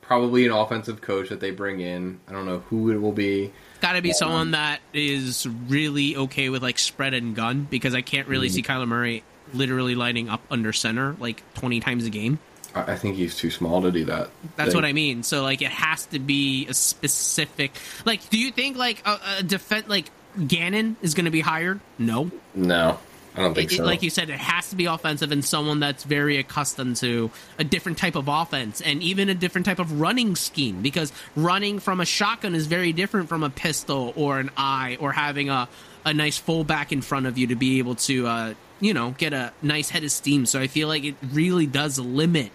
[0.00, 2.20] probably an offensive coach that they bring in.
[2.28, 3.52] I don't know who it will be.
[3.80, 8.02] Got to be someone that is really okay with like spread and gun because I
[8.02, 8.54] can't really mm-hmm.
[8.54, 9.22] see Kyler Murray
[9.52, 12.38] literally lining up under center like 20 times a game.
[12.74, 14.28] I think he's too small to do that.
[14.56, 15.22] That's They- what I mean.
[15.22, 17.72] So like it has to be a specific
[18.04, 20.10] like do you think like a, a defense like
[20.46, 21.80] Gannon is going to be hired?
[21.98, 22.30] No.
[22.54, 22.98] No,
[23.36, 23.84] I don't think It- so.
[23.84, 27.64] like you said, it has to be offensive and someone that's very accustomed to a
[27.64, 32.00] different type of offense and even a different type of running scheme because running from
[32.00, 35.68] a shotgun is very different from a pistol or an eye or having a,
[36.04, 39.32] a nice fullback in front of you to be able to, uh, you know, get
[39.32, 40.46] a nice head of steam.
[40.46, 42.50] So I feel like it really does limit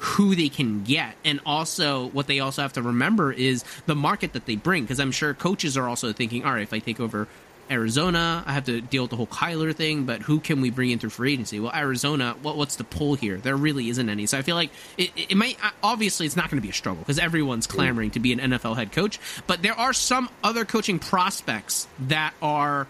[0.00, 4.32] who they can get and also what they also have to remember is the market
[4.32, 7.00] that they bring because i'm sure coaches are also thinking all right if i take
[7.00, 7.26] over
[7.70, 10.90] arizona i have to deal with the whole kyler thing but who can we bring
[10.90, 14.26] in through free agency well arizona what, what's the pull here there really isn't any
[14.26, 16.74] so i feel like it, it might uh, obviously it's not going to be a
[16.74, 20.64] struggle because everyone's clamoring to be an nfl head coach but there are some other
[20.64, 22.86] coaching prospects that are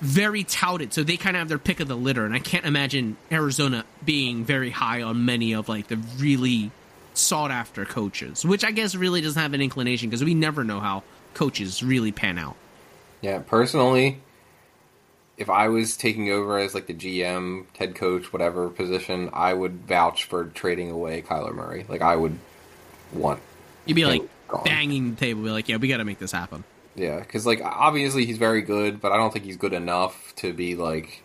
[0.00, 2.24] very touted, so they kind of have their pick of the litter.
[2.24, 6.70] And I can't imagine Arizona being very high on many of like the really
[7.14, 10.80] sought after coaches, which I guess really doesn't have an inclination because we never know
[10.80, 11.02] how
[11.34, 12.56] coaches really pan out.
[13.20, 14.20] Yeah, personally,
[15.36, 19.86] if I was taking over as like the GM, head coach, whatever position, I would
[19.86, 21.86] vouch for trading away Kyler Murray.
[21.88, 22.38] Like I would
[23.12, 23.40] want.
[23.86, 24.64] You'd be like Gone.
[24.64, 26.64] banging the table, be like, "Yeah, we got to make this happen."
[26.94, 30.52] Yeah, because like obviously he's very good, but I don't think he's good enough to
[30.52, 31.22] be like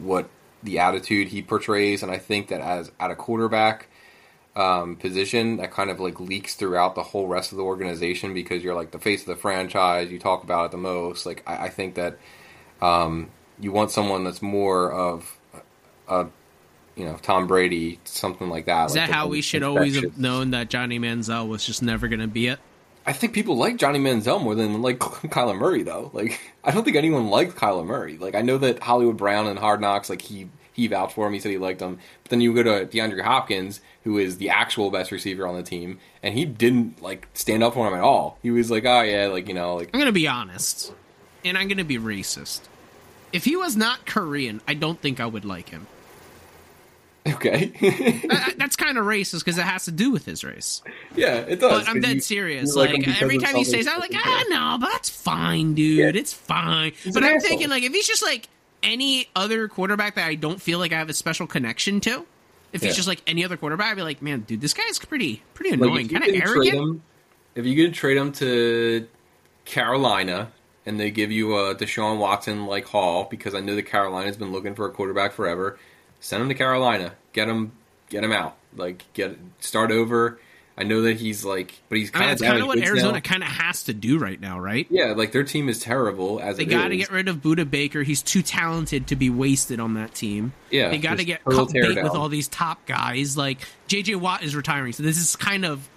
[0.00, 0.28] what
[0.62, 2.02] the attitude he portrays.
[2.02, 3.88] And I think that as at a quarterback
[4.56, 8.62] um, position, that kind of like leaks throughout the whole rest of the organization because
[8.62, 10.10] you're like the face of the franchise.
[10.10, 11.26] You talk about it the most.
[11.26, 12.18] Like I, I think that
[12.80, 15.38] um, you want someone that's more of
[16.08, 16.26] a
[16.96, 18.86] you know Tom Brady, something like that.
[18.86, 22.20] Is that how we should always have known that Johnny Manziel was just never going
[22.20, 22.60] to be it?
[23.06, 26.10] I think people like Johnny Manziel more than like Kyler Murray, though.
[26.12, 28.16] Like, I don't think anyone liked Kyler Murray.
[28.16, 31.32] Like, I know that Hollywood Brown and Hard Knocks, like he he vouched for him.
[31.32, 31.98] He said he liked him.
[32.22, 35.62] But then you go to DeAndre Hopkins, who is the actual best receiver on the
[35.62, 38.38] team, and he didn't like stand up for him at all.
[38.42, 40.92] He was like, "Oh yeah, like you know, like I'm gonna be honest,
[41.44, 42.60] and I'm gonna be racist.
[43.32, 45.86] If he was not Korean, I don't think I would like him.
[47.26, 47.66] okay,
[48.28, 50.82] That- that's kind of racist because it has to do with his race.
[51.16, 52.74] yeah, it does." But I'm dead you- serious.
[52.76, 55.98] like Like, every time he says, that, I'm like, ah, no, but that's fine, dude.
[55.98, 56.20] Yeah.
[56.20, 56.92] It's fine.
[57.02, 57.48] He's but I'm asshole.
[57.48, 58.48] thinking, like, if he's just like
[58.84, 62.24] any other quarterback that I don't feel like I have a special connection to,
[62.72, 62.88] if Yeah.
[62.88, 65.70] he's just like any other quarterback, I'd be like, man, dude, this guy's pretty, pretty
[65.74, 66.74] annoying, you kind of arrogant.
[66.76, 67.02] him-
[67.54, 69.06] if you could trade him to
[69.64, 70.50] Carolina
[70.86, 74.52] and they give you a Deshaun Watson like haul because I know that Carolina's been
[74.52, 75.78] looking for a quarterback forever,
[76.20, 77.12] send him to Carolina.
[77.32, 77.72] Get him,
[78.10, 78.56] get him out.
[78.76, 80.38] Like get start over.
[80.76, 83.20] I know that he's like, but he's I mean, kind of kind of what Arizona
[83.20, 84.86] kind of has to do right now, right?
[84.90, 87.70] Yeah, like their team is terrible as a They got to get rid of Budda
[87.70, 88.02] Baker.
[88.02, 90.52] He's too talented to be wasted on that team.
[90.70, 93.36] Yeah, they got to get cut bait with all these top guys.
[93.36, 95.88] Like JJ Watt is retiring, so this is kind of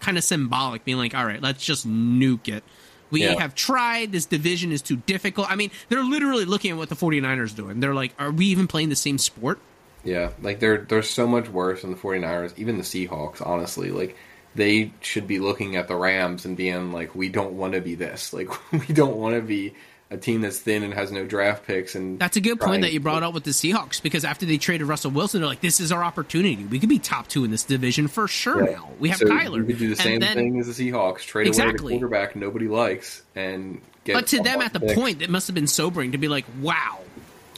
[0.00, 2.64] kind of symbolic, being like, all right, let's just nuke it.
[3.10, 3.38] We Yeah.
[3.38, 4.10] have tried.
[4.12, 5.50] This division is too difficult.
[5.50, 7.80] I mean, they're literally looking at what the 49ers doing.
[7.80, 9.58] They're like, are we even playing the same sport?
[10.04, 13.90] Yeah, like they're they're so much worse than the 49ers, even the Seahawks, honestly.
[13.90, 14.16] Like
[14.54, 17.94] they should be looking at the Rams and being like, we don't want to be
[17.94, 18.32] this.
[18.34, 19.74] Like we don't want to be
[20.10, 22.92] a team that's thin and has no draft picks and That's a good point that
[22.92, 25.80] you brought up with the Seahawks because after they traded Russell Wilson, they're like, this
[25.80, 26.62] is our opportunity.
[26.64, 28.72] We could be top two in this division for sure Yeah.
[28.76, 28.90] now.
[29.00, 29.56] We have so Kyler.
[29.56, 31.94] You could do the same then- thing as the Seahawks, trade away Exactly.
[31.94, 35.54] the quarterback nobody likes and get But to them, at the point, it must have
[35.54, 36.98] been sobering to be like, "Wow,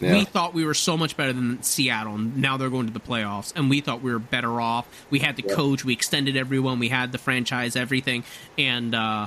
[0.05, 0.13] Yeah.
[0.15, 3.01] we thought we were so much better than Seattle, and now they're going to the
[3.01, 4.87] playoffs, and we thought we were better off.
[5.11, 5.55] We had the Yeah.
[5.55, 8.25] coach, we extended everyone, we had the franchise, everything,
[8.59, 9.27] and uh,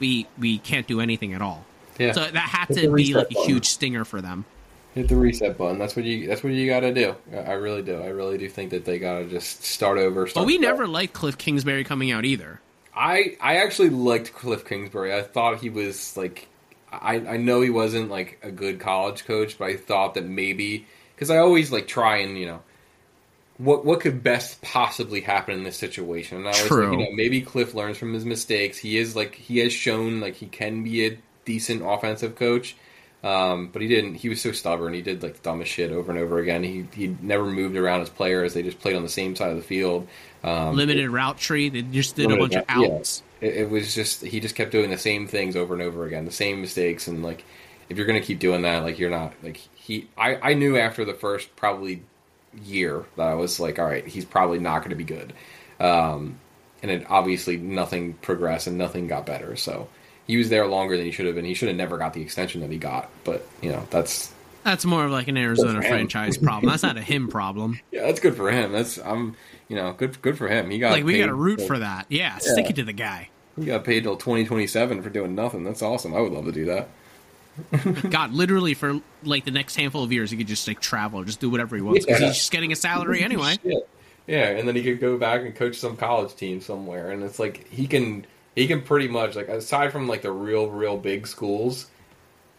[0.00, 1.64] we we can't do anything at all.
[1.98, 2.12] Yeah.
[2.12, 3.48] So that had to be like a button.
[3.48, 4.44] huge stinger for them.
[4.94, 5.78] hit the reset button.
[5.78, 7.14] That's what you that's what you got to do.
[7.36, 8.00] I really do.
[8.00, 10.28] I really do think that they got to just start over.
[10.34, 12.60] But we never liked Cliff Kingsbury coming out either.
[12.96, 15.12] I I actually liked Cliff Kingsbury.
[15.14, 16.46] I thought he was like
[17.00, 20.86] I I know he wasn't like a good college coach, but I thought that maybe
[21.14, 22.60] because I always like try and you know
[23.58, 26.38] what what could best possibly happen in this situation.
[26.38, 26.96] And I was True.
[26.96, 28.78] like, you maybe Cliff learns from his mistakes.
[28.78, 32.76] He is like he has shown like he can be a decent offensive coach.
[33.22, 34.16] Um, but he didn't.
[34.16, 34.92] He was so stubborn.
[34.92, 36.62] He did like the dumbest shit over and over again.
[36.62, 38.52] He he never moved around his players.
[38.52, 40.06] They just played on the same side of the field.
[40.42, 43.22] Um, Limited route tree, they just did a bunch of outs.
[43.22, 43.33] yeah.
[43.44, 46.24] It, it was just he just kept doing the same things over and over again,
[46.24, 47.44] the same mistakes, and like
[47.88, 50.08] if you're gonna keep doing that, like you're not like he.
[50.16, 52.02] I I knew after the first probably
[52.64, 55.32] year that I was like, all right, he's probably not going to be good,
[55.80, 56.38] um,
[56.82, 59.56] and it obviously nothing progressed and nothing got better.
[59.56, 59.88] So
[60.26, 61.44] he was there longer than he should have been.
[61.44, 64.84] He should have never got the extension that he got, but you know that's That's
[64.86, 65.92] more of like an Arizona Good for him.
[66.08, 66.70] franchise problem.
[66.70, 67.78] That's not a him problem.
[67.90, 68.72] yeah, that's good for him.
[68.72, 69.36] That's I'm
[69.68, 70.70] you know good good for him.
[70.70, 72.06] He got Like we got to root for that.
[72.08, 73.28] Yeah, stick it to the guy.
[73.58, 75.62] He got paid till 2027 for doing nothing.
[75.64, 76.14] That's awesome.
[76.14, 76.88] I would love to do that.
[78.10, 81.38] God, literally for like the next handful of years, he could just like travel, just
[81.40, 82.26] do whatever he wants because Yeah.
[82.28, 83.56] he's just getting a salary anyway.
[83.62, 83.88] Shit.
[84.26, 87.38] Yeah, and then he could go back and coach some college team somewhere, and it's
[87.38, 88.26] like he can
[88.56, 91.86] he can pretty much like aside from like the real real big schools,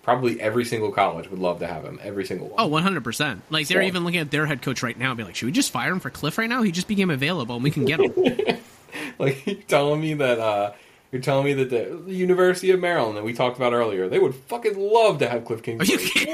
[0.04, 2.00] probably every single college would love to have him.
[2.02, 2.56] Every single one.
[2.60, 3.42] Oh, 100%.
[3.50, 5.48] Like, they're So- even looking at their head coach right now and be like, should
[5.48, 6.62] we just fire him for Cliff right now?
[6.62, 8.60] He just became available and we can get him.
[9.20, 10.72] Like you're telling me that uh
[11.16, 14.20] you're telling me that the, the University of Maryland that we talked about earlier, they
[14.20, 16.28] would fucking love to have Cliff Kingsbury.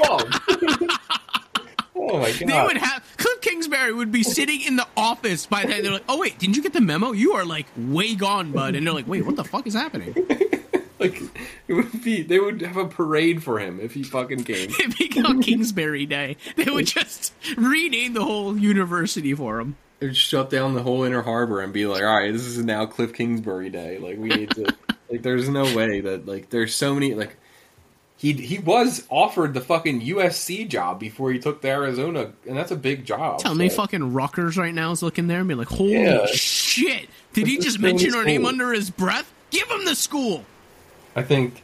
[1.94, 2.48] oh my god.
[2.48, 5.84] they would have, Cliff Kingsbury would be sitting in the office by then.
[5.84, 7.12] They're like, oh, wait, didn't you get the memo?
[7.12, 8.74] You are like way gone, bud.
[8.74, 10.16] And they're like, wait, what the fuck is happening?
[10.98, 11.22] like
[11.68, 14.68] it would be they would have a parade for him if he fucking came.
[14.80, 16.38] It became Kingsbury Day.
[16.56, 19.76] They would just rename the whole university for him.
[20.02, 22.86] They shut down the whole inner harbor and be like, "All right, this is now
[22.86, 23.98] Cliff Kingsbury Day.
[23.98, 24.74] Like, we need to.
[25.10, 27.36] like, there's no way that like there's so many like
[28.16, 32.72] he he was offered the fucking USC job before he took the Arizona, and that's
[32.72, 33.38] a big job.
[33.38, 36.26] Tell me fucking Rutgers right now is looking there and be like, holy Yeah.
[36.26, 37.08] shit.
[37.32, 39.32] Did he just mention our name under his breath?
[39.50, 40.44] Give him the school.
[41.14, 41.62] I think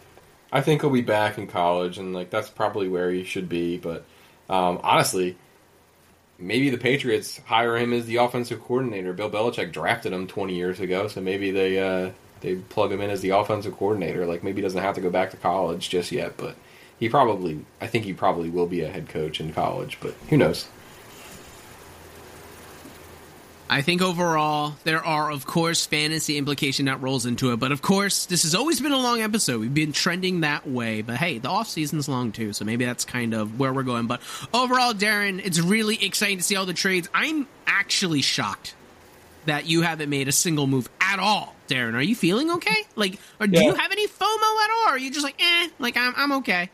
[0.52, 3.78] I think he'll be back in college, and like that's probably where he should be.
[3.78, 4.04] But
[4.48, 5.36] um, honestly,
[6.38, 9.12] maybe the Patriots hire him as the offensive coordinator.
[9.12, 13.10] Bill Belichick drafted him 20 years ago, so maybe they uh, they plug him in
[13.10, 14.26] as the offensive coordinator.
[14.26, 16.56] Like maybe he doesn't have to go back to college just yet, but
[16.98, 19.98] he probably I think he probably will be a head coach in college.
[20.00, 20.66] But who knows?
[23.70, 27.58] I think overall there are, of course, fantasy implication that rolls into it.
[27.58, 29.60] But of course, this has always been a long episode.
[29.60, 31.02] We've been trending that way.
[31.02, 34.06] But hey, the off season's long too, so maybe that's kind of where we're going.
[34.06, 34.22] But
[34.54, 37.08] overall, Darren, it's really exciting to see all the trades.
[37.12, 38.74] I'm actually shocked
[39.46, 41.54] that you haven't made a single move at all.
[41.68, 42.84] Darren, are you feeling okay?
[42.96, 43.66] Like, or do Yeah.
[43.66, 44.84] you have any FOMO at all?
[44.88, 46.70] Or are you just like, eh, like I'm, I'm okay.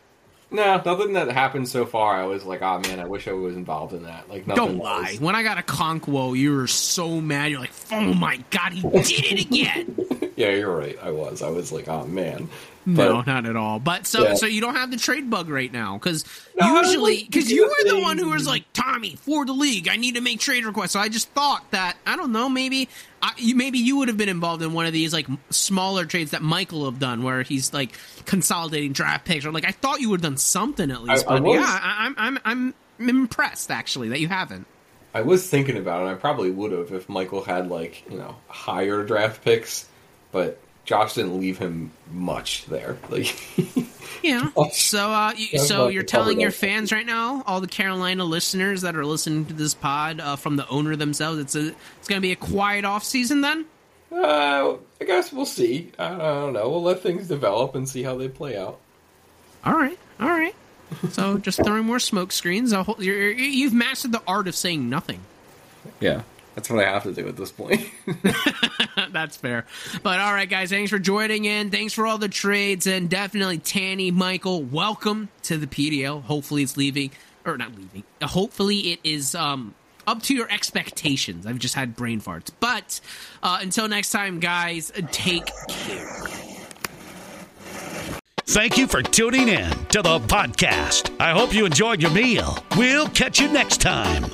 [0.51, 2.15] No, nothing that happened so far.
[2.15, 4.29] I was like, oh man, I wish I was involved in that.
[4.29, 5.11] Like, nothing Don't lie.
[5.13, 7.51] was- When I got Okonkwo, you were so mad.
[7.51, 9.97] You're like, oh my god, he did it again.
[10.37, 10.97] Yeah, you're right.
[11.01, 11.41] I was.
[11.41, 12.49] I was like, oh man.
[12.87, 13.79] No, But- not at all.
[13.79, 14.33] But so Yeah.
[14.35, 16.23] so you don't have the trade bug right now because
[16.55, 19.87] No, usually because you were the one who was like Tommy for the league.
[19.87, 20.91] I need to make trade requests.
[20.91, 22.87] So I just thought that I don't know maybe
[23.23, 26.31] I, you maybe you would have been involved in one of these like smaller trades
[26.31, 27.91] that Michael have done where he's like
[28.25, 31.25] consolidating draft picks or like I thought you would have done something at least.
[31.27, 34.67] I but was- yeah, I, I'm I'm I'm impressed actually that you haven't.
[35.13, 36.11] I was thinking about it.
[36.11, 39.87] I probably would have if Michael had like you know higher draft picks,
[40.31, 42.97] but Josh didn't leave him much there.
[43.09, 43.35] Like,
[44.23, 44.49] Yeah.
[44.71, 48.95] So, uh, you, so you're telling your fans right now, all the Carolina listeners that
[48.95, 51.67] are listening to this pod uh, from the owner themselves, it's a
[51.99, 53.65] it's going to be a quiet off season then.
[54.11, 55.91] uh, I guess we'll see.
[55.99, 56.69] I, I don't know.
[56.69, 58.79] We'll let things develop and see how they play out.
[59.63, 59.99] All right.
[60.19, 60.55] All right.
[61.11, 62.71] So just throwing more smoke screens.
[62.71, 65.19] A whole, you're, you're, you've mastered the art of saying nothing.
[65.99, 66.23] Yeah,
[66.55, 67.85] that's what I have to do at this point.
[69.11, 69.65] That's fair.
[70.03, 71.69] But all right, guys, thanks for joining in.
[71.69, 76.23] Thanks for all the trades, and definitely Tanny, Michael, welcome to the PDL.
[76.23, 77.11] Hopefully, it's leaving
[77.45, 78.03] or not leaving.
[78.21, 79.75] Hopefully, it is um
[80.07, 81.45] up to your expectations.
[81.45, 82.51] I've just had brain farts.
[82.59, 82.99] But
[83.43, 86.23] uh, until next time, guys, take care.
[88.47, 91.11] Thank you for tuning in to the podcast.
[91.19, 92.57] I hope you enjoyed your meal.
[92.77, 94.25] We'll catch you next time.